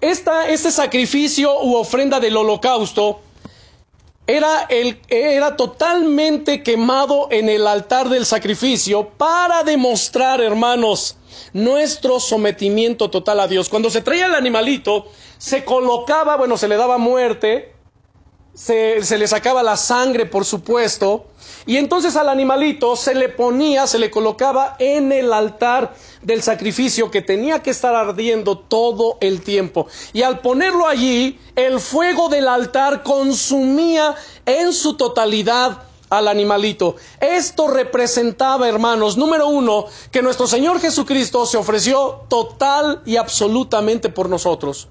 Esta, 0.00 0.48
este 0.48 0.70
sacrificio 0.70 1.62
u 1.62 1.76
ofrenda 1.76 2.20
del 2.20 2.36
holocausto 2.36 3.20
era, 4.26 4.66
el, 4.68 5.00
era 5.08 5.56
totalmente 5.56 6.62
quemado 6.62 7.28
en 7.30 7.48
el 7.48 7.66
altar 7.66 8.08
del 8.08 8.24
sacrificio 8.24 9.08
para 9.08 9.62
demostrar, 9.64 10.40
hermanos, 10.40 11.16
nuestro 11.52 12.20
sometimiento 12.20 13.10
total 13.10 13.40
a 13.40 13.48
Dios. 13.48 13.68
Cuando 13.68 13.90
se 13.90 14.00
traía 14.00 14.26
el 14.26 14.34
animalito, 14.34 15.06
se 15.38 15.64
colocaba, 15.64 16.36
bueno, 16.36 16.56
se 16.56 16.68
le 16.68 16.76
daba 16.76 16.96
muerte, 16.96 17.73
se, 18.54 19.18
le 19.18 19.26
sacaba 19.26 19.62
la 19.62 19.76
sangre, 19.76 20.26
por 20.26 20.44
supuesto, 20.44 21.26
y 21.66 21.76
entonces 21.76 22.14
al 22.14 22.28
animalito 22.28 22.94
se 22.94 23.14
le 23.14 23.28
ponía, 23.28 23.86
se 23.86 23.98
le 23.98 24.10
colocaba 24.10 24.76
en 24.78 25.10
el 25.12 25.32
altar 25.32 25.94
del 26.22 26.42
sacrificio 26.42 27.10
que 27.10 27.20
tenía 27.20 27.62
que 27.62 27.70
estar 27.70 27.94
ardiendo 27.94 28.58
todo 28.58 29.18
el 29.20 29.42
tiempo. 29.42 29.88
Y 30.12 30.22
al 30.22 30.40
ponerlo 30.40 30.86
allí, 30.86 31.38
el 31.56 31.80
fuego 31.80 32.28
del 32.28 32.46
altar 32.46 33.02
consumía 33.02 34.14
en 34.46 34.72
su 34.72 34.96
totalidad 34.96 35.82
al 36.10 36.28
animalito. 36.28 36.96
Esto 37.20 37.66
representaba, 37.66 38.68
hermanos, 38.68 39.16
número 39.16 39.48
uno, 39.48 39.86
que 40.12 40.22
nuestro 40.22 40.46
Señor 40.46 40.80
Jesucristo 40.80 41.44
se 41.46 41.56
ofreció 41.56 42.22
total 42.28 43.02
y 43.04 43.16
absolutamente 43.16 44.10
por 44.10 44.28
nosotros. 44.28 44.88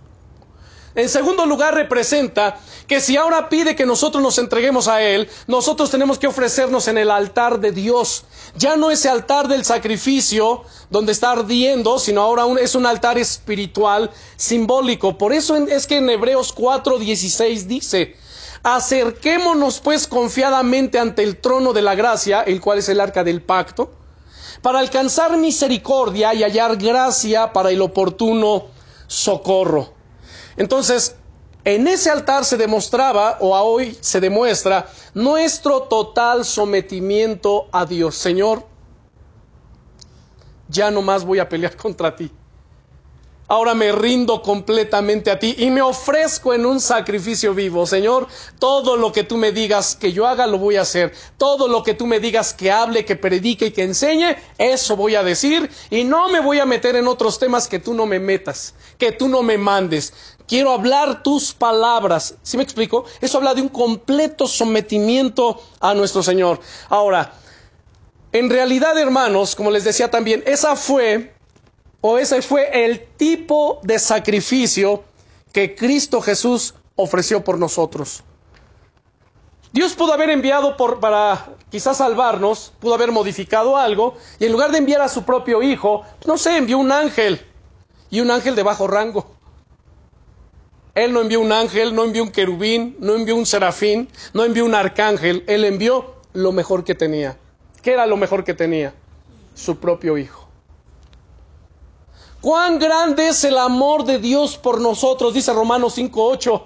En 0.95 1.09
segundo 1.09 1.45
lugar, 1.47 1.73
representa 1.73 2.59
que 2.87 3.01
si 3.01 3.17
ahora 3.17 3.49
pide 3.49 3.75
que 3.75 3.85
nosotros 3.85 4.21
nos 4.21 4.37
entreguemos 4.37 4.87
a 4.87 5.01
Él, 5.01 5.27
nosotros 5.47 5.89
tenemos 5.89 6.19
que 6.19 6.27
ofrecernos 6.27 6.87
en 6.87 6.99
el 6.99 7.09
altar 7.09 7.59
de 7.59 7.71
Dios. 7.71 8.25
Ya 8.55 8.75
no 8.75 8.91
ese 8.91 9.09
altar 9.09 9.47
del 9.47 9.65
sacrificio 9.65 10.63
donde 10.91 11.11
está 11.11 11.31
ardiendo, 11.31 11.97
sino 11.97 12.21
ahora 12.21 12.45
es 12.61 12.75
un 12.75 12.85
altar 12.85 13.17
espiritual 13.17 14.11
simbólico. 14.35 15.17
Por 15.17 15.33
eso 15.33 15.55
es 15.55 15.87
que 15.87 15.97
en 15.97 16.09
Hebreos 16.11 16.53
4:16 16.53 17.65
dice, 17.65 18.15
acerquémonos 18.61 19.79
pues 19.79 20.05
confiadamente 20.05 20.99
ante 20.99 21.23
el 21.23 21.37
trono 21.37 21.73
de 21.73 21.81
la 21.81 21.95
gracia, 21.95 22.43
el 22.43 22.61
cual 22.61 22.77
es 22.77 22.89
el 22.89 22.99
arca 22.99 23.23
del 23.23 23.41
pacto, 23.41 23.91
para 24.61 24.77
alcanzar 24.77 25.37
misericordia 25.37 26.35
y 26.35 26.43
hallar 26.43 26.77
gracia 26.77 27.51
para 27.51 27.71
el 27.71 27.81
oportuno 27.81 28.67
socorro. 29.07 30.02
Entonces, 30.57 31.15
en 31.65 31.87
ese 31.87 32.09
altar 32.09 32.43
se 32.43 32.57
demostraba, 32.57 33.37
o 33.39 33.55
a 33.55 33.63
hoy 33.63 33.97
se 34.01 34.19
demuestra, 34.19 34.87
nuestro 35.13 35.83
total 35.83 36.43
sometimiento 36.43 37.67
a 37.71 37.85
Dios. 37.85 38.15
Señor, 38.15 38.65
ya 40.67 40.91
no 40.91 41.01
más 41.01 41.23
voy 41.23 41.39
a 41.39 41.47
pelear 41.47 41.77
contra 41.77 42.15
ti. 42.15 42.31
Ahora 43.45 43.75
me 43.75 43.91
rindo 43.91 44.41
completamente 44.41 45.29
a 45.29 45.37
ti 45.37 45.53
y 45.57 45.69
me 45.69 45.81
ofrezco 45.81 46.53
en 46.53 46.65
un 46.65 46.79
sacrificio 46.79 47.53
vivo. 47.53 47.85
Señor, 47.85 48.27
todo 48.57 48.95
lo 48.95 49.11
que 49.11 49.25
tú 49.25 49.35
me 49.35 49.51
digas 49.51 49.95
que 49.95 50.13
yo 50.13 50.25
haga, 50.25 50.47
lo 50.47 50.57
voy 50.57 50.77
a 50.77 50.81
hacer. 50.81 51.13
Todo 51.37 51.67
lo 51.67 51.83
que 51.83 51.93
tú 51.93 52.07
me 52.07 52.19
digas 52.19 52.53
que 52.53 52.71
hable, 52.71 53.03
que 53.03 53.17
predique 53.17 53.67
y 53.67 53.71
que 53.71 53.83
enseñe, 53.83 54.37
eso 54.57 54.95
voy 54.95 55.15
a 55.15 55.23
decir. 55.23 55.69
Y 55.89 56.05
no 56.05 56.29
me 56.29 56.39
voy 56.39 56.59
a 56.59 56.65
meter 56.65 56.95
en 56.95 57.07
otros 57.07 57.37
temas 57.37 57.67
que 57.67 57.79
tú 57.79 57.93
no 57.93 58.05
me 58.05 58.17
metas, 58.17 58.75
que 58.97 59.11
tú 59.11 59.27
no 59.27 59.43
me 59.43 59.57
mandes. 59.57 60.13
Quiero 60.47 60.71
hablar 60.71 61.23
tus 61.23 61.53
palabras. 61.53 62.35
¿Sí 62.43 62.57
me 62.57 62.63
explico? 62.63 63.05
Eso 63.21 63.37
habla 63.37 63.53
de 63.53 63.61
un 63.61 63.69
completo 63.69 64.47
sometimiento 64.47 65.61
a 65.79 65.93
nuestro 65.93 66.21
Señor. 66.21 66.59
Ahora, 66.89 67.33
en 68.31 68.49
realidad, 68.49 68.97
hermanos, 68.97 69.55
como 69.55 69.71
les 69.71 69.83
decía 69.83 70.09
también, 70.09 70.43
esa 70.45 70.75
fue 70.75 71.33
o 72.01 72.17
ese 72.17 72.41
fue 72.41 72.85
el 72.85 73.05
tipo 73.15 73.79
de 73.83 73.97
sacrificio 73.97 75.03
que 75.53 75.75
Cristo 75.75 76.19
Jesús 76.19 76.73
ofreció 76.95 77.43
por 77.43 77.57
nosotros. 77.57 78.23
Dios 79.71 79.93
pudo 79.93 80.13
haber 80.13 80.29
enviado 80.29 80.75
por, 80.77 80.99
para 80.99 81.55
quizás 81.71 81.97
salvarnos, 81.97 82.73
pudo 82.79 82.93
haber 82.93 83.11
modificado 83.11 83.77
algo, 83.77 84.17
y 84.37 84.45
en 84.45 84.51
lugar 84.51 84.71
de 84.71 84.79
enviar 84.79 85.01
a 85.01 85.09
su 85.09 85.23
propio 85.23 85.63
Hijo, 85.63 86.03
no 86.25 86.37
sé, 86.37 86.57
envió 86.57 86.77
un 86.77 86.91
ángel, 86.91 87.43
y 88.09 88.21
un 88.21 88.29
ángel 88.29 88.55
de 88.55 88.63
bajo 88.63 88.85
rango. 88.85 89.25
Él 90.95 91.11
no 91.11 91.21
envió 91.21 91.41
un 91.41 91.51
ángel, 91.51 91.95
no 91.95 92.03
envió 92.03 92.23
un 92.23 92.31
querubín, 92.31 92.95
no 92.99 93.15
envió 93.15 93.35
un 93.35 93.45
serafín, 93.45 94.09
no 94.33 94.43
envió 94.43 94.63
un 94.63 94.75
arcángel, 94.75 95.43
él 95.47 95.65
envió 95.65 96.15
lo 96.33 96.51
mejor 96.51 96.83
que 96.83 96.93
tenía. 96.93 97.37
¿Qué 97.81 97.93
era 97.93 98.05
lo 98.05 98.15
mejor 98.15 98.43
que 98.43 98.53
tenía? 98.53 98.93
Su 99.55 99.77
propio 99.77 100.17
Hijo. 100.17 100.47
Cuán 102.41 102.77
grande 102.77 103.29
es 103.29 103.43
el 103.43 103.57
amor 103.57 104.03
de 104.03 104.19
Dios 104.19 104.57
por 104.57 104.81
nosotros, 104.81 105.33
dice 105.33 105.53
Romanos 105.53 105.97
5.8. 105.97 106.61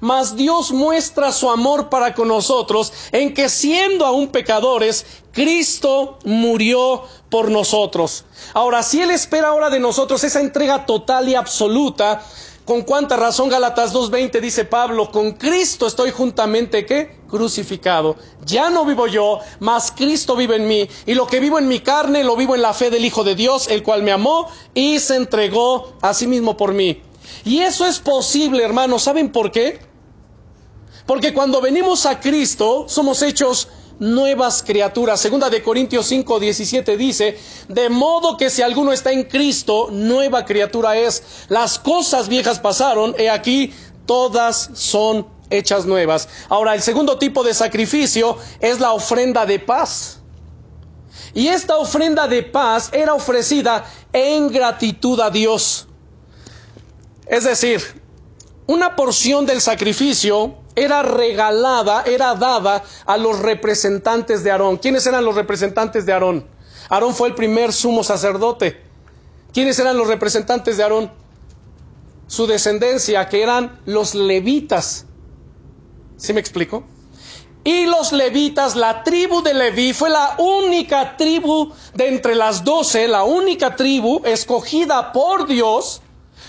Mas 0.00 0.36
Dios 0.36 0.70
muestra 0.70 1.32
su 1.32 1.50
amor 1.50 1.88
para 1.88 2.14
con 2.14 2.28
nosotros 2.28 2.92
en 3.10 3.34
que 3.34 3.48
siendo 3.48 4.06
aún 4.06 4.28
pecadores, 4.28 5.04
Cristo 5.32 6.18
murió 6.24 7.02
por 7.30 7.50
nosotros. 7.50 8.24
Ahora, 8.54 8.82
si 8.82 9.02
Él 9.02 9.10
espera 9.10 9.48
ahora 9.48 9.70
de 9.70 9.80
nosotros 9.80 10.22
esa 10.22 10.40
entrega 10.40 10.86
total 10.86 11.28
y 11.28 11.34
absoluta, 11.34 12.22
con 12.68 12.82
cuánta 12.82 13.16
razón 13.16 13.48
Gálatas 13.48 13.94
2.20 13.94 14.42
dice 14.42 14.66
Pablo, 14.66 15.10
con 15.10 15.32
Cristo 15.32 15.86
estoy 15.86 16.10
juntamente 16.10 16.84
¿qué? 16.84 17.16
crucificado. 17.26 18.16
Ya 18.44 18.68
no 18.68 18.84
vivo 18.84 19.06
yo, 19.06 19.38
mas 19.58 19.90
Cristo 19.90 20.36
vive 20.36 20.56
en 20.56 20.68
mí. 20.68 20.86
Y 21.06 21.14
lo 21.14 21.26
que 21.26 21.40
vivo 21.40 21.58
en 21.58 21.66
mi 21.66 21.80
carne 21.80 22.24
lo 22.24 22.36
vivo 22.36 22.54
en 22.54 22.60
la 22.60 22.74
fe 22.74 22.90
del 22.90 23.06
Hijo 23.06 23.24
de 23.24 23.34
Dios, 23.34 23.68
el 23.68 23.82
cual 23.82 24.02
me 24.02 24.12
amó 24.12 24.48
y 24.74 24.98
se 24.98 25.16
entregó 25.16 25.94
a 26.02 26.12
sí 26.12 26.26
mismo 26.26 26.58
por 26.58 26.74
mí. 26.74 27.00
Y 27.42 27.60
eso 27.60 27.86
es 27.86 28.00
posible, 28.00 28.62
hermanos. 28.62 29.04
¿Saben 29.04 29.32
por 29.32 29.50
qué? 29.50 29.78
Porque 31.06 31.32
cuando 31.32 31.62
venimos 31.62 32.04
a 32.04 32.20
Cristo 32.20 32.84
somos 32.86 33.22
hechos 33.22 33.68
nuevas 33.98 34.62
criaturas. 34.62 35.20
Segunda 35.20 35.50
de 35.50 35.62
Corintios 35.62 36.06
5, 36.06 36.40
17 36.40 36.96
dice, 36.96 37.38
de 37.68 37.88
modo 37.88 38.36
que 38.36 38.50
si 38.50 38.62
alguno 38.62 38.92
está 38.92 39.12
en 39.12 39.24
Cristo, 39.24 39.88
nueva 39.90 40.44
criatura 40.44 40.96
es. 40.96 41.22
Las 41.48 41.78
cosas 41.78 42.28
viejas 42.28 42.58
pasaron, 42.58 43.14
he 43.18 43.30
aquí, 43.30 43.72
todas 44.06 44.70
son 44.74 45.26
hechas 45.50 45.86
nuevas. 45.86 46.28
Ahora, 46.48 46.74
el 46.74 46.82
segundo 46.82 47.18
tipo 47.18 47.42
de 47.42 47.54
sacrificio 47.54 48.36
es 48.60 48.80
la 48.80 48.92
ofrenda 48.92 49.46
de 49.46 49.58
paz. 49.58 50.20
Y 51.34 51.48
esta 51.48 51.76
ofrenda 51.76 52.26
de 52.26 52.42
paz 52.42 52.90
era 52.92 53.14
ofrecida 53.14 53.84
en 54.12 54.48
gratitud 54.48 55.20
a 55.20 55.30
Dios. 55.30 55.86
Es 57.26 57.44
decir, 57.44 57.82
una 58.68 58.96
porción 58.96 59.46
del 59.46 59.62
sacrificio 59.62 60.54
era 60.76 61.02
regalada, 61.02 62.02
era 62.02 62.34
dada 62.34 62.84
a 63.06 63.16
los 63.16 63.38
representantes 63.38 64.44
de 64.44 64.50
Aarón. 64.50 64.76
¿Quiénes 64.76 65.06
eran 65.06 65.24
los 65.24 65.34
representantes 65.34 66.04
de 66.04 66.12
Aarón? 66.12 66.46
Aarón 66.90 67.14
fue 67.14 67.28
el 67.28 67.34
primer 67.34 67.72
sumo 67.72 68.04
sacerdote. 68.04 68.82
¿Quiénes 69.54 69.78
eran 69.78 69.96
los 69.96 70.06
representantes 70.06 70.76
de 70.76 70.82
Aarón? 70.82 71.10
Su 72.26 72.46
descendencia, 72.46 73.26
que 73.30 73.42
eran 73.42 73.80
los 73.86 74.14
levitas. 74.14 75.06
¿Sí 76.18 76.34
me 76.34 76.40
explico? 76.40 76.84
Y 77.64 77.86
los 77.86 78.12
levitas, 78.12 78.76
la 78.76 79.02
tribu 79.02 79.42
de 79.42 79.54
Leví 79.54 79.94
fue 79.94 80.10
la 80.10 80.36
única 80.38 81.16
tribu 81.16 81.72
de 81.94 82.08
entre 82.08 82.34
las 82.34 82.64
doce, 82.64 83.08
la 83.08 83.24
única 83.24 83.76
tribu 83.76 84.20
escogida 84.26 85.10
por 85.12 85.46
Dios 85.46 86.02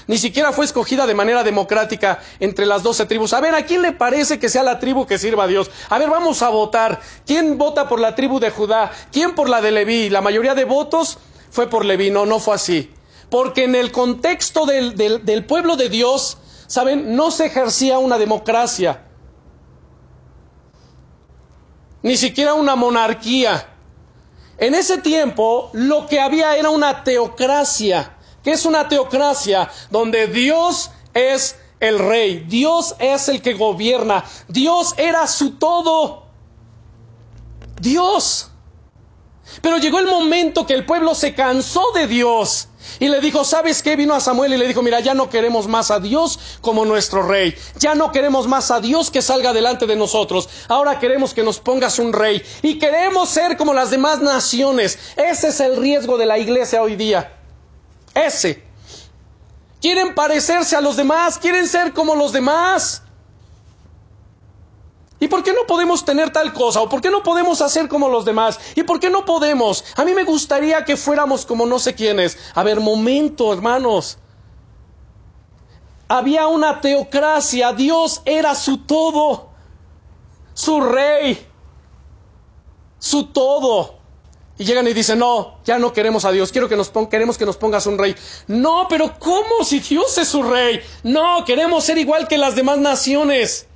ni 0.10 0.18
siquiera 0.18 0.52
fue 0.52 0.66
escogida 0.66 1.06
de 1.06 1.14
manera 1.14 1.44
democrática 1.44 2.20
entre 2.40 2.66
las 2.66 2.82
doce 2.82 3.06
tribus. 3.06 3.32
A 3.34 3.42
ver, 3.42 3.54
¿a 3.54 3.64
quién 3.68 3.84
le 3.84 3.92
parece 3.92 4.40
que 4.40 4.50
sea 4.50 4.64
la 4.64 4.80
tribu 4.80 5.06
que 5.06 5.20
sirva 5.20 5.44
a 5.44 5.48
Dios? 5.48 5.70
A 5.88 6.00
ver, 6.00 6.10
vamos 6.10 6.42
a 6.42 6.50
votar. 6.50 7.00
¿Quién 7.28 7.60
vota 7.60 7.88
por 7.88 8.00
la 8.00 8.16
tribu 8.16 8.40
de 8.40 8.50
Judá? 8.50 8.92
¿Quién 9.12 9.36
por 9.36 9.48
la 9.48 9.62
de 9.62 9.70
Leví? 9.70 10.10
La 10.10 10.22
mayoría 10.22 10.56
de 10.56 10.66
votos 10.66 11.20
fue 11.52 11.70
por 11.70 11.86
Leví. 11.86 12.10
No, 12.10 12.26
no 12.26 12.40
fue 12.40 12.56
así. 12.56 12.92
Porque 13.30 13.66
en 13.66 13.76
el 13.76 13.92
contexto 13.92 14.66
del, 14.66 14.96
del 14.96 15.46
pueblo 15.46 15.76
de 15.76 15.90
Dios, 15.90 16.40
¿saben? 16.66 17.16
No 17.16 17.30
se 17.30 17.46
ejercía 17.46 18.00
una 18.00 18.18
democracia. 18.18 19.04
Ni 22.02 22.18
siquiera 22.18 22.56
una 22.56 22.76
monarquía. 22.76 23.68
En 24.58 24.74
ese 24.74 24.98
tiempo 24.98 25.70
lo 25.74 26.08
que 26.08 26.20
había 26.20 26.58
era 26.58 26.72
una 26.72 27.04
teocracia 27.04 28.16
es 28.50 28.66
una 28.66 28.88
teocracia 28.88 29.70
donde 29.90 30.28
Dios 30.28 30.92
es 31.14 31.56
el 31.80 32.00
rey, 32.00 32.46
Dios 32.48 32.96
es 33.00 33.30
el 33.30 33.42
que 33.42 33.54
gobierna, 33.54 34.24
Dios 34.48 34.94
era 34.98 35.28
su 35.28 35.52
todo. 35.52 36.30
Dios. 37.80 38.52
Pero 39.62 39.78
llegó 39.78 40.00
el 40.00 40.06
momento 40.06 40.66
que 40.66 40.74
el 40.74 40.86
pueblo 40.86 41.16
se 41.16 41.34
cansó 41.34 41.92
de 41.94 42.08
Dios 42.08 42.68
y 43.00 43.08
le 43.08 43.20
dijo, 43.20 43.44
¿sabes 43.44 43.82
qué? 43.82 43.96
Vino 43.96 44.14
a 44.14 44.20
Samuel 44.20 44.54
y 44.54 44.58
le 44.58 44.68
dijo, 44.68 44.82
mira, 44.82 45.00
ya 45.00 45.14
no 45.14 45.30
queremos 45.30 45.68
más 45.68 45.92
a 45.92 46.00
Dios 46.00 46.40
como 46.62 46.86
nuestro 46.86 47.24
rey, 47.24 47.56
ya 47.78 47.96
no 47.96 48.12
queremos 48.12 48.48
más 48.48 48.72
a 48.72 48.80
Dios 48.80 49.10
que 49.10 49.22
salga 49.22 49.52
delante 49.52 49.86
de 49.88 49.96
nosotros, 49.96 50.50
ahora 50.68 51.00
queremos 51.00 51.34
que 51.34 51.44
nos 51.44 51.60
pongas 51.60 52.00
un 52.00 52.14
rey 52.14 52.42
y 52.62 52.78
queremos 52.78 53.30
ser 53.30 53.58
como 53.58 53.74
las 53.74 53.90
demás 53.90 54.22
naciones. 54.22 55.00
Ese 55.18 55.50
es 55.50 55.60
el 55.60 55.78
riesgo 55.78 56.18
de 56.18 56.28
la 56.28 56.38
iglesia 56.38 56.82
hoy 56.82 56.96
día. 56.96 57.39
Ese. 58.26 58.64
Quieren 59.82 60.14
parecerse 60.14 60.76
a 60.76 60.82
los 60.82 60.98
demás, 60.98 61.38
quieren 61.38 61.68
ser 61.68 61.94
como 61.94 62.16
los 62.16 62.34
demás. 62.34 63.02
¿Y 65.22 65.28
por 65.28 65.44
qué 65.44 65.52
no 65.52 65.66
podemos 65.68 66.06
tener 66.06 66.32
tal 66.32 66.54
cosa? 66.54 66.82
¿O 66.82 66.90
por 66.90 67.02
qué 67.02 67.10
no 67.10 67.24
podemos 67.24 67.62
hacer 67.62 67.88
como 67.88 68.08
los 68.08 68.24
demás? 68.24 68.60
¿Y 68.76 68.84
por 68.84 69.00
qué 69.00 69.10
no 69.10 69.26
podemos? 69.26 69.84
A 69.98 70.06
mí 70.06 70.14
me 70.14 70.24
gustaría 70.24 70.86
que 70.86 70.96
fuéramos 70.96 71.46
como 71.46 71.66
no 71.66 71.78
sé 71.78 71.94
quiénes. 71.94 72.38
A 72.56 72.64
ver, 72.64 72.80
momento, 72.80 73.54
hermanos. 73.54 74.18
Había 76.08 76.48
una 76.48 76.82
teocracia, 76.82 77.74
Dios 77.74 78.22
era 78.26 78.56
su 78.56 78.80
todo, 78.80 79.50
su 80.54 80.82
rey, 80.82 81.46
su 82.98 83.28
todo. 83.28 83.99
Y 84.60 84.66
llegan 84.66 84.86
y 84.90 84.94
dicen, 84.94 85.20
no, 85.20 85.58
ya 85.64 85.80
no 85.80 85.94
queremos 85.94 86.26
a 86.26 86.32
Dios, 86.32 86.52
quiero 86.52 86.68
que 86.68 86.76
nos 86.76 86.92
queremos 87.10 87.38
que 87.38 87.46
nos 87.46 87.56
pongas 87.56 87.88
un 87.88 87.98
rey. 87.98 88.14
No, 88.48 88.88
pero 88.90 89.18
¿cómo 89.18 89.64
si 89.64 89.80
Dios 89.80 90.18
es 90.18 90.28
su 90.28 90.44
rey? 90.44 90.82
No, 91.02 91.46
queremos 91.46 91.86
ser 91.86 91.98
igual 91.98 92.28
que 92.28 92.38
las 92.38 92.56
demás 92.56 92.78
naciones. 92.78 93.68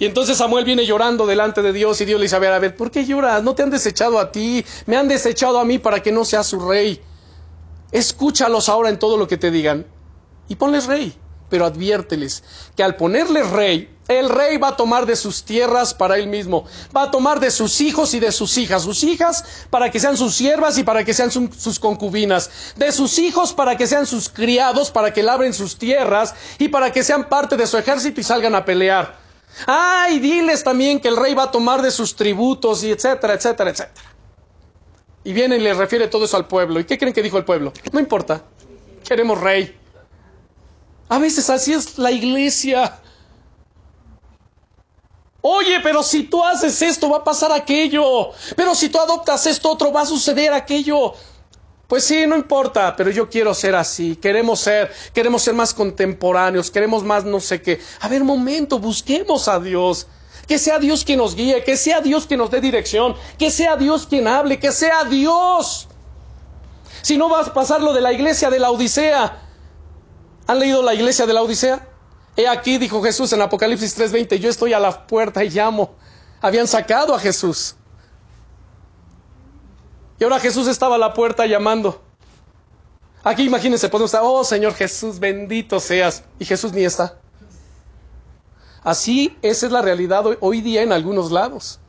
Y 0.00 0.04
entonces 0.04 0.36
Samuel 0.36 0.64
viene 0.64 0.84
llorando 0.84 1.26
delante 1.26 1.62
de 1.62 1.72
Dios 1.72 2.00
y 2.00 2.04
Dios 2.04 2.18
le 2.18 2.24
dice, 2.24 2.34
a 2.34 2.40
ver, 2.40 2.52
a 2.52 2.58
ver, 2.58 2.76
¿por 2.76 2.90
qué 2.90 3.06
lloras? 3.06 3.40
No 3.44 3.54
te 3.54 3.62
han 3.62 3.70
desechado 3.70 4.18
a 4.18 4.32
ti, 4.32 4.66
me 4.86 4.96
han 4.96 5.06
desechado 5.06 5.60
a 5.60 5.64
mí 5.64 5.78
para 5.78 6.02
que 6.02 6.10
no 6.10 6.24
seas 6.24 6.48
su 6.48 6.58
rey. 6.58 7.00
Escúchalos 7.92 8.68
ahora 8.68 8.88
en 8.88 8.98
todo 8.98 9.16
lo 9.16 9.28
que 9.28 9.36
te 9.36 9.52
digan 9.52 9.86
y 10.48 10.56
ponles 10.56 10.86
rey 10.86 11.16
pero 11.54 11.66
adviérteles 11.66 12.42
que 12.74 12.82
al 12.82 12.96
ponerle 12.96 13.44
rey, 13.44 13.88
el 14.08 14.28
rey 14.28 14.56
va 14.56 14.70
a 14.70 14.76
tomar 14.76 15.06
de 15.06 15.14
sus 15.14 15.44
tierras 15.44 15.94
para 15.94 16.16
él 16.16 16.26
mismo, 16.26 16.64
va 16.94 17.04
a 17.04 17.10
tomar 17.12 17.38
de 17.38 17.52
sus 17.52 17.80
hijos 17.80 18.12
y 18.12 18.18
de 18.18 18.32
sus 18.32 18.58
hijas, 18.58 18.82
sus 18.82 19.04
hijas 19.04 19.44
para 19.70 19.88
que 19.88 20.00
sean 20.00 20.16
sus 20.16 20.34
siervas 20.34 20.78
y 20.78 20.82
para 20.82 21.04
que 21.04 21.14
sean 21.14 21.30
sus 21.30 21.78
concubinas, 21.78 22.74
de 22.74 22.90
sus 22.90 23.20
hijos 23.20 23.52
para 23.52 23.76
que 23.76 23.86
sean 23.86 24.04
sus 24.04 24.28
criados, 24.28 24.90
para 24.90 25.12
que 25.12 25.22
labren 25.22 25.54
sus 25.54 25.78
tierras 25.78 26.34
y 26.58 26.66
para 26.66 26.90
que 26.90 27.04
sean 27.04 27.28
parte 27.28 27.56
de 27.56 27.68
su 27.68 27.78
ejército 27.78 28.20
y 28.20 28.24
salgan 28.24 28.56
a 28.56 28.64
pelear. 28.64 29.14
Ah, 29.68 30.08
y 30.10 30.18
diles 30.18 30.64
también 30.64 30.98
que 30.98 31.06
el 31.06 31.16
rey 31.16 31.34
va 31.34 31.44
a 31.44 31.50
tomar 31.52 31.82
de 31.82 31.92
sus 31.92 32.16
tributos 32.16 32.82
y 32.82 32.90
etcétera, 32.90 33.34
etcétera, 33.34 33.70
etcétera. 33.70 34.08
Y 35.22 35.32
viene 35.32 35.58
y 35.58 35.60
le 35.60 35.72
refiere 35.72 36.08
todo 36.08 36.24
eso 36.24 36.36
al 36.36 36.48
pueblo. 36.48 36.80
¿Y 36.80 36.84
qué 36.84 36.98
creen 36.98 37.14
que 37.14 37.22
dijo 37.22 37.38
el 37.38 37.44
pueblo? 37.44 37.72
No 37.92 38.00
importa, 38.00 38.42
queremos 39.04 39.40
rey. 39.40 39.83
A 41.14 41.18
veces 41.18 41.48
así 41.48 41.72
es 41.72 41.96
la 41.96 42.10
iglesia. 42.10 42.98
Oye, 45.42 45.78
pero 45.80 46.02
si 46.02 46.24
tú 46.24 46.44
haces 46.44 46.82
esto 46.82 47.08
va 47.08 47.18
a 47.18 47.22
pasar 47.22 47.52
aquello. 47.52 48.30
Pero 48.56 48.74
si 48.74 48.88
tú 48.88 48.98
adoptas 48.98 49.46
esto 49.46 49.70
otro 49.70 49.92
va 49.92 50.00
a 50.00 50.06
suceder 50.06 50.52
aquello. 50.52 51.14
Pues 51.86 52.02
sí, 52.02 52.26
no 52.26 52.34
importa, 52.34 52.96
pero 52.96 53.12
yo 53.12 53.30
quiero 53.30 53.54
ser 53.54 53.76
así, 53.76 54.16
queremos 54.16 54.58
ser, 54.58 54.92
queremos 55.12 55.42
ser 55.42 55.54
más 55.54 55.72
contemporáneos, 55.72 56.68
queremos 56.68 57.04
más 57.04 57.24
no 57.24 57.38
sé 57.38 57.62
qué. 57.62 57.80
A 58.00 58.08
ver, 58.08 58.24
momento, 58.24 58.80
busquemos 58.80 59.46
a 59.46 59.60
Dios. 59.60 60.08
Que 60.48 60.58
sea 60.58 60.80
Dios 60.80 61.04
quien 61.04 61.18
nos 61.18 61.36
guíe, 61.36 61.62
que 61.62 61.76
sea 61.76 62.00
Dios 62.00 62.26
quien 62.26 62.38
nos 62.38 62.50
dé 62.50 62.60
dirección, 62.60 63.14
que 63.38 63.52
sea 63.52 63.76
Dios 63.76 64.08
quien 64.08 64.26
hable, 64.26 64.58
que 64.58 64.72
sea 64.72 65.04
Dios. 65.04 65.86
Si 67.02 67.16
no 67.16 67.28
vas 67.28 67.46
a 67.46 67.54
pasar 67.54 67.80
lo 67.82 67.92
de 67.92 68.00
la 68.00 68.12
iglesia 68.12 68.50
de 68.50 68.58
la 68.58 68.72
Odisea. 68.72 69.42
¿Han 70.46 70.58
leído 70.58 70.82
la 70.82 70.94
iglesia 70.94 71.26
de 71.26 71.32
la 71.32 71.42
Odisea? 71.42 71.88
He 72.36 72.48
aquí, 72.48 72.78
dijo 72.78 73.02
Jesús 73.02 73.32
en 73.32 73.42
Apocalipsis 73.42 73.96
3:20, 73.96 74.38
yo 74.38 74.50
estoy 74.50 74.72
a 74.72 74.80
la 74.80 75.06
puerta 75.06 75.44
y 75.44 75.50
llamo. 75.50 75.94
Habían 76.40 76.66
sacado 76.66 77.14
a 77.14 77.18
Jesús. 77.18 77.76
Y 80.18 80.24
ahora 80.24 80.40
Jesús 80.40 80.68
estaba 80.68 80.96
a 80.96 80.98
la 80.98 81.14
puerta 81.14 81.46
llamando. 81.46 82.02
Aquí 83.22 83.44
imagínense, 83.44 83.88
podemos 83.88 84.08
estar, 84.08 84.20
oh 84.22 84.44
Señor 84.44 84.74
Jesús, 84.74 85.18
bendito 85.18 85.80
seas. 85.80 86.24
Y 86.38 86.44
Jesús 86.44 86.72
ni 86.72 86.84
está. 86.84 87.18
Así, 88.82 89.36
esa 89.40 89.64
es 89.64 89.72
la 89.72 89.80
realidad 89.80 90.24
hoy, 90.40 90.60
día 90.60 90.82
en 90.82 90.92
algunos 90.92 91.32
lados. 91.32 91.80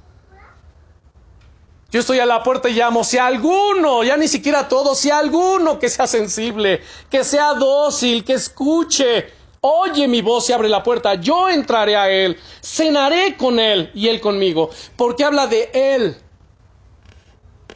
Yo 1.95 2.01
estoy 2.01 2.19
a 2.19 2.25
la 2.25 2.43
puerta 2.43 2.67
y 2.67 2.73
llamo, 2.73 3.05
si 3.05 3.17
alguno, 3.17 4.03
ya 4.03 4.17
ni 4.17 4.27
siquiera 4.27 4.67
todo, 4.67 4.95
si 4.95 5.09
alguno 5.09 5.79
que 5.79 5.87
sea 5.87 6.05
sensible, 6.05 6.81
que 7.09 7.23
sea 7.23 7.53
dócil, 7.53 8.25
que 8.25 8.33
escuche, 8.33 9.31
oye 9.61 10.05
mi 10.05 10.21
voz 10.21 10.49
y 10.49 10.51
abre 10.51 10.67
la 10.67 10.83
puerta, 10.83 11.13
yo 11.15 11.47
entraré 11.47 11.95
a 11.95 12.09
él, 12.09 12.37
cenaré 12.61 13.37
con 13.37 13.61
él 13.61 13.91
y 13.93 14.09
él 14.09 14.19
conmigo, 14.19 14.71
porque 14.97 15.23
habla 15.23 15.47
de 15.47 15.69
él. 15.73 16.17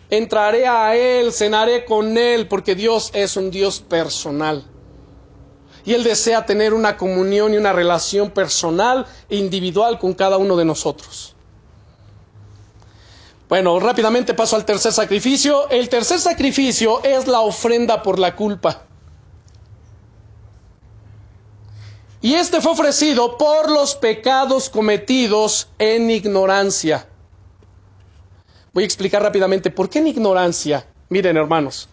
Entraré 0.09 0.67
a 0.67 0.97
él, 0.97 1.31
cenaré 1.31 1.85
con 1.85 2.17
él, 2.17 2.49
porque 2.49 2.75
Dios 2.75 3.11
es 3.13 3.37
un 3.37 3.49
Dios 3.49 3.79
personal. 3.79 4.65
Y 5.85 5.93
Él 5.93 6.03
desea 6.03 6.45
tener 6.45 6.73
una 6.73 6.97
comunión 6.97 7.53
y 7.53 7.57
una 7.57 7.71
relación 7.71 8.31
personal 8.31 9.05
e 9.29 9.37
individual 9.37 9.97
con 9.97 10.13
cada 10.13 10.35
uno 10.35 10.57
de 10.57 10.65
nosotros. 10.65 11.37
Bueno, 13.49 13.79
rápidamente 13.79 14.35
paso 14.35 14.55
al 14.55 14.63
tercer 14.63 14.93
sacrificio. 14.93 15.67
El 15.71 15.89
tercer 15.89 16.19
sacrificio 16.19 17.03
es 17.03 17.27
la 17.27 17.41
ofrenda 17.41 18.03
por 18.03 18.19
la 18.19 18.35
culpa. 18.35 18.83
Y 22.21 22.35
este 22.35 22.61
fue 22.61 22.73
ofrecido 22.73 23.39
por 23.39 23.71
los 23.71 23.95
pecados 23.95 24.69
cometidos 24.69 25.69
en 25.79 26.11
ignorancia. 26.11 27.07
Voy 28.71 28.83
a 28.83 28.85
explicar 28.85 29.23
rápidamente 29.23 29.71
por 29.71 29.89
qué 29.89 29.97
en 29.97 30.07
ignorancia. 30.07 30.85
Miren, 31.09 31.35
hermanos, 31.35 31.89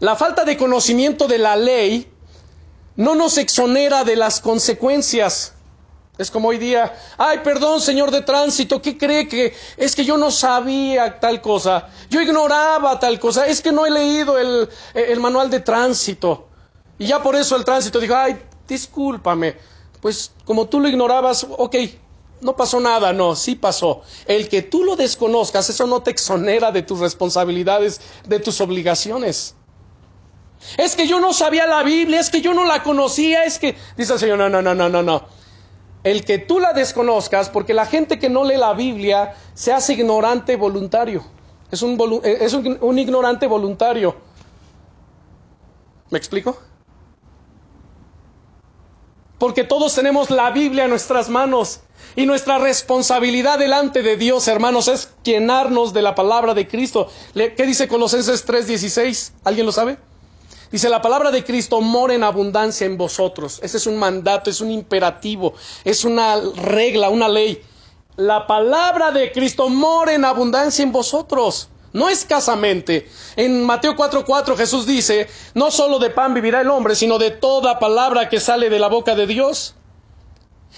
la 0.00 0.16
falta 0.16 0.44
de 0.44 0.56
conocimiento 0.56 1.28
de 1.28 1.38
la 1.38 1.54
ley 1.54 2.10
no 2.96 3.14
nos 3.14 3.38
exonera 3.38 4.02
de 4.02 4.16
las 4.16 4.40
consecuencias. 4.40 5.54
Es 6.16 6.30
como 6.30 6.48
hoy 6.48 6.58
día, 6.58 6.94
ay, 7.18 7.40
perdón, 7.42 7.80
señor 7.80 8.12
de 8.12 8.22
tránsito, 8.22 8.80
¿qué 8.80 8.96
cree 8.96 9.26
que 9.26 9.52
es 9.76 9.96
que 9.96 10.04
yo 10.04 10.16
no 10.16 10.30
sabía 10.30 11.18
tal 11.18 11.40
cosa? 11.40 11.88
Yo 12.08 12.20
ignoraba 12.20 13.00
tal 13.00 13.18
cosa, 13.18 13.48
es 13.48 13.60
que 13.60 13.72
no 13.72 13.84
he 13.84 13.90
leído 13.90 14.38
el, 14.38 14.68
el 14.94 15.18
manual 15.18 15.50
de 15.50 15.58
tránsito. 15.58 16.46
Y 16.98 17.06
ya 17.06 17.20
por 17.20 17.34
eso 17.34 17.56
el 17.56 17.64
tránsito 17.64 17.98
dijo, 17.98 18.14
ay, 18.14 18.40
discúlpame, 18.68 19.56
pues 20.00 20.30
como 20.44 20.68
tú 20.68 20.78
lo 20.78 20.86
ignorabas, 20.86 21.46
ok, 21.50 21.76
no 22.42 22.54
pasó 22.54 22.78
nada, 22.78 23.12
no, 23.12 23.34
sí 23.34 23.56
pasó. 23.56 24.02
El 24.26 24.48
que 24.48 24.62
tú 24.62 24.84
lo 24.84 24.94
desconozcas, 24.94 25.68
eso 25.68 25.86
no 25.88 26.02
te 26.02 26.12
exonera 26.12 26.70
de 26.70 26.82
tus 26.82 27.00
responsabilidades, 27.00 28.00
de 28.28 28.38
tus 28.38 28.60
obligaciones. 28.60 29.56
Es 30.76 30.94
que 30.94 31.08
yo 31.08 31.18
no 31.18 31.32
sabía 31.32 31.66
la 31.66 31.82
Biblia, 31.82 32.20
es 32.20 32.30
que 32.30 32.40
yo 32.40 32.54
no 32.54 32.64
la 32.64 32.84
conocía, 32.84 33.44
es 33.44 33.58
que... 33.58 33.76
Dice 33.96 34.12
el 34.12 34.18
Señor, 34.18 34.38
no, 34.38 34.48
no, 34.48 34.62
no, 34.62 34.74
no, 34.74 34.88
no, 34.88 35.02
no. 35.02 35.43
El 36.04 36.24
que 36.24 36.38
tú 36.38 36.60
la 36.60 36.72
desconozcas, 36.72 37.48
porque 37.48 37.74
la 37.74 37.86
gente 37.86 38.18
que 38.18 38.28
no 38.28 38.44
lee 38.44 38.58
la 38.58 38.74
Biblia 38.74 39.34
se 39.54 39.72
hace 39.72 39.94
ignorante 39.94 40.56
voluntario. 40.56 41.24
Es 41.70 41.82
un, 41.82 41.98
es 42.22 42.52
un, 42.52 42.78
un 42.80 42.98
ignorante 42.98 43.46
voluntario. 43.46 44.14
¿Me 46.10 46.18
explico? 46.18 46.58
Porque 49.38 49.64
todos 49.64 49.94
tenemos 49.94 50.30
la 50.30 50.50
Biblia 50.50 50.84
en 50.84 50.90
nuestras 50.90 51.28
manos. 51.28 51.80
Y 52.16 52.26
nuestra 52.26 52.58
responsabilidad 52.58 53.58
delante 53.58 54.02
de 54.02 54.16
Dios, 54.16 54.46
hermanos, 54.46 54.88
es 54.88 55.10
llenarnos 55.24 55.92
de 55.92 56.02
la 56.02 56.14
palabra 56.14 56.54
de 56.54 56.68
Cristo. 56.68 57.08
¿Qué 57.34 57.66
dice 57.66 57.88
Colosenses 57.88 58.46
3:16? 58.46 59.32
¿Alguien 59.42 59.66
lo 59.66 59.72
sabe? 59.72 59.98
Dice, 60.74 60.88
la 60.88 61.00
palabra 61.00 61.30
de 61.30 61.44
Cristo 61.44 61.80
mora 61.80 62.14
en 62.14 62.24
abundancia 62.24 62.84
en 62.84 62.98
vosotros. 62.98 63.60
Ese 63.62 63.76
es 63.76 63.86
un 63.86 63.96
mandato, 63.96 64.50
es 64.50 64.60
un 64.60 64.72
imperativo, 64.72 65.54
es 65.84 66.04
una 66.04 66.34
regla, 66.56 67.10
una 67.10 67.28
ley. 67.28 67.62
La 68.16 68.48
palabra 68.48 69.12
de 69.12 69.30
Cristo 69.30 69.68
mora 69.68 70.14
en 70.14 70.24
abundancia 70.24 70.82
en 70.82 70.90
vosotros, 70.90 71.68
no 71.92 72.08
escasamente. 72.08 73.08
En 73.36 73.62
Mateo 73.62 73.94
4:4 73.94 74.56
Jesús 74.56 74.84
dice, 74.84 75.28
no 75.54 75.70
solo 75.70 76.00
de 76.00 76.10
pan 76.10 76.34
vivirá 76.34 76.62
el 76.62 76.70
hombre, 76.70 76.96
sino 76.96 77.18
de 77.18 77.30
toda 77.30 77.78
palabra 77.78 78.28
que 78.28 78.40
sale 78.40 78.68
de 78.68 78.80
la 78.80 78.88
boca 78.88 79.14
de 79.14 79.28
Dios. 79.28 79.76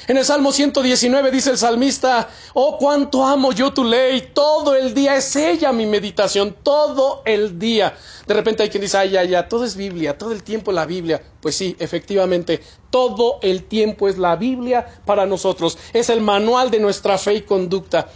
En 0.08 0.16
el 0.16 0.24
Salmo 0.24 0.52
119 0.52 1.30
dice 1.30 1.50
el 1.50 1.58
salmista, 1.58 2.28
oh 2.54 2.78
cuánto 2.78 3.24
amo 3.24 3.52
yo 3.52 3.72
tu 3.72 3.82
ley, 3.82 4.30
todo 4.32 4.76
el 4.76 4.94
día 4.94 5.16
es 5.16 5.34
ella 5.34 5.72
mi 5.72 5.84
meditación, 5.84 6.54
todo 6.62 7.22
el 7.24 7.58
día. 7.58 7.96
De 8.26 8.34
repente 8.34 8.62
hay 8.62 8.68
quien 8.68 8.82
dice, 8.82 8.98
ay, 8.98 9.10
ya, 9.10 9.24
ya, 9.24 9.48
todo 9.48 9.64
es 9.64 9.74
Biblia, 9.74 10.16
todo 10.16 10.32
el 10.32 10.42
tiempo 10.42 10.70
la 10.70 10.86
Biblia. 10.86 11.22
Pues 11.40 11.56
sí, 11.56 11.76
efectivamente, 11.78 12.60
todo 12.90 13.38
el 13.42 13.64
tiempo 13.64 14.08
es 14.08 14.16
la 14.18 14.36
Biblia 14.36 14.86
para 15.04 15.26
nosotros. 15.26 15.76
Es 15.92 16.08
el 16.08 16.20
manual 16.20 16.70
de 16.70 16.78
nuestra 16.78 17.18
fe 17.18 17.34
y 17.34 17.42
conducta. 17.42 18.08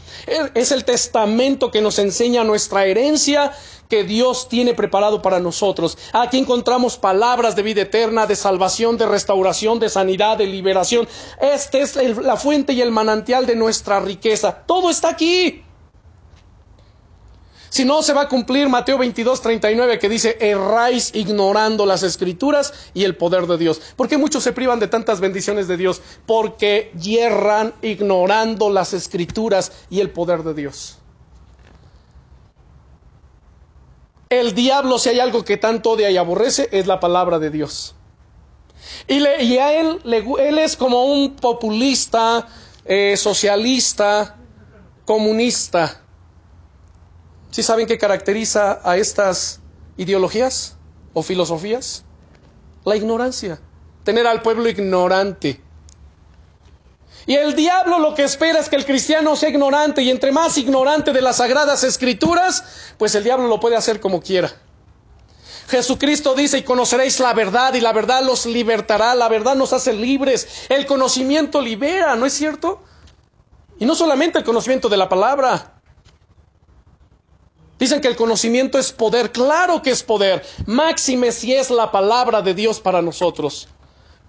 Es 0.54 0.72
el 0.72 0.84
testamento 0.84 1.70
que 1.70 1.80
nos 1.80 1.98
enseña 1.98 2.44
nuestra 2.44 2.86
herencia 2.86 3.52
que 3.90 4.04
Dios 4.04 4.48
tiene 4.48 4.72
preparado 4.72 5.20
para 5.20 5.40
nosotros. 5.40 5.98
Aquí 6.12 6.38
encontramos 6.38 6.96
palabras 6.96 7.56
de 7.56 7.62
vida 7.62 7.82
eterna, 7.82 8.26
de 8.26 8.36
salvación, 8.36 8.96
de 8.96 9.06
restauración, 9.06 9.80
de 9.80 9.90
sanidad, 9.90 10.38
de 10.38 10.46
liberación. 10.46 11.06
Esta 11.40 11.78
es 11.78 11.96
la 12.16 12.36
fuente 12.36 12.72
y 12.72 12.80
el 12.80 12.92
manantial 12.92 13.44
de 13.44 13.56
nuestra 13.56 14.00
riqueza. 14.00 14.62
Todo 14.66 14.88
está 14.88 15.10
aquí. 15.10 15.64
Si 17.68 17.84
no, 17.84 18.02
se 18.02 18.12
va 18.12 18.22
a 18.22 18.28
cumplir 18.28 18.68
Mateo 18.68 18.98
22, 18.98 19.42
39 19.42 19.98
que 20.00 20.08
dice, 20.08 20.36
erráis 20.40 21.12
ignorando 21.14 21.86
las 21.86 22.02
escrituras 22.02 22.72
y 22.94 23.04
el 23.04 23.16
poder 23.16 23.46
de 23.46 23.58
Dios. 23.58 23.80
¿Por 23.94 24.08
qué 24.08 24.18
muchos 24.18 24.42
se 24.42 24.52
privan 24.52 24.80
de 24.80 24.88
tantas 24.88 25.20
bendiciones 25.20 25.68
de 25.68 25.76
Dios? 25.76 26.02
Porque 26.26 26.92
yerran 27.00 27.74
ignorando 27.82 28.70
las 28.70 28.92
escrituras 28.92 29.70
y 29.88 30.00
el 30.00 30.10
poder 30.10 30.42
de 30.42 30.54
Dios. 30.54 30.99
El 34.30 34.54
diablo, 34.54 35.00
si 35.00 35.08
hay 35.08 35.18
algo 35.18 35.44
que 35.44 35.56
tanto 35.56 35.90
odia 35.90 36.08
y 36.08 36.16
aborrece, 36.16 36.68
es 36.70 36.86
la 36.86 37.00
palabra 37.00 37.40
de 37.40 37.50
Dios. 37.50 37.96
Y, 39.08 39.26
a 39.26 39.72
él, 39.72 40.00
él 40.04 40.58
es 40.58 40.76
como 40.76 41.04
un 41.04 41.34
populista, 41.34 42.46
eh, 42.84 43.16
socialista, 43.16 44.36
comunista. 45.04 46.04
¿Sí 47.50 47.64
saben 47.64 47.88
qué 47.88 47.98
caracteriza 47.98 48.80
a 48.84 48.96
estas 48.96 49.60
ideologías 49.96 50.76
o 51.12 51.24
filosofías? 51.24 52.04
La 52.84 52.94
ignorancia. 52.94 53.60
Tener 54.04 54.28
al 54.28 54.42
pueblo 54.42 54.68
ignorante. 54.68 55.60
Y 57.30 57.36
el 57.36 57.54
diablo 57.54 58.00
lo 58.00 58.12
que 58.12 58.24
espera 58.24 58.58
es 58.58 58.68
que 58.68 58.74
el 58.74 58.84
cristiano 58.84 59.36
sea 59.36 59.50
ignorante 59.50 60.02
y 60.02 60.10
entre 60.10 60.32
más 60.32 60.58
ignorante 60.58 61.12
de 61.12 61.22
las 61.22 61.36
sagradas 61.36 61.84
escrituras, 61.84 62.92
pues 62.98 63.14
el 63.14 63.22
diablo 63.22 63.46
lo 63.46 63.60
puede 63.60 63.76
hacer 63.76 64.00
como 64.00 64.20
quiera. 64.20 64.52
Jesucristo 65.68 66.34
dice, 66.34 66.58
y 66.58 66.62
conoceréis 66.64 67.20
la 67.20 67.32
verdad, 67.32 67.74
y 67.74 67.80
la 67.80 67.92
verdad 67.92 68.24
los 68.24 68.46
libertará, 68.46 69.14
la 69.14 69.28
verdad 69.28 69.54
nos 69.54 69.72
hace 69.72 69.92
libres, 69.92 70.66
el 70.70 70.86
conocimiento 70.86 71.60
libera, 71.60 72.16
¿no 72.16 72.26
es 72.26 72.32
cierto? 72.32 72.82
Y 73.78 73.84
no 73.84 73.94
solamente 73.94 74.40
el 74.40 74.44
conocimiento 74.44 74.88
de 74.88 74.96
la 74.96 75.08
palabra. 75.08 75.80
Dicen 77.78 78.00
que 78.00 78.08
el 78.08 78.16
conocimiento 78.16 78.76
es 78.76 78.90
poder, 78.90 79.30
claro 79.30 79.82
que 79.82 79.90
es 79.90 80.02
poder, 80.02 80.44
máxime 80.66 81.30
si 81.30 81.54
es 81.54 81.70
la 81.70 81.92
palabra 81.92 82.42
de 82.42 82.54
Dios 82.54 82.80
para 82.80 83.00
nosotros. 83.00 83.68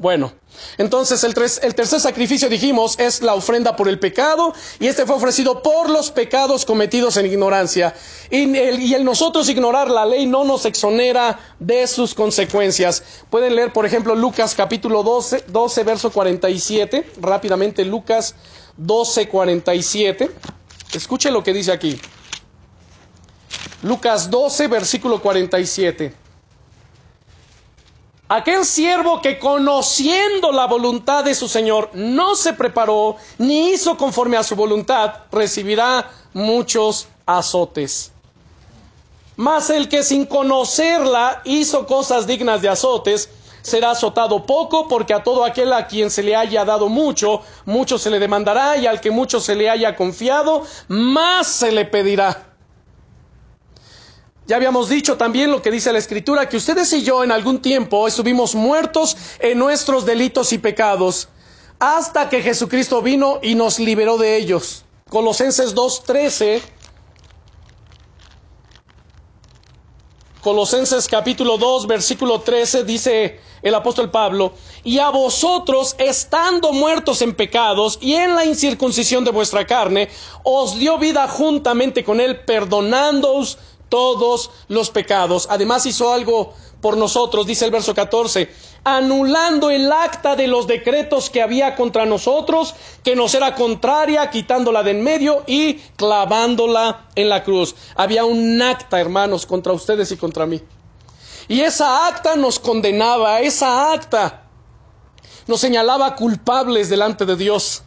Bueno, 0.02 0.34
entonces 0.80 1.24
el, 1.24 1.36
tercer 1.36 2.00
sacrificio 2.00 2.50
dijimos 2.50 2.98
es 2.98 3.22
la 3.22 3.36
ofrenda 3.36 3.76
por 3.76 3.88
el 3.88 4.00
pecado 4.00 4.52
y 4.80 4.88
este 4.88 5.06
fue 5.06 5.16
ofrecido 5.16 5.62
por 5.62 5.92
los 5.92 6.10
pecados 6.10 6.66
cometidos 6.66 7.18
en 7.18 7.28
ignorancia. 7.28 7.94
Y 8.32 8.58
el, 8.58 9.06
nosotros 9.06 9.48
ignorar 9.48 9.92
la 9.92 10.08
ley 10.08 10.26
no 10.26 10.44
nos 10.44 10.66
exonera 10.66 11.40
de 11.60 11.86
sus 11.86 12.16
consecuencias. 12.16 13.04
Pueden 13.30 13.56
leer, 13.56 13.74
por 13.74 13.86
ejemplo, 13.86 14.16
Lucas 14.16 14.56
capítulo 14.56 15.04
12, 15.04 15.44
12 15.50 15.84
verso 15.84 16.12
47, 16.12 17.12
rápidamente 17.22 17.86
Lucas 17.86 18.34
12, 18.78 19.30
47. 19.30 20.32
Escuche 20.96 21.30
lo 21.30 21.44
que 21.44 21.54
dice 21.54 21.72
aquí. 21.72 22.02
Lucas 23.84 24.32
12, 24.32 24.68
versículo 24.68 25.22
47. 25.22 26.21
Aquel 28.34 28.64
siervo 28.64 29.22
que 29.22 29.38
conociendo 29.38 30.54
la 30.54 30.66
voluntad 30.66 31.26
de 31.26 31.36
su 31.36 31.50
Señor 31.50 31.90
no 31.92 32.34
se 32.36 32.54
preparó 32.54 33.18
ni 33.38 33.72
hizo 33.72 33.98
conforme 33.98 34.38
a 34.38 34.44
su 34.44 34.56
voluntad, 34.56 35.16
recibirá 35.34 36.10
muchos 36.32 37.10
azotes. 37.26 38.14
Mas 39.36 39.70
el 39.70 39.90
que 39.90 40.02
sin 40.02 40.26
conocerla 40.26 41.42
hizo 41.44 41.86
cosas 41.86 42.26
dignas 42.26 42.62
de 42.62 42.70
azotes, 42.70 43.30
será 43.64 43.92
azotado 43.92 44.46
poco, 44.46 44.88
porque 44.88 45.14
a 45.14 45.24
todo 45.24 45.44
aquel 45.44 45.74
a 45.74 45.88
quien 45.88 46.10
se 46.10 46.24
le 46.24 46.34
haya 46.34 46.64
dado 46.64 46.88
mucho, 46.88 47.42
mucho 47.66 47.98
se 47.98 48.10
le 48.10 48.18
demandará, 48.18 48.78
y 48.78 48.88
al 48.88 49.02
que 49.02 49.12
mucho 49.12 49.42
se 49.42 49.56
le 49.56 49.70
haya 49.70 49.98
confiado, 49.98 50.66
más 50.88 51.48
se 51.48 51.74
le 51.74 51.84
pedirá. 51.84 52.51
Ya 54.52 54.58
habíamos 54.58 54.90
dicho 54.90 55.16
también 55.16 55.50
lo 55.50 55.62
que 55.62 55.72
dice 55.72 55.94
la 55.94 56.00
Escritura, 56.00 56.50
que 56.50 56.58
ustedes 56.58 56.92
y 56.92 57.04
yo 57.04 57.24
en 57.24 57.32
algún 57.32 57.62
tiempo 57.62 58.06
estuvimos 58.06 58.54
muertos 58.54 59.16
en 59.40 59.58
nuestros 59.58 60.06
delitos 60.06 60.52
y 60.52 60.58
pecados, 60.58 61.30
hasta 61.80 62.28
que 62.28 62.42
Jesucristo 62.42 63.02
vino 63.02 63.40
y 63.42 63.56
nos 63.56 63.80
liberó 63.80 64.18
de 64.18 64.36
ellos. 64.36 64.84
Colosenses 65.10 65.74
2.13. 65.74 66.62
Colosenses 70.42 71.08
capítulo 71.08 71.58
2, 71.58 71.88
versículo 71.88 72.42
13 72.42 72.84
dice 72.84 73.40
el 73.62 73.74
apóstol 73.74 74.12
Pablo, 74.12 74.54
y 74.84 75.00
a 75.00 75.12
vosotros, 75.12 75.96
estando 75.98 76.74
muertos 76.74 77.22
en 77.22 77.36
pecados 77.36 78.00
y 78.02 78.16
en 78.16 78.36
la 78.36 78.44
incircuncisión 78.44 79.24
de 79.24 79.32
vuestra 79.32 79.66
carne, 79.66 80.10
os 80.44 80.78
dio 80.78 80.98
vida 80.98 81.26
juntamente 81.30 82.04
con 82.04 82.20
él, 82.20 82.42
perdonándoos 82.42 83.60
todos 83.92 84.52
los 84.70 84.90
pecados. 84.90 85.48
Además 85.52 85.86
hizo 85.86 86.14
algo 86.14 86.54
por 86.80 86.96
nosotros, 86.96 87.46
dice 87.46 87.66
el 87.66 87.72
verso 87.72 87.94
14, 87.94 88.50
anulando 88.86 89.70
el 89.70 89.92
acta 89.92 90.38
de 90.38 90.48
los 90.48 90.66
decretos 90.66 91.30
que 91.30 91.42
había 91.42 91.76
contra 91.76 92.06
nosotros, 92.06 92.74
que 93.04 93.18
nos 93.18 93.36
era 93.36 93.54
contraria, 93.54 94.30
quitándola 94.30 94.82
de 94.82 94.92
en 94.92 95.04
medio 95.04 95.44
y 95.46 95.74
clavándola 95.98 97.10
en 97.16 97.28
la 97.28 97.44
cruz. 97.44 97.76
Había 97.96 98.24
un 98.24 98.62
acta, 98.62 99.00
hermanos, 99.00 99.46
contra 99.46 99.74
ustedes 99.74 100.10
y 100.12 100.18
contra 100.18 100.46
mí. 100.46 100.62
Y 101.50 101.60
esa 101.60 102.08
acta 102.08 102.38
nos 102.38 102.60
condenaba, 102.60 103.42
esa 103.42 103.92
acta 103.92 104.44
nos 105.48 105.60
señalaba 105.60 106.16
culpables 106.16 106.90
delante 106.90 107.26
de 107.26 107.36
Dios. 107.36 107.84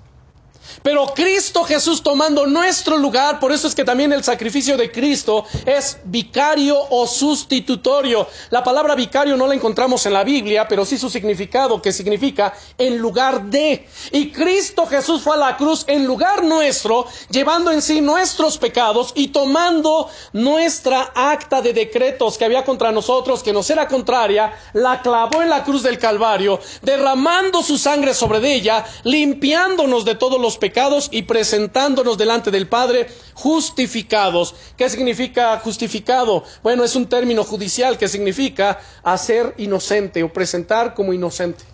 Pero 0.82 1.06
Cristo 1.14 1.64
Jesús 1.64 2.02
tomando 2.02 2.46
nuestro 2.46 2.96
lugar, 2.96 3.40
por 3.40 3.52
eso 3.52 3.68
es 3.68 3.74
que 3.74 3.84
también 3.84 4.12
el 4.12 4.24
sacrificio 4.24 4.76
de 4.76 4.90
Cristo 4.90 5.44
es 5.64 5.98
vicario 6.04 6.78
o 6.90 7.06
sustitutorio. 7.06 8.26
La 8.50 8.62
palabra 8.62 8.94
vicario 8.94 9.36
no 9.36 9.46
la 9.46 9.54
encontramos 9.54 10.04
en 10.06 10.12
la 10.12 10.24
Biblia, 10.24 10.66
pero 10.68 10.84
sí 10.84 10.98
su 10.98 11.08
significado, 11.08 11.80
que 11.80 11.92
significa 11.92 12.54
en 12.76 12.98
lugar 12.98 13.44
de. 13.44 13.88
Y 14.12 14.30
Cristo 14.30 14.86
Jesús 14.86 15.22
fue 15.22 15.34
a 15.34 15.38
la 15.38 15.56
cruz 15.56 15.84
en 15.86 16.04
lugar 16.04 16.44
nuestro, 16.44 17.06
llevando 17.30 17.70
en 17.70 17.80
sí 17.80 18.00
nuestros 18.00 18.58
pecados 18.58 19.12
y 19.14 19.28
tomando 19.28 20.08
nuestra 20.32 21.12
acta 21.14 21.62
de 21.62 21.72
decretos 21.72 22.36
que 22.36 22.44
había 22.44 22.64
contra 22.64 22.92
nosotros, 22.92 23.42
que 23.42 23.52
nos 23.52 23.70
era 23.70 23.88
contraria, 23.88 24.52
la 24.72 25.00
clavó 25.00 25.42
en 25.42 25.50
la 25.50 25.64
cruz 25.64 25.82
del 25.82 25.98
Calvario, 25.98 26.60
derramando 26.82 27.62
su 27.62 27.78
sangre 27.78 28.14
sobre 28.14 28.34
ella, 28.52 28.84
limpiándonos 29.04 30.04
de 30.04 30.14
todos 30.16 30.40
los 30.40 30.58
pecados 30.58 30.63
y 31.10 31.22
presentándonos 31.22 32.16
delante 32.16 32.50
del 32.50 32.66
Padre 32.66 33.06
justificados. 33.34 34.54
¿Qué 34.76 34.88
significa 34.88 35.58
justificado? 35.58 36.42
Bueno, 36.62 36.84
es 36.84 36.96
un 36.96 37.06
término 37.06 37.44
judicial 37.44 37.98
que 37.98 38.08
significa 38.08 38.80
hacer 39.02 39.54
inocente 39.58 40.22
o 40.22 40.32
presentar 40.32 40.94
como 40.94 41.12
inocente. 41.12 41.64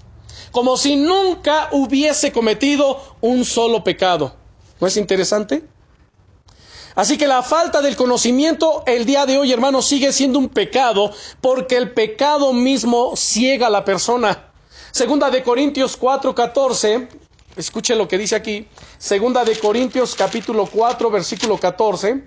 Como 0.51 0.77
si 0.77 0.97
nunca 0.97 1.69
hubiese 1.71 2.33
cometido 2.33 3.17
un 3.21 3.45
solo 3.45 3.85
pecado. 3.85 4.35
¿No 4.81 4.87
es 4.89 4.97
interesante? 4.97 5.63
Así 6.97 7.17
que 7.17 7.29
la 7.29 7.43
falta 7.43 7.81
del 7.81 7.95
conocimiento 7.95 8.83
el 8.87 9.05
día 9.05 9.25
de 9.25 9.39
hoy, 9.39 9.53
hermanos, 9.53 9.87
sigue 9.87 10.13
siendo 10.13 10.41
un 10.41 10.49
pecado 10.49 11.13
porque 11.41 11.77
el 11.77 11.93
pecado 11.93 12.53
mismo 12.53 13.15
ciega 13.17 13.69
a 13.69 13.71
la 13.71 13.85
persona. 13.85 14.51
Segunda 14.91 15.31
de 15.31 15.45
Corintios 15.45 15.97
4:14 15.97 17.20
Escuche 17.57 17.97
lo 17.97 18.07
que 18.07 18.17
dice 18.17 18.37
aquí, 18.37 18.67
segunda 18.99 19.45
de 19.45 19.59
Corintios 19.59 20.15
capítulo 20.15 20.67
4 20.67 21.11
versículo 21.11 21.59
14. 21.59 22.23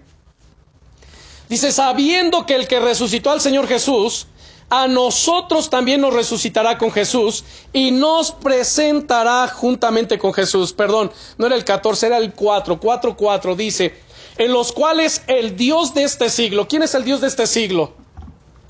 Dice, 1.47 1.71
sabiendo 1.71 2.45
que 2.45 2.55
el 2.55 2.67
que 2.67 2.79
resucitó 2.79 3.31
al 3.31 3.39
Señor 3.39 3.67
Jesús, 3.67 4.27
a 4.69 4.87
nosotros 4.87 5.69
también 5.69 6.01
nos 6.01 6.13
resucitará 6.13 6.77
con 6.77 6.91
Jesús 6.91 7.43
y 7.71 7.91
nos 7.91 8.31
presentará 8.31 9.47
juntamente 9.47 10.17
con 10.17 10.33
Jesús. 10.33 10.73
Perdón, 10.73 11.11
no 11.37 11.45
era 11.45 11.55
el 11.55 11.63
14, 11.63 12.07
era 12.07 12.17
el 12.17 12.33
4. 12.33 12.79
4, 12.79 13.15
4 13.15 13.55
dice, 13.55 13.93
en 14.37 14.51
los 14.51 14.71
cuales 14.71 15.21
el 15.27 15.55
Dios 15.55 15.93
de 15.93 16.03
este 16.03 16.29
siglo, 16.29 16.67
¿quién 16.67 16.83
es 16.83 16.95
el 16.95 17.03
Dios 17.05 17.21
de 17.21 17.27
este 17.27 17.45
siglo? 17.45 17.93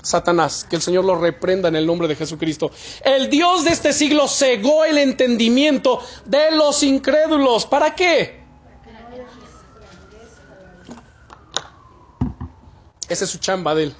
Satanás, 0.04 0.66
que 0.68 0.76
el 0.76 0.82
Señor 0.82 1.04
lo 1.04 1.16
reprenda 1.16 1.68
en 1.68 1.76
el 1.76 1.86
nombre 1.86 2.06
de 2.06 2.14
Jesucristo. 2.14 2.70
El 3.02 3.30
Dios 3.30 3.64
de 3.64 3.70
este 3.70 3.92
siglo 3.92 4.28
cegó 4.28 4.84
el 4.84 4.98
entendimiento 4.98 6.00
de 6.26 6.50
los 6.50 6.82
incrédulos. 6.82 7.64
¿Para 7.64 7.94
qué? 7.94 8.44
Esa 13.08 13.24
es 13.24 13.30
su 13.30 13.38
chamba 13.38 13.74
de 13.74 13.84
él. 13.84 13.94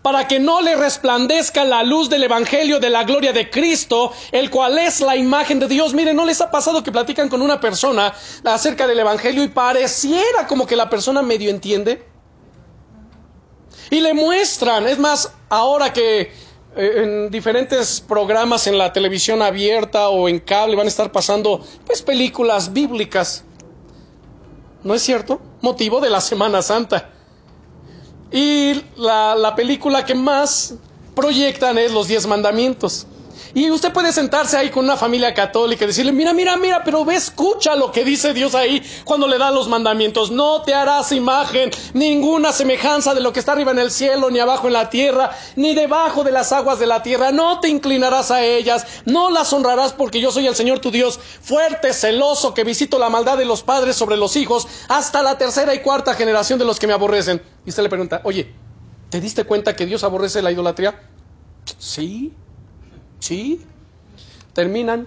Para 0.00 0.26
que 0.26 0.38
no 0.38 0.60
le 0.62 0.76
resplandezca 0.76 1.64
la 1.64 1.82
luz 1.82 2.08
del 2.08 2.24
Evangelio 2.24 2.78
de 2.80 2.90
la 2.90 3.04
gloria 3.04 3.32
de 3.32 3.50
Cristo, 3.50 4.12
el 4.32 4.50
cual 4.50 4.78
es 4.78 5.00
la 5.00 5.16
imagen 5.16 5.58
de 5.60 5.68
Dios. 5.68 5.94
Miren, 5.94 6.16
¿no 6.16 6.24
les 6.24 6.40
ha 6.40 6.50
pasado 6.50 6.82
que 6.82 6.90
platican 6.90 7.28
con 7.28 7.42
una 7.42 7.60
persona 7.60 8.12
acerca 8.44 8.86
del 8.86 8.98
Evangelio 9.00 9.42
y 9.42 9.48
pareciera 9.48 10.46
como 10.48 10.66
que 10.66 10.76
la 10.76 10.88
persona 10.90 11.22
medio 11.22 11.50
entiende? 11.50 12.11
Y 13.92 14.00
le 14.00 14.14
muestran, 14.14 14.88
es 14.88 14.98
más, 14.98 15.30
ahora 15.50 15.92
que 15.92 16.20
eh, 16.22 16.30
en 16.76 17.30
diferentes 17.30 18.00
programas 18.00 18.66
en 18.66 18.78
la 18.78 18.90
televisión 18.90 19.42
abierta 19.42 20.08
o 20.08 20.30
en 20.30 20.40
cable 20.40 20.76
van 20.76 20.86
a 20.86 20.88
estar 20.88 21.12
pasando 21.12 21.62
pues 21.84 22.00
películas 22.00 22.72
bíblicas. 22.72 23.44
¿No 24.82 24.94
es 24.94 25.02
cierto? 25.02 25.42
Motivo 25.60 26.00
de 26.00 26.08
la 26.08 26.22
Semana 26.22 26.62
Santa. 26.62 27.10
Y 28.30 28.82
la, 28.96 29.34
la 29.34 29.54
película 29.54 30.06
que 30.06 30.14
más 30.14 30.76
proyectan 31.14 31.76
es 31.76 31.92
los 31.92 32.08
diez 32.08 32.26
mandamientos. 32.26 33.06
Y 33.54 33.70
usted 33.70 33.92
puede 33.92 34.12
sentarse 34.12 34.56
ahí 34.56 34.70
con 34.70 34.84
una 34.84 34.96
familia 34.96 35.34
católica 35.34 35.84
y 35.84 35.88
decirle, 35.88 36.12
mira, 36.12 36.32
mira, 36.32 36.56
mira, 36.56 36.82
pero 36.84 37.04
ve, 37.04 37.16
escucha 37.16 37.76
lo 37.76 37.92
que 37.92 38.04
dice 38.04 38.32
Dios 38.32 38.54
ahí 38.54 38.82
cuando 39.04 39.28
le 39.28 39.36
da 39.36 39.50
los 39.50 39.68
mandamientos. 39.68 40.30
No 40.30 40.62
te 40.62 40.72
harás 40.72 41.12
imagen, 41.12 41.70
ninguna 41.92 42.52
semejanza 42.52 43.14
de 43.14 43.20
lo 43.20 43.32
que 43.32 43.40
está 43.40 43.52
arriba 43.52 43.72
en 43.72 43.78
el 43.78 43.90
cielo, 43.90 44.30
ni 44.30 44.38
abajo 44.38 44.68
en 44.68 44.72
la 44.72 44.88
tierra, 44.88 45.30
ni 45.56 45.74
debajo 45.74 46.24
de 46.24 46.32
las 46.32 46.52
aguas 46.52 46.78
de 46.78 46.86
la 46.86 47.02
tierra. 47.02 47.30
No 47.30 47.60
te 47.60 47.68
inclinarás 47.68 48.30
a 48.30 48.42
ellas, 48.42 48.86
no 49.04 49.30
las 49.30 49.52
honrarás 49.52 49.92
porque 49.92 50.20
yo 50.20 50.32
soy 50.32 50.46
el 50.46 50.54
Señor 50.54 50.78
tu 50.78 50.90
Dios, 50.90 51.18
fuerte, 51.18 51.92
celoso, 51.92 52.54
que 52.54 52.64
visito 52.64 52.98
la 52.98 53.10
maldad 53.10 53.36
de 53.36 53.44
los 53.44 53.62
padres 53.62 53.96
sobre 53.96 54.16
los 54.16 54.36
hijos, 54.36 54.66
hasta 54.88 55.22
la 55.22 55.36
tercera 55.36 55.74
y 55.74 55.80
cuarta 55.80 56.14
generación 56.14 56.58
de 56.58 56.64
los 56.64 56.78
que 56.78 56.86
me 56.86 56.92
aborrecen. 56.94 57.42
Y 57.66 57.70
usted 57.70 57.82
le 57.82 57.88
pregunta, 57.88 58.22
oye, 58.24 58.54
¿te 59.10 59.20
diste 59.20 59.44
cuenta 59.44 59.76
que 59.76 59.84
Dios 59.84 60.04
aborrece 60.04 60.40
la 60.40 60.50
idolatría? 60.50 61.00
Sí. 61.78 62.32
Sí. 63.22 63.64
Terminan, 64.52 65.06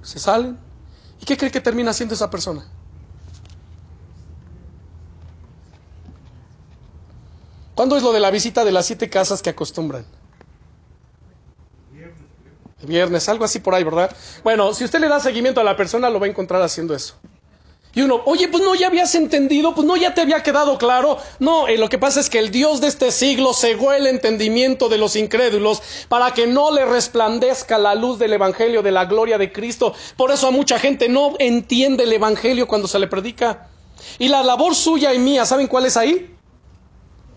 se 0.00 0.18
salen. 0.18 0.58
¿Y 1.20 1.26
qué 1.26 1.36
cree 1.36 1.50
que 1.50 1.60
termina 1.60 1.90
haciendo 1.90 2.14
esa 2.14 2.30
persona? 2.30 2.66
¿Cuándo 7.74 7.96
es 7.96 8.02
lo 8.02 8.12
de 8.12 8.20
la 8.20 8.30
visita 8.30 8.64
de 8.64 8.72
las 8.72 8.86
siete 8.86 9.10
casas 9.10 9.42
que 9.42 9.50
acostumbran? 9.50 10.06
Viernes, 12.80 13.28
algo 13.28 13.44
así 13.44 13.60
por 13.60 13.74
ahí, 13.74 13.84
¿verdad? 13.84 14.16
Bueno, 14.42 14.72
si 14.72 14.84
usted 14.84 14.98
le 14.98 15.08
da 15.08 15.20
seguimiento 15.20 15.60
a 15.60 15.64
la 15.64 15.76
persona, 15.76 16.08
lo 16.08 16.18
va 16.18 16.26
a 16.26 16.30
encontrar 16.30 16.62
haciendo 16.62 16.94
eso. 16.94 17.16
Y 17.94 18.00
uno, 18.00 18.22
oye, 18.24 18.48
pues 18.48 18.62
no, 18.62 18.74
ya 18.74 18.86
habías 18.86 19.14
entendido, 19.14 19.74
pues 19.74 19.86
no, 19.86 19.96
ya 19.96 20.14
te 20.14 20.22
había 20.22 20.42
quedado 20.42 20.78
claro. 20.78 21.18
No, 21.38 21.68
eh, 21.68 21.76
lo 21.76 21.90
que 21.90 21.98
pasa 21.98 22.20
es 22.20 22.30
que 22.30 22.38
el 22.38 22.50
Dios 22.50 22.80
de 22.80 22.86
este 22.88 23.12
siglo 23.12 23.52
cegó 23.52 23.92
el 23.92 24.06
entendimiento 24.06 24.88
de 24.88 24.96
los 24.96 25.14
incrédulos 25.14 25.82
para 26.08 26.32
que 26.32 26.46
no 26.46 26.72
le 26.72 26.86
resplandezca 26.86 27.76
la 27.76 27.94
luz 27.94 28.18
del 28.18 28.32
Evangelio, 28.32 28.82
de 28.82 28.92
la 28.92 29.04
gloria 29.04 29.36
de 29.36 29.52
Cristo. 29.52 29.94
Por 30.16 30.30
eso 30.30 30.46
a 30.46 30.50
mucha 30.50 30.78
gente 30.78 31.10
no 31.10 31.34
entiende 31.38 32.04
el 32.04 32.12
Evangelio 32.14 32.66
cuando 32.66 32.88
se 32.88 32.98
le 32.98 33.08
predica. 33.08 33.68
Y 34.18 34.28
la 34.28 34.42
labor 34.42 34.74
suya 34.74 35.12
y 35.12 35.18
mía, 35.18 35.44
¿saben 35.44 35.66
cuál 35.66 35.84
es 35.84 35.98
ahí? 35.98 36.34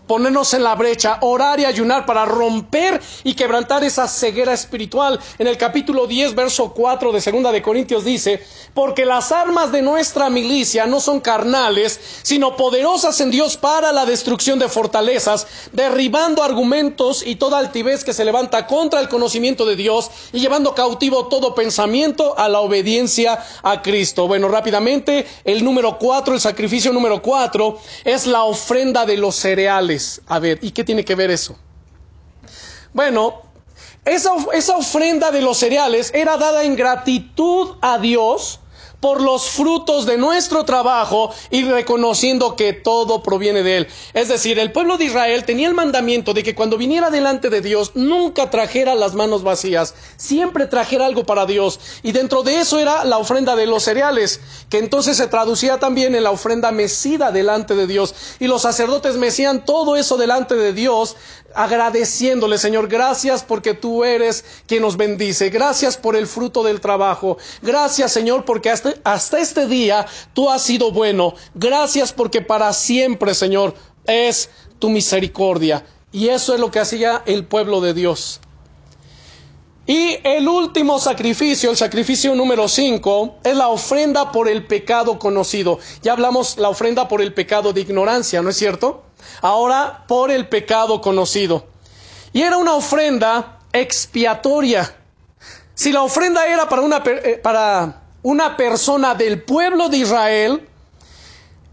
Ponernos 0.06 0.54
en 0.54 0.62
la 0.62 0.74
brecha, 0.74 1.18
orar 1.20 1.60
y 1.60 1.64
ayunar 1.64 2.06
para 2.06 2.24
romper 2.24 3.00
y 3.24 3.34
quebrantar 3.34 3.84
esa 3.84 4.08
ceguera 4.08 4.52
espiritual. 4.52 5.18
En 5.38 5.46
el 5.46 5.56
capítulo 5.56 6.06
10, 6.06 6.34
verso 6.34 6.72
4 6.72 7.12
de 7.12 7.20
Segunda 7.20 7.52
de 7.52 7.62
Corintios 7.62 8.04
dice, 8.04 8.42
porque 8.74 9.04
las 9.04 9.32
armas 9.32 9.72
de 9.72 9.82
nuestra 9.82 10.30
milicia 10.30 10.86
no 10.86 11.00
son 11.00 11.20
carnales, 11.20 11.98
sino 12.22 12.56
poderosas 12.56 13.20
en 13.20 13.30
Dios 13.30 13.56
para 13.56 13.92
la 13.92 14.06
destrucción 14.06 14.58
de 14.58 14.68
fortalezas, 14.68 15.46
derribando 15.72 16.42
argumentos 16.42 17.26
y 17.26 17.36
toda 17.36 17.58
altivez 17.58 18.04
que 18.04 18.12
se 18.12 18.24
levanta 18.24 18.66
contra 18.66 19.00
el 19.00 19.08
conocimiento 19.08 19.64
de 19.64 19.76
Dios 19.76 20.10
y 20.32 20.40
llevando 20.40 20.74
cautivo 20.74 21.26
todo 21.26 21.54
pensamiento 21.54 22.38
a 22.38 22.48
la 22.48 22.60
obediencia 22.60 23.42
a 23.62 23.82
Cristo. 23.82 24.28
Bueno, 24.28 24.48
rápidamente, 24.48 25.26
el 25.44 25.64
número 25.64 25.98
4, 25.98 26.34
el 26.34 26.40
sacrificio 26.40 26.92
número 26.92 27.22
4 27.22 27.78
es 28.04 28.26
la 28.26 28.44
ofrenda 28.44 29.06
de 29.06 29.16
los 29.16 29.36
cereales. 29.36 29.95
A 30.26 30.38
ver, 30.38 30.58
¿y 30.62 30.70
qué 30.70 30.84
tiene 30.84 31.04
que 31.04 31.14
ver 31.14 31.30
eso? 31.30 31.56
Bueno, 32.92 33.42
esa, 34.04 34.30
esa 34.52 34.76
ofrenda 34.76 35.30
de 35.30 35.42
los 35.42 35.58
cereales 35.58 36.10
era 36.14 36.36
dada 36.36 36.64
en 36.64 36.76
gratitud 36.76 37.76
a 37.82 37.98
Dios 37.98 38.60
por 39.06 39.22
los 39.22 39.50
frutos 39.50 40.04
de 40.04 40.18
nuestro 40.18 40.64
trabajo 40.64 41.32
y 41.52 41.62
reconociendo 41.62 42.56
que 42.56 42.72
todo 42.72 43.22
proviene 43.22 43.62
de 43.62 43.76
Él. 43.76 43.88
Es 44.14 44.26
decir, 44.26 44.58
el 44.58 44.72
pueblo 44.72 44.98
de 44.98 45.04
Israel 45.04 45.44
tenía 45.44 45.68
el 45.68 45.74
mandamiento 45.74 46.34
de 46.34 46.42
que 46.42 46.56
cuando 46.56 46.76
viniera 46.76 47.08
delante 47.08 47.48
de 47.48 47.60
Dios 47.60 47.92
nunca 47.94 48.50
trajera 48.50 48.96
las 48.96 49.14
manos 49.14 49.44
vacías, 49.44 49.94
siempre 50.16 50.66
trajera 50.66 51.06
algo 51.06 51.22
para 51.22 51.46
Dios. 51.46 51.78
Y 52.02 52.10
dentro 52.10 52.42
de 52.42 52.58
eso 52.58 52.80
era 52.80 53.04
la 53.04 53.18
ofrenda 53.18 53.54
de 53.54 53.66
los 53.66 53.84
cereales, 53.84 54.40
que 54.70 54.78
entonces 54.78 55.16
se 55.16 55.28
traducía 55.28 55.78
también 55.78 56.16
en 56.16 56.24
la 56.24 56.32
ofrenda 56.32 56.72
mecida 56.72 57.30
delante 57.30 57.76
de 57.76 57.86
Dios. 57.86 58.12
Y 58.40 58.48
los 58.48 58.62
sacerdotes 58.62 59.14
mecían 59.18 59.64
todo 59.64 59.94
eso 59.94 60.16
delante 60.16 60.56
de 60.56 60.72
Dios 60.72 61.14
agradeciéndole, 61.56 62.58
Señor, 62.58 62.86
gracias 62.86 63.42
porque 63.42 63.72
tú 63.72 64.04
eres 64.04 64.44
quien 64.66 64.82
nos 64.82 64.98
bendice, 64.98 65.48
gracias 65.48 65.96
por 65.96 66.14
el 66.14 66.26
fruto 66.26 66.62
del 66.62 66.82
trabajo, 66.82 67.38
gracias, 67.62 68.12
Señor, 68.12 68.44
porque 68.44 68.70
hasta, 68.70 69.38
este 69.38 69.66
día 69.66 70.06
tú 70.34 70.50
has 70.50 70.62
sido 70.62 70.92
bueno, 70.92 71.34
gracias 71.54 72.12
porque 72.12 72.42
para 72.42 72.74
siempre, 72.74 73.34
Señor, 73.34 73.74
es 74.04 74.50
tu 74.78 74.90
misericordia. 74.90 75.84
Y 76.12 76.28
eso 76.28 76.54
es 76.54 76.60
lo 76.60 76.70
que 76.70 76.78
hacía 76.78 77.22
el 77.26 77.46
pueblo 77.46 77.80
de 77.80 77.94
Dios. 77.94 78.40
Y 79.86 80.18
el 80.24 80.48
último 80.48 80.98
sacrificio, 80.98 81.70
el 81.70 81.76
sacrificio 81.76 82.34
número 82.34 82.68
5, 82.68 83.36
es 83.44 83.56
la 83.56 83.68
ofrenda 83.68 84.30
por 84.30 84.48
el 84.48 84.66
pecado 84.66 85.18
conocido. 85.18 85.78
Ya 86.02 86.12
hablamos 86.12 86.58
la 86.58 86.68
ofrenda 86.68 87.08
por 87.08 87.22
el 87.22 87.32
pecado 87.32 87.72
de 87.72 87.80
ignorancia, 87.80 88.42
¿no 88.42 88.50
es 88.50 88.56
cierto? 88.56 89.05
Ahora 89.40 90.04
por 90.06 90.30
el 90.30 90.48
pecado 90.48 91.00
conocido. 91.00 91.66
Y 92.32 92.42
era 92.42 92.56
una 92.56 92.74
ofrenda 92.74 93.58
expiatoria. 93.72 94.94
Si 95.74 95.92
la 95.92 96.02
ofrenda 96.02 96.46
era 96.46 96.68
para 96.68 96.82
una, 96.82 97.02
eh, 97.04 97.40
para 97.42 98.02
una 98.22 98.56
persona 98.56 99.14
del 99.14 99.42
pueblo 99.42 99.88
de 99.88 99.98
Israel, 99.98 100.68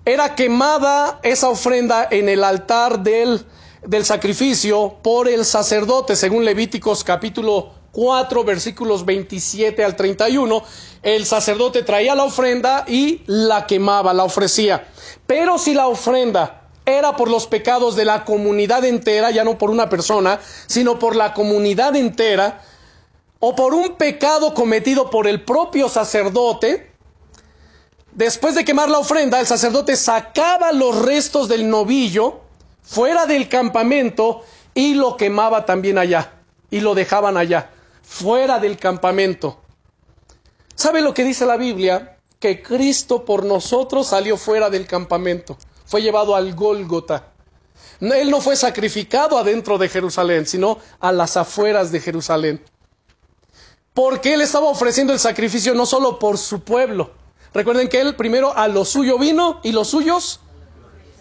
era 0.05 0.35
quemada 0.35 1.19
esa 1.23 1.49
ofrenda 1.49 2.07
en 2.11 2.27
el 2.27 2.43
altar 2.43 2.99
del, 2.99 3.45
del 3.85 4.05
sacrificio 4.05 4.97
por 5.01 5.27
el 5.29 5.45
sacerdote, 5.45 6.15
según 6.15 6.43
Levíticos 6.43 7.03
capítulo 7.03 7.71
4, 7.93 8.43
versículos 8.43 9.05
27 9.05 9.83
al 9.83 9.95
31, 9.95 10.63
el 11.03 11.25
sacerdote 11.25 11.83
traía 11.83 12.15
la 12.15 12.23
ofrenda 12.25 12.83
y 12.87 13.21
la 13.27 13.65
quemaba, 13.67 14.13
la 14.13 14.23
ofrecía. 14.23 14.87
Pero 15.25 15.57
si 15.57 15.73
la 15.73 15.87
ofrenda 15.87 16.62
era 16.85 17.15
por 17.15 17.29
los 17.29 17.47
pecados 17.47 17.95
de 17.95 18.05
la 18.05 18.25
comunidad 18.25 18.83
entera, 18.83 19.31
ya 19.31 19.43
no 19.43 19.57
por 19.57 19.69
una 19.69 19.89
persona, 19.89 20.39
sino 20.67 20.99
por 20.99 21.15
la 21.15 21.33
comunidad 21.33 21.95
entera, 21.95 22.61
o 23.39 23.55
por 23.55 23.73
un 23.73 23.95
pecado 23.95 24.53
cometido 24.53 25.09
por 25.09 25.27
el 25.27 25.43
propio 25.43 25.89
sacerdote, 25.89 26.91
después 28.11 28.55
de 28.55 28.65
quemar 28.65 28.89
la 28.89 28.99
ofrenda, 28.99 29.39
el 29.39 29.47
sacerdote 29.47 29.95
sacaba 29.95 30.71
los 30.71 31.03
restos 31.03 31.47
del 31.49 31.69
novillo 31.69 32.41
fuera 32.81 33.25
del 33.25 33.49
campamento 33.49 34.43
y 34.73 34.93
lo 34.93 35.17
quemaba 35.17 35.65
también 35.65 35.97
allá, 35.97 36.31
y 36.69 36.79
lo 36.79 36.95
dejaban 36.95 37.37
allá 37.37 37.69
fuera 38.01 38.59
del 38.59 38.77
campamento. 38.77 39.59
¿Sabe 40.75 41.01
lo 41.01 41.13
que 41.13 41.23
dice 41.23 41.45
la 41.45 41.57
Biblia? 41.57 42.17
Que 42.39 42.61
Cristo 42.61 43.25
por 43.25 43.45
nosotros 43.45 44.07
salió 44.07 44.37
fuera 44.37 44.69
del 44.69 44.85
campamento, 44.85 45.57
fue 45.93 46.01
llevado 46.01 46.35
al 46.35 46.55
Gólgota. 46.55 47.33
Él 48.01 48.31
no 48.31 48.41
fue 48.41 48.55
sacrificado 48.55 49.37
adentro 49.37 49.77
de 49.77 49.87
Jerusalén, 49.87 50.47
sino 50.47 50.79
a 50.99 51.11
las 51.11 51.37
afueras 51.37 51.91
de 51.91 51.99
Jerusalén. 51.99 52.65
Porque 53.93 54.33
él 54.33 54.41
estaba 54.41 54.69
ofreciendo 54.69 55.13
el 55.13 55.19
sacrificio 55.19 55.75
no 55.75 55.85
solo 55.85 56.17
por 56.17 56.39
su 56.39 56.61
pueblo. 56.61 57.11
Recuerden 57.53 57.89
que 57.89 58.01
él 58.01 58.15
primero 58.15 58.57
a 58.57 58.67
lo 58.67 58.85
suyo 58.85 59.19
vino 59.19 59.59
y 59.61 59.71
los 59.71 59.89
suyos 59.89 60.39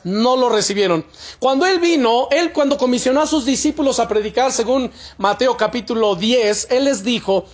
no 0.05 0.37
lo 0.37 0.49
recibieron. 0.49 1.05
Cuando 1.39 1.67
él 1.67 1.79
vino, 1.79 2.29
él 2.31 2.51
cuando 2.55 2.79
comisionó 2.79 3.21
a 3.21 3.27
sus 3.27 3.45
discípulos 3.45 4.01
a 4.01 4.09
predicar, 4.09 4.53
según 4.53 4.91
Mateo 5.19 5.55
capítulo 5.59 6.15
10, 6.15 6.69
él 6.71 6.85
les 6.85 7.05
dijo, 7.05 7.45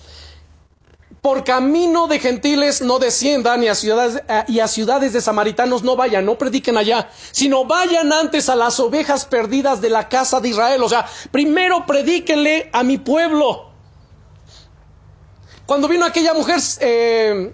por 1.20 1.44
camino 1.44 2.06
de 2.06 2.18
gentiles 2.18 2.80
no 2.80 2.98
desciendan 2.98 3.62
y 3.62 3.68
a 3.68 3.74
ciudades, 3.74 4.22
eh, 4.28 4.44
y 4.48 4.60
a 4.60 4.68
ciudades 4.68 5.12
de 5.12 5.20
samaritanos 5.20 5.82
no 5.82 5.96
vayan, 5.96 6.24
no 6.24 6.38
prediquen 6.38 6.76
allá, 6.76 7.10
sino 7.32 7.64
vayan 7.64 8.12
antes 8.12 8.48
a 8.48 8.56
las 8.56 8.78
ovejas 8.78 9.24
perdidas 9.24 9.80
de 9.80 9.90
la 9.90 10.08
casa 10.08 10.40
de 10.40 10.48
Israel. 10.48 10.82
O 10.82 10.88
sea, 10.88 11.06
primero 11.30 11.86
predíquenle 11.86 12.70
a 12.72 12.82
mi 12.82 12.98
pueblo. 12.98 13.68
Cuando 15.66 15.88
vino 15.88 16.06
aquella 16.06 16.34
mujer, 16.34 16.60
eh, 16.80 17.52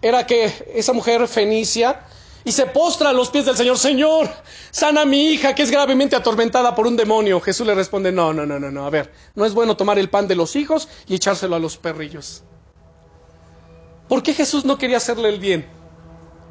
era 0.00 0.26
que 0.26 0.52
esa 0.74 0.92
mujer 0.92 1.28
fenicia, 1.28 2.00
y 2.44 2.52
se 2.52 2.66
postra 2.66 3.10
a 3.10 3.12
los 3.12 3.30
pies 3.30 3.46
del 3.46 3.56
Señor, 3.56 3.78
Señor, 3.78 4.28
sana 4.70 5.04
mi 5.04 5.30
hija 5.30 5.54
que 5.54 5.62
es 5.62 5.70
gravemente 5.70 6.16
atormentada 6.16 6.74
por 6.74 6.86
un 6.86 6.96
demonio. 6.96 7.40
Jesús 7.40 7.66
le 7.66 7.74
responde, 7.74 8.12
no, 8.12 8.32
no, 8.32 8.44
no, 8.46 8.58
no, 8.58 8.70
no, 8.70 8.86
a 8.86 8.90
ver, 8.90 9.12
no 9.34 9.44
es 9.44 9.54
bueno 9.54 9.76
tomar 9.76 9.98
el 9.98 10.10
pan 10.10 10.26
de 10.26 10.34
los 10.34 10.56
hijos 10.56 10.88
y 11.06 11.14
echárselo 11.14 11.56
a 11.56 11.58
los 11.58 11.76
perrillos. 11.76 12.42
¿Por 14.08 14.22
qué 14.22 14.34
Jesús 14.34 14.64
no 14.64 14.76
quería 14.76 14.98
hacerle 14.98 15.28
el 15.28 15.38
bien? 15.38 15.66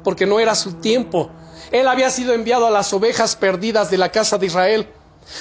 Porque 0.02 0.26
no 0.26 0.40
era 0.40 0.54
su 0.54 0.74
tiempo. 0.74 1.30
Él 1.70 1.86
había 1.86 2.10
sido 2.10 2.32
enviado 2.32 2.66
a 2.66 2.70
las 2.70 2.92
ovejas 2.92 3.36
perdidas 3.36 3.90
de 3.90 3.98
la 3.98 4.10
casa 4.10 4.38
de 4.38 4.46
Israel. 4.46 4.88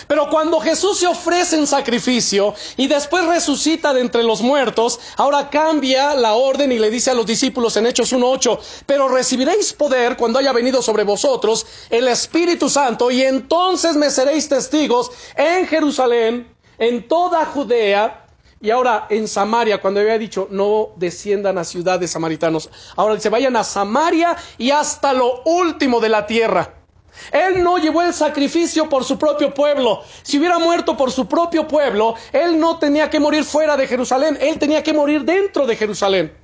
Pero 0.07 0.29
cuando 0.29 0.59
Jesús 0.59 0.99
se 0.99 1.07
ofrece 1.07 1.55
en 1.57 1.67
sacrificio 1.67 2.53
y 2.77 2.88
después 2.88 3.25
resucita 3.25 3.93
de 3.93 4.01
entre 4.01 4.23
los 4.23 4.41
muertos, 4.41 4.99
ahora 5.17 5.49
cambia 5.49 6.15
la 6.15 6.34
orden 6.34 6.71
y 6.71 6.79
le 6.79 6.89
dice 6.89 7.11
a 7.11 7.13
los 7.13 7.25
discípulos 7.25 7.75
en 7.77 7.86
Hechos 7.86 8.13
1.8, 8.13 8.59
pero 8.86 9.07
recibiréis 9.07 9.73
poder 9.73 10.17
cuando 10.17 10.39
haya 10.39 10.53
venido 10.53 10.82
sobre 10.82 11.03
vosotros 11.03 11.65
el 11.89 12.07
Espíritu 12.07 12.69
Santo 12.69 13.11
y 13.11 13.23
entonces 13.23 13.95
me 13.95 14.09
seréis 14.09 14.47
testigos 14.47 15.11
en 15.36 15.67
Jerusalén, 15.67 16.53
en 16.77 17.07
toda 17.07 17.45
Judea 17.45 18.25
y 18.61 18.69
ahora 18.69 19.07
en 19.09 19.27
Samaria, 19.27 19.82
cuando 19.82 19.99
había 19.99 20.17
dicho 20.19 20.47
no 20.51 20.89
desciendan 20.97 21.57
a 21.57 21.63
ciudades 21.63 22.11
samaritanos, 22.11 22.69
ahora 22.95 23.15
dice 23.15 23.29
vayan 23.29 23.55
a 23.55 23.63
Samaria 23.63 24.38
y 24.57 24.69
hasta 24.71 25.13
lo 25.13 25.41
último 25.43 25.99
de 25.99 26.09
la 26.09 26.27
tierra. 26.27 26.80
Él 27.32 27.63
no 27.63 27.78
llevó 27.78 28.01
el 28.01 28.13
sacrificio 28.13 28.89
por 28.89 29.03
su 29.03 29.17
propio 29.17 29.53
pueblo. 29.53 30.03
Si 30.24 30.38
hubiera 30.39 30.59
muerto 30.59 30.97
por 30.97 31.11
su 31.11 31.28
propio 31.28 31.67
pueblo, 31.67 32.15
él 32.32 32.59
no 32.59 32.78
tenía 32.78 33.09
que 33.09 33.19
morir 33.19 33.43
fuera 33.43 33.78
de 33.78 33.88
Jerusalén, 33.88 34.38
él 34.41 34.57
tenía 34.59 34.84
que 34.84 34.93
morir 34.93 35.24
dentro 35.24 35.65
de 35.65 35.76
Jerusalén. 35.76 36.41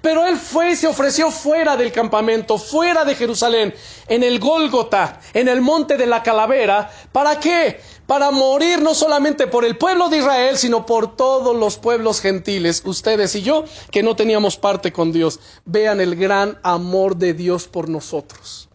Pero 0.00 0.26
él 0.26 0.36
fue 0.36 0.72
y 0.72 0.76
se 0.76 0.86
ofreció 0.86 1.30
fuera 1.30 1.76
del 1.76 1.92
campamento, 1.92 2.58
fuera 2.58 3.04
de 3.04 3.14
Jerusalén, 3.14 3.74
en 4.08 4.22
el 4.22 4.38
Gólgota, 4.38 5.20
en 5.32 5.48
el 5.48 5.60
monte 5.60 5.96
de 5.96 6.06
la 6.06 6.22
calavera. 6.22 6.90
¿Para 7.12 7.38
qué? 7.38 7.80
Para 8.06 8.30
morir 8.30 8.80
no 8.82 8.94
solamente 8.94 9.46
por 9.46 9.64
el 9.64 9.76
pueblo 9.76 10.08
de 10.08 10.18
Israel, 10.18 10.56
sino 10.56 10.86
por 10.86 11.16
todos 11.16 11.56
los 11.56 11.76
pueblos 11.78 12.20
gentiles, 12.20 12.82
ustedes 12.84 13.34
y 13.34 13.42
yo, 13.42 13.64
que 13.90 14.02
no 14.02 14.16
teníamos 14.16 14.56
parte 14.56 14.92
con 14.92 15.12
Dios. 15.12 15.40
Vean 15.64 16.00
el 16.00 16.16
gran 16.16 16.58
amor 16.62 17.16
de 17.16 17.34
Dios 17.34 17.66
por 17.66 17.88
nosotros. 17.88 18.68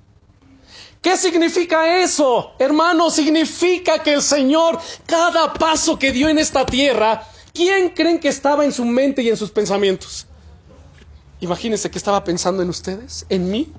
¿Qué 1.01 1.15
significa 1.15 2.01
eso? 2.01 2.51
Hermano, 2.59 3.09
significa 3.09 4.03
que 4.03 4.13
el 4.13 4.21
Señor, 4.21 4.79
cada 5.05 5.53
paso 5.53 5.97
que 5.97 6.11
dio 6.11 6.27
en 6.27 6.37
esta 6.37 6.65
tierra, 6.65 7.25
¿quién 7.53 7.89
creen 7.89 8.19
que 8.19 8.27
estaba 8.27 8.65
en 8.65 8.73
su 8.73 8.83
mente 8.83 9.21
y 9.21 9.29
en 9.29 9.37
sus 9.37 9.49
pensamientos? 9.49 10.27
Imagínense 11.39 11.89
que 11.89 11.97
estaba 11.97 12.23
pensando 12.23 12.61
en 12.61 12.69
ustedes, 12.69 13.25
en 13.29 13.49
mí. 13.49 13.71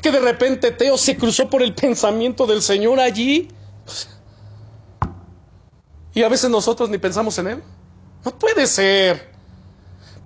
Que 0.00 0.12
de 0.12 0.20
repente 0.20 0.70
Teo 0.70 0.96
se 0.96 1.16
cruzó 1.16 1.50
por 1.50 1.62
el 1.62 1.74
pensamiento 1.74 2.46
del 2.46 2.62
Señor 2.62 3.00
allí. 3.00 3.48
Y 6.14 6.22
a 6.22 6.28
veces 6.28 6.48
nosotros 6.48 6.88
ni 6.90 6.98
pensamos 6.98 7.36
en 7.38 7.48
Él. 7.48 7.62
No 8.24 8.38
puede 8.38 8.68
ser. 8.68 9.35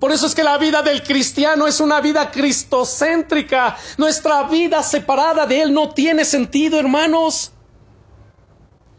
Por 0.01 0.11
eso 0.11 0.25
es 0.25 0.33
que 0.33 0.43
la 0.43 0.57
vida 0.57 0.81
del 0.81 1.03
cristiano 1.03 1.67
es 1.67 1.79
una 1.79 2.01
vida 2.01 2.31
cristocéntrica. 2.31 3.77
Nuestra 3.97 4.41
vida 4.45 4.81
separada 4.81 5.45
de 5.45 5.61
Él 5.61 5.71
no 5.71 5.91
tiene 5.91 6.25
sentido, 6.25 6.79
hermanos. 6.79 7.51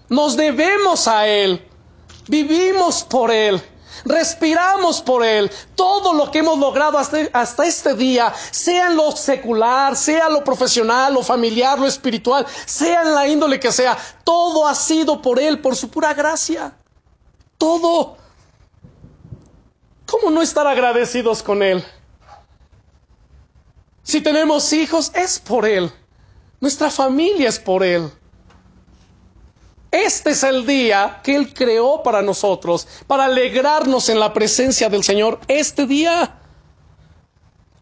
Nos 0.08 0.36
debemos 0.36 1.08
a 1.08 1.26
Él. 1.26 1.68
Vivimos 2.28 3.02
por 3.02 3.32
Él. 3.32 3.60
Respiramos 4.04 5.02
por 5.02 5.24
Él. 5.24 5.50
Todo 5.74 6.14
lo 6.14 6.30
que 6.30 6.38
hemos 6.38 6.56
logrado 6.56 6.96
hasta, 6.96 7.66
este 7.66 7.94
día, 7.94 8.32
sea 8.52 8.86
en 8.86 8.94
lo 8.94 9.10
secular, 9.10 9.96
sea 9.96 10.28
lo 10.28 10.44
profesional, 10.44 11.14
lo 11.14 11.24
familiar, 11.24 11.80
lo 11.80 11.86
espiritual, 11.88 12.46
sea 12.64 13.02
en 13.02 13.12
la 13.12 13.26
índole 13.26 13.58
que 13.58 13.72
sea, 13.72 13.98
todo 14.22 14.68
ha 14.68 14.74
sido 14.76 15.20
por 15.20 15.40
Él, 15.40 15.58
por 15.58 15.74
su 15.74 15.90
pura 15.90 16.14
gracia. 16.14 16.76
Todo. 17.58 18.21
¿Cómo 20.12 20.30
no 20.30 20.42
estar 20.42 20.66
agradecidos 20.66 21.42
con 21.42 21.62
Él? 21.62 21.82
Si 24.02 24.20
tenemos 24.20 24.70
hijos, 24.74 25.10
es 25.14 25.38
por 25.38 25.64
Él. 25.64 25.90
Nuestra 26.60 26.90
familia 26.90 27.48
es 27.48 27.58
por 27.58 27.82
Él. 27.82 28.10
Este 29.90 30.32
es 30.32 30.42
el 30.42 30.66
día 30.66 31.22
que 31.24 31.34
Él 31.34 31.54
creó 31.54 32.02
para 32.02 32.20
nosotros, 32.20 32.86
para 33.06 33.24
alegrarnos 33.24 34.10
en 34.10 34.20
la 34.20 34.34
presencia 34.34 34.90
del 34.90 35.02
Señor. 35.02 35.40
Este 35.48 35.86
día. 35.86 36.38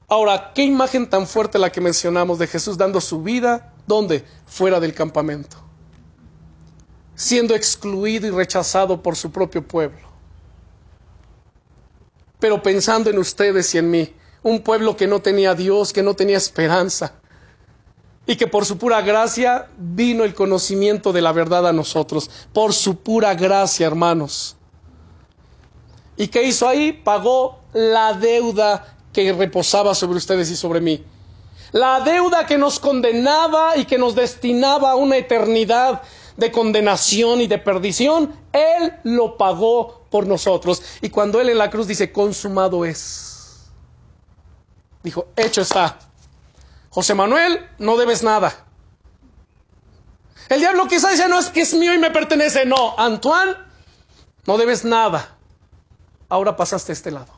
Ahora, 0.06 0.52
qué 0.54 0.62
imagen 0.62 1.10
tan 1.10 1.26
fuerte 1.26 1.58
la 1.58 1.72
que 1.72 1.80
mencionamos 1.80 2.38
de 2.38 2.46
Jesús 2.46 2.78
dando 2.78 3.00
su 3.00 3.24
vida, 3.24 3.72
¿dónde? 3.88 4.24
Fuera 4.46 4.78
del 4.78 4.94
campamento. 4.94 5.56
Siendo 7.16 7.56
excluido 7.56 8.28
y 8.28 8.30
rechazado 8.30 9.02
por 9.02 9.16
su 9.16 9.32
propio 9.32 9.66
pueblo. 9.66 10.09
Pero 12.40 12.62
pensando 12.62 13.10
en 13.10 13.18
ustedes 13.18 13.74
y 13.74 13.78
en 13.78 13.90
mí, 13.90 14.14
un 14.42 14.60
pueblo 14.60 14.96
que 14.96 15.06
no 15.06 15.20
tenía 15.20 15.54
Dios, 15.54 15.92
que 15.92 16.02
no 16.02 16.14
tenía 16.14 16.38
esperanza, 16.38 17.14
y 18.26 18.36
que 18.36 18.46
por 18.46 18.64
su 18.64 18.78
pura 18.78 19.02
gracia 19.02 19.68
vino 19.76 20.24
el 20.24 20.34
conocimiento 20.34 21.12
de 21.12 21.20
la 21.20 21.32
verdad 21.32 21.66
a 21.66 21.72
nosotros, 21.72 22.30
por 22.52 22.72
su 22.72 22.96
pura 22.96 23.34
gracia, 23.34 23.86
hermanos. 23.86 24.56
¿Y 26.16 26.28
qué 26.28 26.44
hizo 26.44 26.68
ahí? 26.68 26.92
Pagó 26.92 27.60
la 27.72 28.12
deuda 28.12 28.96
que 29.12 29.32
reposaba 29.32 29.94
sobre 29.94 30.18
ustedes 30.18 30.50
y 30.50 30.56
sobre 30.56 30.80
mí. 30.80 31.04
La 31.72 32.00
deuda 32.00 32.46
que 32.46 32.58
nos 32.58 32.78
condenaba 32.78 33.76
y 33.76 33.84
que 33.84 33.98
nos 33.98 34.14
destinaba 34.14 34.92
a 34.92 34.96
una 34.96 35.16
eternidad 35.16 36.02
de 36.36 36.50
condenación 36.50 37.40
y 37.40 37.46
de 37.46 37.58
perdición, 37.58 38.34
Él 38.52 38.92
lo 39.04 39.36
pagó 39.36 39.99
por 40.10 40.26
nosotros. 40.26 40.82
Y 41.00 41.10
cuando 41.10 41.40
Él 41.40 41.48
en 41.48 41.58
la 41.58 41.70
cruz 41.70 41.86
dice, 41.86 42.12
consumado 42.12 42.84
es, 42.84 43.70
dijo, 45.02 45.28
hecho 45.36 45.62
está. 45.62 45.98
José 46.90 47.14
Manuel, 47.14 47.68
no 47.78 47.96
debes 47.96 48.22
nada. 48.22 48.66
El 50.48 50.58
diablo 50.58 50.88
quizá 50.88 51.10
dice, 51.10 51.28
no 51.28 51.38
es 51.38 51.48
que 51.48 51.60
es 51.60 51.72
mío 51.74 51.94
y 51.94 51.98
me 51.98 52.10
pertenece. 52.10 52.66
No, 52.66 52.98
Antoine, 52.98 53.56
no 54.46 54.58
debes 54.58 54.84
nada. 54.84 55.36
Ahora 56.28 56.56
pasaste 56.56 56.90
a 56.90 56.94
este 56.94 57.12
lado. 57.12 57.32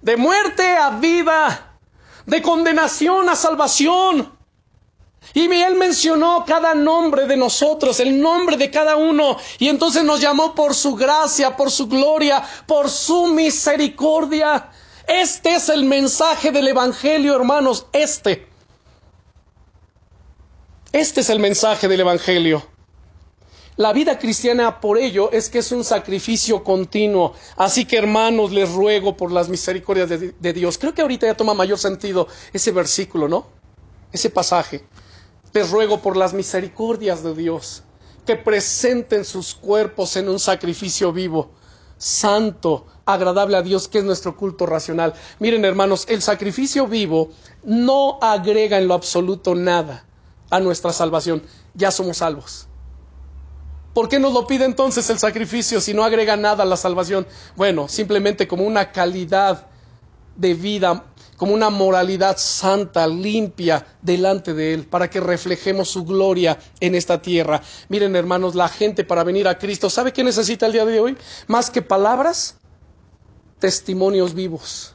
De 0.00 0.16
muerte 0.16 0.76
a 0.76 0.90
vida, 0.90 1.76
de 2.24 2.40
condenación 2.40 3.28
a 3.28 3.36
salvación. 3.36 4.32
Y 5.32 5.50
él 5.50 5.74
mencionó 5.76 6.44
cada 6.46 6.74
nombre 6.74 7.26
de 7.26 7.36
nosotros, 7.36 7.98
el 8.00 8.20
nombre 8.20 8.56
de 8.56 8.70
cada 8.70 8.96
uno. 8.96 9.36
Y 9.58 9.68
entonces 9.68 10.04
nos 10.04 10.20
llamó 10.20 10.54
por 10.54 10.74
su 10.74 10.94
gracia, 10.94 11.56
por 11.56 11.70
su 11.70 11.86
gloria, 11.86 12.42
por 12.66 12.90
su 12.90 13.28
misericordia. 13.28 14.70
Este 15.06 15.54
es 15.54 15.68
el 15.68 15.84
mensaje 15.84 16.50
del 16.50 16.68
Evangelio, 16.68 17.34
hermanos, 17.34 17.86
este. 17.92 18.46
Este 20.92 21.22
es 21.22 21.30
el 21.30 21.40
mensaje 21.40 21.88
del 21.88 22.00
Evangelio. 22.00 22.74
La 23.76 23.92
vida 23.92 24.20
cristiana 24.20 24.80
por 24.80 24.98
ello 24.98 25.32
es 25.32 25.48
que 25.48 25.58
es 25.58 25.72
un 25.72 25.82
sacrificio 25.82 26.62
continuo. 26.62 27.34
Así 27.56 27.84
que 27.84 27.96
hermanos, 27.96 28.52
les 28.52 28.70
ruego 28.72 29.16
por 29.16 29.32
las 29.32 29.48
misericordias 29.48 30.08
de, 30.08 30.52
Dios. 30.52 30.78
Creo 30.78 30.94
que 30.94 31.02
ahorita 31.02 31.26
ya 31.26 31.36
toma 31.36 31.54
mayor 31.54 31.78
sentido 31.78 32.28
ese 32.52 32.70
versículo, 32.70 33.26
¿no? 33.26 33.48
Ese 34.12 34.30
pasaje. 34.30 34.84
Les 35.54 35.70
ruego 35.70 36.02
por 36.02 36.16
las 36.16 36.34
misericordias 36.34 37.22
de 37.22 37.32
Dios 37.32 37.84
que 38.26 38.34
presenten 38.34 39.24
sus 39.24 39.54
cuerpos 39.54 40.16
en 40.16 40.28
un 40.28 40.40
sacrificio 40.40 41.12
vivo, 41.12 41.52
santo, 41.96 42.86
agradable 43.06 43.56
a 43.56 43.62
Dios, 43.62 43.86
que 43.86 43.98
es 43.98 44.04
nuestro 44.04 44.36
culto 44.36 44.66
racional. 44.66 45.14
Miren 45.38 45.64
hermanos, 45.64 46.06
el 46.08 46.22
sacrificio 46.22 46.88
vivo 46.88 47.30
no 47.62 48.18
agrega 48.20 48.78
en 48.78 48.88
lo 48.88 48.94
absoluto 48.94 49.54
nada 49.54 50.04
a 50.50 50.58
nuestra 50.58 50.92
salvación. 50.92 51.40
Ya 51.74 51.92
somos 51.92 52.16
salvos. 52.16 52.66
¿Por 53.92 54.08
qué 54.08 54.18
nos 54.18 54.32
lo 54.32 54.48
pide 54.48 54.64
entonces 54.64 55.08
el 55.08 55.20
sacrificio 55.20 55.80
si 55.80 55.94
no 55.94 56.02
agrega 56.02 56.36
nada 56.36 56.64
a 56.64 56.66
la 56.66 56.76
salvación? 56.76 57.28
Bueno, 57.54 57.86
simplemente 57.86 58.48
como 58.48 58.64
una 58.64 58.90
calidad 58.90 59.68
de 60.34 60.54
vida, 60.54 61.04
como 61.36 61.54
una 61.54 61.70
moralidad 61.70 62.36
santa, 62.38 63.06
limpia 63.06 63.86
delante 64.02 64.54
de 64.54 64.74
Él, 64.74 64.86
para 64.86 65.10
que 65.10 65.20
reflejemos 65.20 65.88
su 65.88 66.04
gloria 66.04 66.58
en 66.80 66.94
esta 66.94 67.20
tierra. 67.20 67.62
Miren 67.88 68.16
hermanos, 68.16 68.54
la 68.54 68.68
gente 68.68 69.04
para 69.04 69.24
venir 69.24 69.48
a 69.48 69.58
Cristo, 69.58 69.90
¿sabe 69.90 70.12
qué 70.12 70.24
necesita 70.24 70.66
el 70.66 70.72
día 70.72 70.84
de 70.84 71.00
hoy? 71.00 71.16
Más 71.46 71.70
que 71.70 71.82
palabras, 71.82 72.56
testimonios 73.58 74.34
vivos 74.34 74.94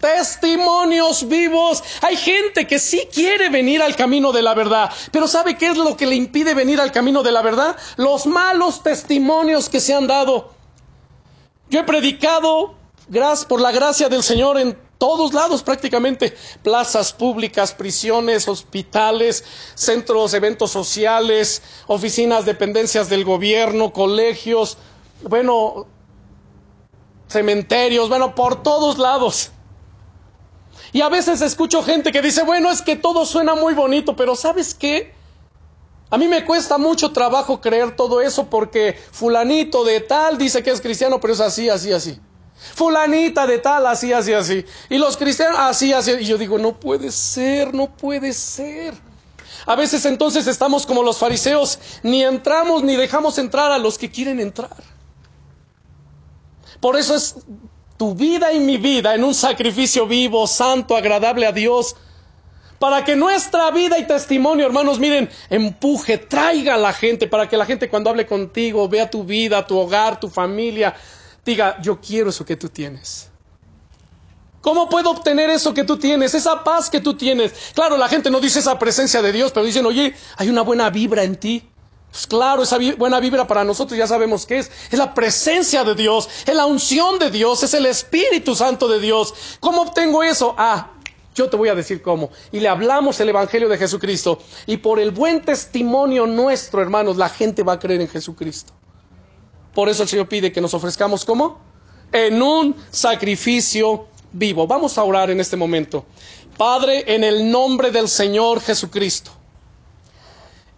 testimonios 0.00 1.26
vivos. 1.28 1.82
Hay 2.02 2.16
gente 2.16 2.66
que 2.66 2.78
sí 2.78 3.08
quiere 3.12 3.48
venir 3.48 3.82
al 3.82 3.96
camino 3.96 4.32
de 4.32 4.42
la 4.42 4.54
verdad, 4.54 4.90
pero 5.10 5.26
¿sabe 5.26 5.56
qué 5.56 5.68
es 5.68 5.76
lo 5.76 5.96
que 5.96 6.06
le 6.06 6.14
impide 6.14 6.54
venir 6.54 6.80
al 6.80 6.92
camino 6.92 7.22
de 7.22 7.32
la 7.32 7.42
verdad? 7.42 7.76
Los 7.96 8.26
malos 8.26 8.82
testimonios 8.82 9.68
que 9.68 9.80
se 9.80 9.94
han 9.94 10.06
dado. 10.06 10.52
Yo 11.70 11.80
he 11.80 11.84
predicado 11.84 12.74
por 13.48 13.60
la 13.60 13.72
gracia 13.72 14.08
del 14.08 14.22
Señor 14.22 14.58
en 14.58 14.78
todos 14.98 15.32
lados 15.32 15.62
prácticamente, 15.62 16.36
plazas 16.62 17.12
públicas, 17.12 17.72
prisiones, 17.72 18.48
hospitales, 18.48 19.44
centros, 19.74 20.34
eventos 20.34 20.72
sociales, 20.72 21.62
oficinas, 21.86 22.44
dependencias 22.44 23.08
del 23.08 23.24
gobierno, 23.24 23.92
colegios, 23.92 24.76
bueno, 25.22 25.86
cementerios, 27.28 28.08
bueno, 28.08 28.34
por 28.34 28.62
todos 28.62 28.98
lados. 28.98 29.52
Y 30.92 31.00
a 31.02 31.08
veces 31.08 31.42
escucho 31.42 31.82
gente 31.82 32.12
que 32.12 32.22
dice, 32.22 32.42
bueno, 32.42 32.70
es 32.70 32.82
que 32.82 32.96
todo 32.96 33.24
suena 33.24 33.54
muy 33.54 33.74
bonito, 33.74 34.16
pero 34.16 34.34
¿sabes 34.34 34.74
qué? 34.74 35.12
A 36.10 36.16
mí 36.16 36.26
me 36.26 36.44
cuesta 36.44 36.78
mucho 36.78 37.12
trabajo 37.12 37.60
creer 37.60 37.94
todo 37.94 38.22
eso 38.22 38.48
porque 38.48 38.98
fulanito 39.12 39.84
de 39.84 40.00
tal 40.00 40.38
dice 40.38 40.62
que 40.62 40.70
es 40.70 40.80
cristiano, 40.80 41.20
pero 41.20 41.34
es 41.34 41.40
así, 41.40 41.68
así, 41.68 41.92
así. 41.92 42.18
Fulanita 42.74 43.46
de 43.46 43.58
tal, 43.58 43.86
así, 43.86 44.12
así, 44.12 44.32
así. 44.32 44.64
Y 44.90 44.98
los 44.98 45.16
cristianos, 45.16 45.58
así, 45.60 45.92
así. 45.92 46.12
Y 46.20 46.24
yo 46.24 46.38
digo, 46.38 46.58
no 46.58 46.78
puede 46.78 47.10
ser, 47.10 47.72
no 47.72 47.88
puede 47.88 48.32
ser. 48.32 48.94
A 49.66 49.76
veces 49.76 50.04
entonces 50.06 50.46
estamos 50.46 50.86
como 50.86 51.02
los 51.02 51.18
fariseos, 51.18 51.78
ni 52.02 52.22
entramos 52.22 52.82
ni 52.82 52.96
dejamos 52.96 53.38
entrar 53.38 53.70
a 53.70 53.78
los 53.78 53.98
que 53.98 54.10
quieren 54.10 54.40
entrar. 54.40 54.76
Por 56.80 56.96
eso 56.96 57.14
es 57.14 57.36
tu 57.96 58.14
vida 58.14 58.52
y 58.52 58.60
mi 58.60 58.76
vida 58.76 59.14
en 59.14 59.24
un 59.24 59.34
sacrificio 59.34 60.06
vivo, 60.06 60.46
santo, 60.46 60.96
agradable 60.96 61.46
a 61.46 61.52
Dios, 61.52 61.96
para 62.78 63.04
que 63.04 63.16
nuestra 63.16 63.70
vida 63.72 63.98
y 63.98 64.06
testimonio, 64.06 64.64
hermanos, 64.64 65.00
miren, 65.00 65.28
empuje, 65.50 66.16
traiga 66.16 66.74
a 66.74 66.78
la 66.78 66.92
gente, 66.92 67.26
para 67.26 67.48
que 67.48 67.56
la 67.56 67.66
gente 67.66 67.90
cuando 67.90 68.10
hable 68.10 68.24
contigo 68.24 68.88
vea 68.88 69.10
tu 69.10 69.24
vida, 69.24 69.66
tu 69.66 69.76
hogar, 69.76 70.20
tu 70.20 70.28
familia, 70.28 70.94
diga, 71.48 71.80
yo 71.80 72.00
quiero 72.00 72.30
eso 72.30 72.44
que 72.44 72.56
tú 72.56 72.68
tienes. 72.68 73.30
¿Cómo 74.60 74.88
puedo 74.88 75.10
obtener 75.10 75.48
eso 75.50 75.72
que 75.72 75.84
tú 75.84 75.96
tienes, 75.96 76.34
esa 76.34 76.62
paz 76.62 76.90
que 76.90 77.00
tú 77.00 77.14
tienes? 77.14 77.52
Claro, 77.74 77.96
la 77.96 78.08
gente 78.08 78.30
no 78.30 78.40
dice 78.40 78.58
esa 78.58 78.78
presencia 78.78 79.22
de 79.22 79.32
Dios, 79.32 79.52
pero 79.52 79.64
dicen, 79.64 79.86
oye, 79.86 80.14
hay 80.36 80.48
una 80.48 80.62
buena 80.62 80.90
vibra 80.90 81.22
en 81.22 81.36
ti. 81.36 81.66
Pues 82.10 82.26
claro, 82.26 82.62
esa 82.62 82.78
buena 82.96 83.20
vibra 83.20 83.46
para 83.46 83.64
nosotros 83.64 83.96
ya 83.96 84.06
sabemos 84.06 84.44
qué 84.46 84.58
es. 84.58 84.70
Es 84.90 84.98
la 84.98 85.14
presencia 85.14 85.84
de 85.84 85.94
Dios, 85.94 86.28
es 86.46 86.54
la 86.54 86.66
unción 86.66 87.18
de 87.18 87.30
Dios, 87.30 87.62
es 87.62 87.72
el 87.74 87.86
Espíritu 87.86 88.54
Santo 88.54 88.88
de 88.88 88.98
Dios. 89.00 89.32
¿Cómo 89.60 89.82
obtengo 89.82 90.22
eso? 90.22 90.54
Ah, 90.58 90.90
yo 91.34 91.48
te 91.48 91.56
voy 91.56 91.68
a 91.68 91.74
decir 91.74 92.02
cómo. 92.02 92.30
Y 92.50 92.60
le 92.60 92.68
hablamos 92.68 93.20
el 93.20 93.28
Evangelio 93.28 93.68
de 93.68 93.78
Jesucristo. 93.78 94.40
Y 94.66 94.78
por 94.78 94.98
el 94.98 95.12
buen 95.12 95.42
testimonio 95.42 96.26
nuestro, 96.26 96.82
hermanos, 96.82 97.16
la 97.16 97.28
gente 97.28 97.62
va 97.62 97.74
a 97.74 97.78
creer 97.78 98.00
en 98.00 98.08
Jesucristo. 98.08 98.72
Por 99.78 99.88
eso 99.88 100.02
el 100.02 100.08
Señor 100.08 100.26
pide 100.26 100.50
que 100.50 100.60
nos 100.60 100.74
ofrezcamos 100.74 101.24
como 101.24 101.56
en 102.10 102.42
un 102.42 102.74
sacrificio 102.90 104.08
vivo. 104.32 104.66
Vamos 104.66 104.98
a 104.98 105.04
orar 105.04 105.30
en 105.30 105.38
este 105.38 105.56
momento. 105.56 106.04
Padre, 106.56 107.04
en 107.06 107.22
el 107.22 107.48
nombre 107.48 107.92
del 107.92 108.08
Señor 108.08 108.60
Jesucristo 108.60 109.30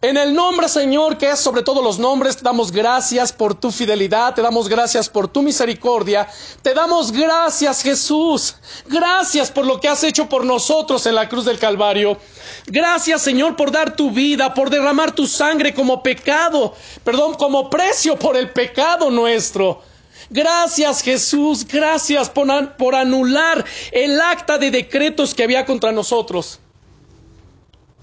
En 0.03 0.17
el 0.17 0.33
nombre, 0.33 0.67
Señor, 0.67 1.19
que 1.19 1.29
es 1.29 1.41
sobre 1.41 1.63
todos 1.63 1.85
los 1.85 1.99
nombres, 1.99 2.39
te 2.39 2.43
damos 2.43 2.73
gracias 2.73 3.35
por 3.35 3.55
tu 3.55 3.71
fidelidad, 3.71 4.35
te 4.35 4.41
damos 4.41 4.67
gracias 4.67 5.11
por 5.11 5.29
tu 5.29 5.43
misericordia, 5.43 6.27
te 6.63 6.73
damos 6.73 7.13
gracias, 7.13 7.83
Jesús. 7.83 8.57
Gracias 8.87 9.51
por 9.51 9.67
lo 9.67 9.79
que 9.79 9.89
has 9.89 10.03
hecho 10.03 10.27
por 10.27 10.47
nosotros 10.47 11.05
en 11.05 11.15
la 11.15 11.29
cruz 11.29 11.45
del 11.45 11.59
Calvario. 11.59 12.17
Gracias, 12.65 13.21
Señor, 13.21 13.57
por 13.57 13.71
dar 13.73 13.95
tu 13.95 14.11
vida, 14.11 14.55
por 14.55 14.71
derramar 14.71 15.13
tu 15.13 15.27
sangre 15.27 15.75
como 15.75 16.03
pecado, 16.03 16.75
perdón, 17.05 17.35
como 17.35 17.69
precio 17.69 18.19
por 18.19 18.39
el 18.39 18.55
pecado 18.55 19.11
nuestro. 19.11 19.83
Gracias 20.31 21.03
Jesús, 21.03 21.67
gracias 21.67 22.31
por, 22.31 22.77
por, 22.77 22.95
anular 22.95 23.67
el 23.93 24.19
acta 24.19 24.57
de 24.57 24.71
decretos 24.71 25.35
que 25.35 25.43
había 25.43 25.67
contra 25.67 25.93
nosotros, 25.93 26.59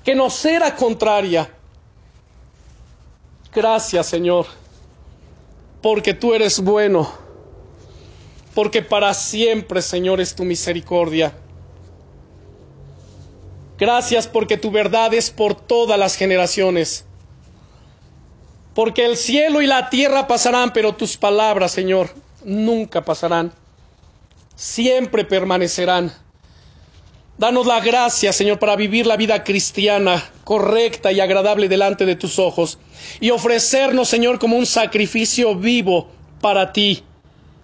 que 0.03 0.13
nos 0.13 0.45
era 0.45 0.75
contraria. 0.75 1.56
Gracias, 3.53 4.07
Señor, 4.07 4.45
porque 5.81 6.13
tú 6.13 6.33
eres 6.33 6.59
bueno, 6.59 7.11
porque 8.53 8.81
para 8.81 9.13
siempre, 9.13 9.81
Señor, 9.81 10.19
es 10.19 10.35
tu 10.35 10.43
misericordia. 10.43 11.33
Gracias 13.77 14.27
porque 14.27 14.57
tu 14.57 14.71
verdad 14.71 15.13
es 15.13 15.29
por 15.29 15.53
todas 15.53 15.99
las 15.99 16.15
generaciones. 16.15 17.05
Porque 18.73 19.05
el 19.05 19.17
cielo 19.17 19.61
y 19.61 19.67
la 19.67 19.89
tierra 19.89 20.27
pasarán, 20.27 20.73
pero 20.73 20.95
tus 20.95 21.17
palabras, 21.17 21.71
Señor, 21.71 22.09
nunca 22.43 23.05
pasarán. 23.05 23.53
Siempre 24.55 25.25
permanecerán. 25.25 26.11
Danos 27.37 27.67
la 27.67 27.79
gracia, 27.81 28.33
Señor, 28.33 28.57
para 28.57 28.75
vivir 28.75 29.05
la 29.05 29.15
vida 29.15 29.43
cristiana 29.43 30.23
correcta 30.43 31.11
y 31.11 31.19
agradable 31.19 31.69
delante 31.69 32.03
de 32.07 32.15
tus 32.15 32.39
ojos 32.39 32.79
y 33.19 33.29
ofrecernos, 33.29 34.09
Señor, 34.09 34.39
como 34.39 34.57
un 34.57 34.65
sacrificio 34.65 35.53
vivo 35.53 36.09
para 36.41 36.73
ti. 36.73 37.03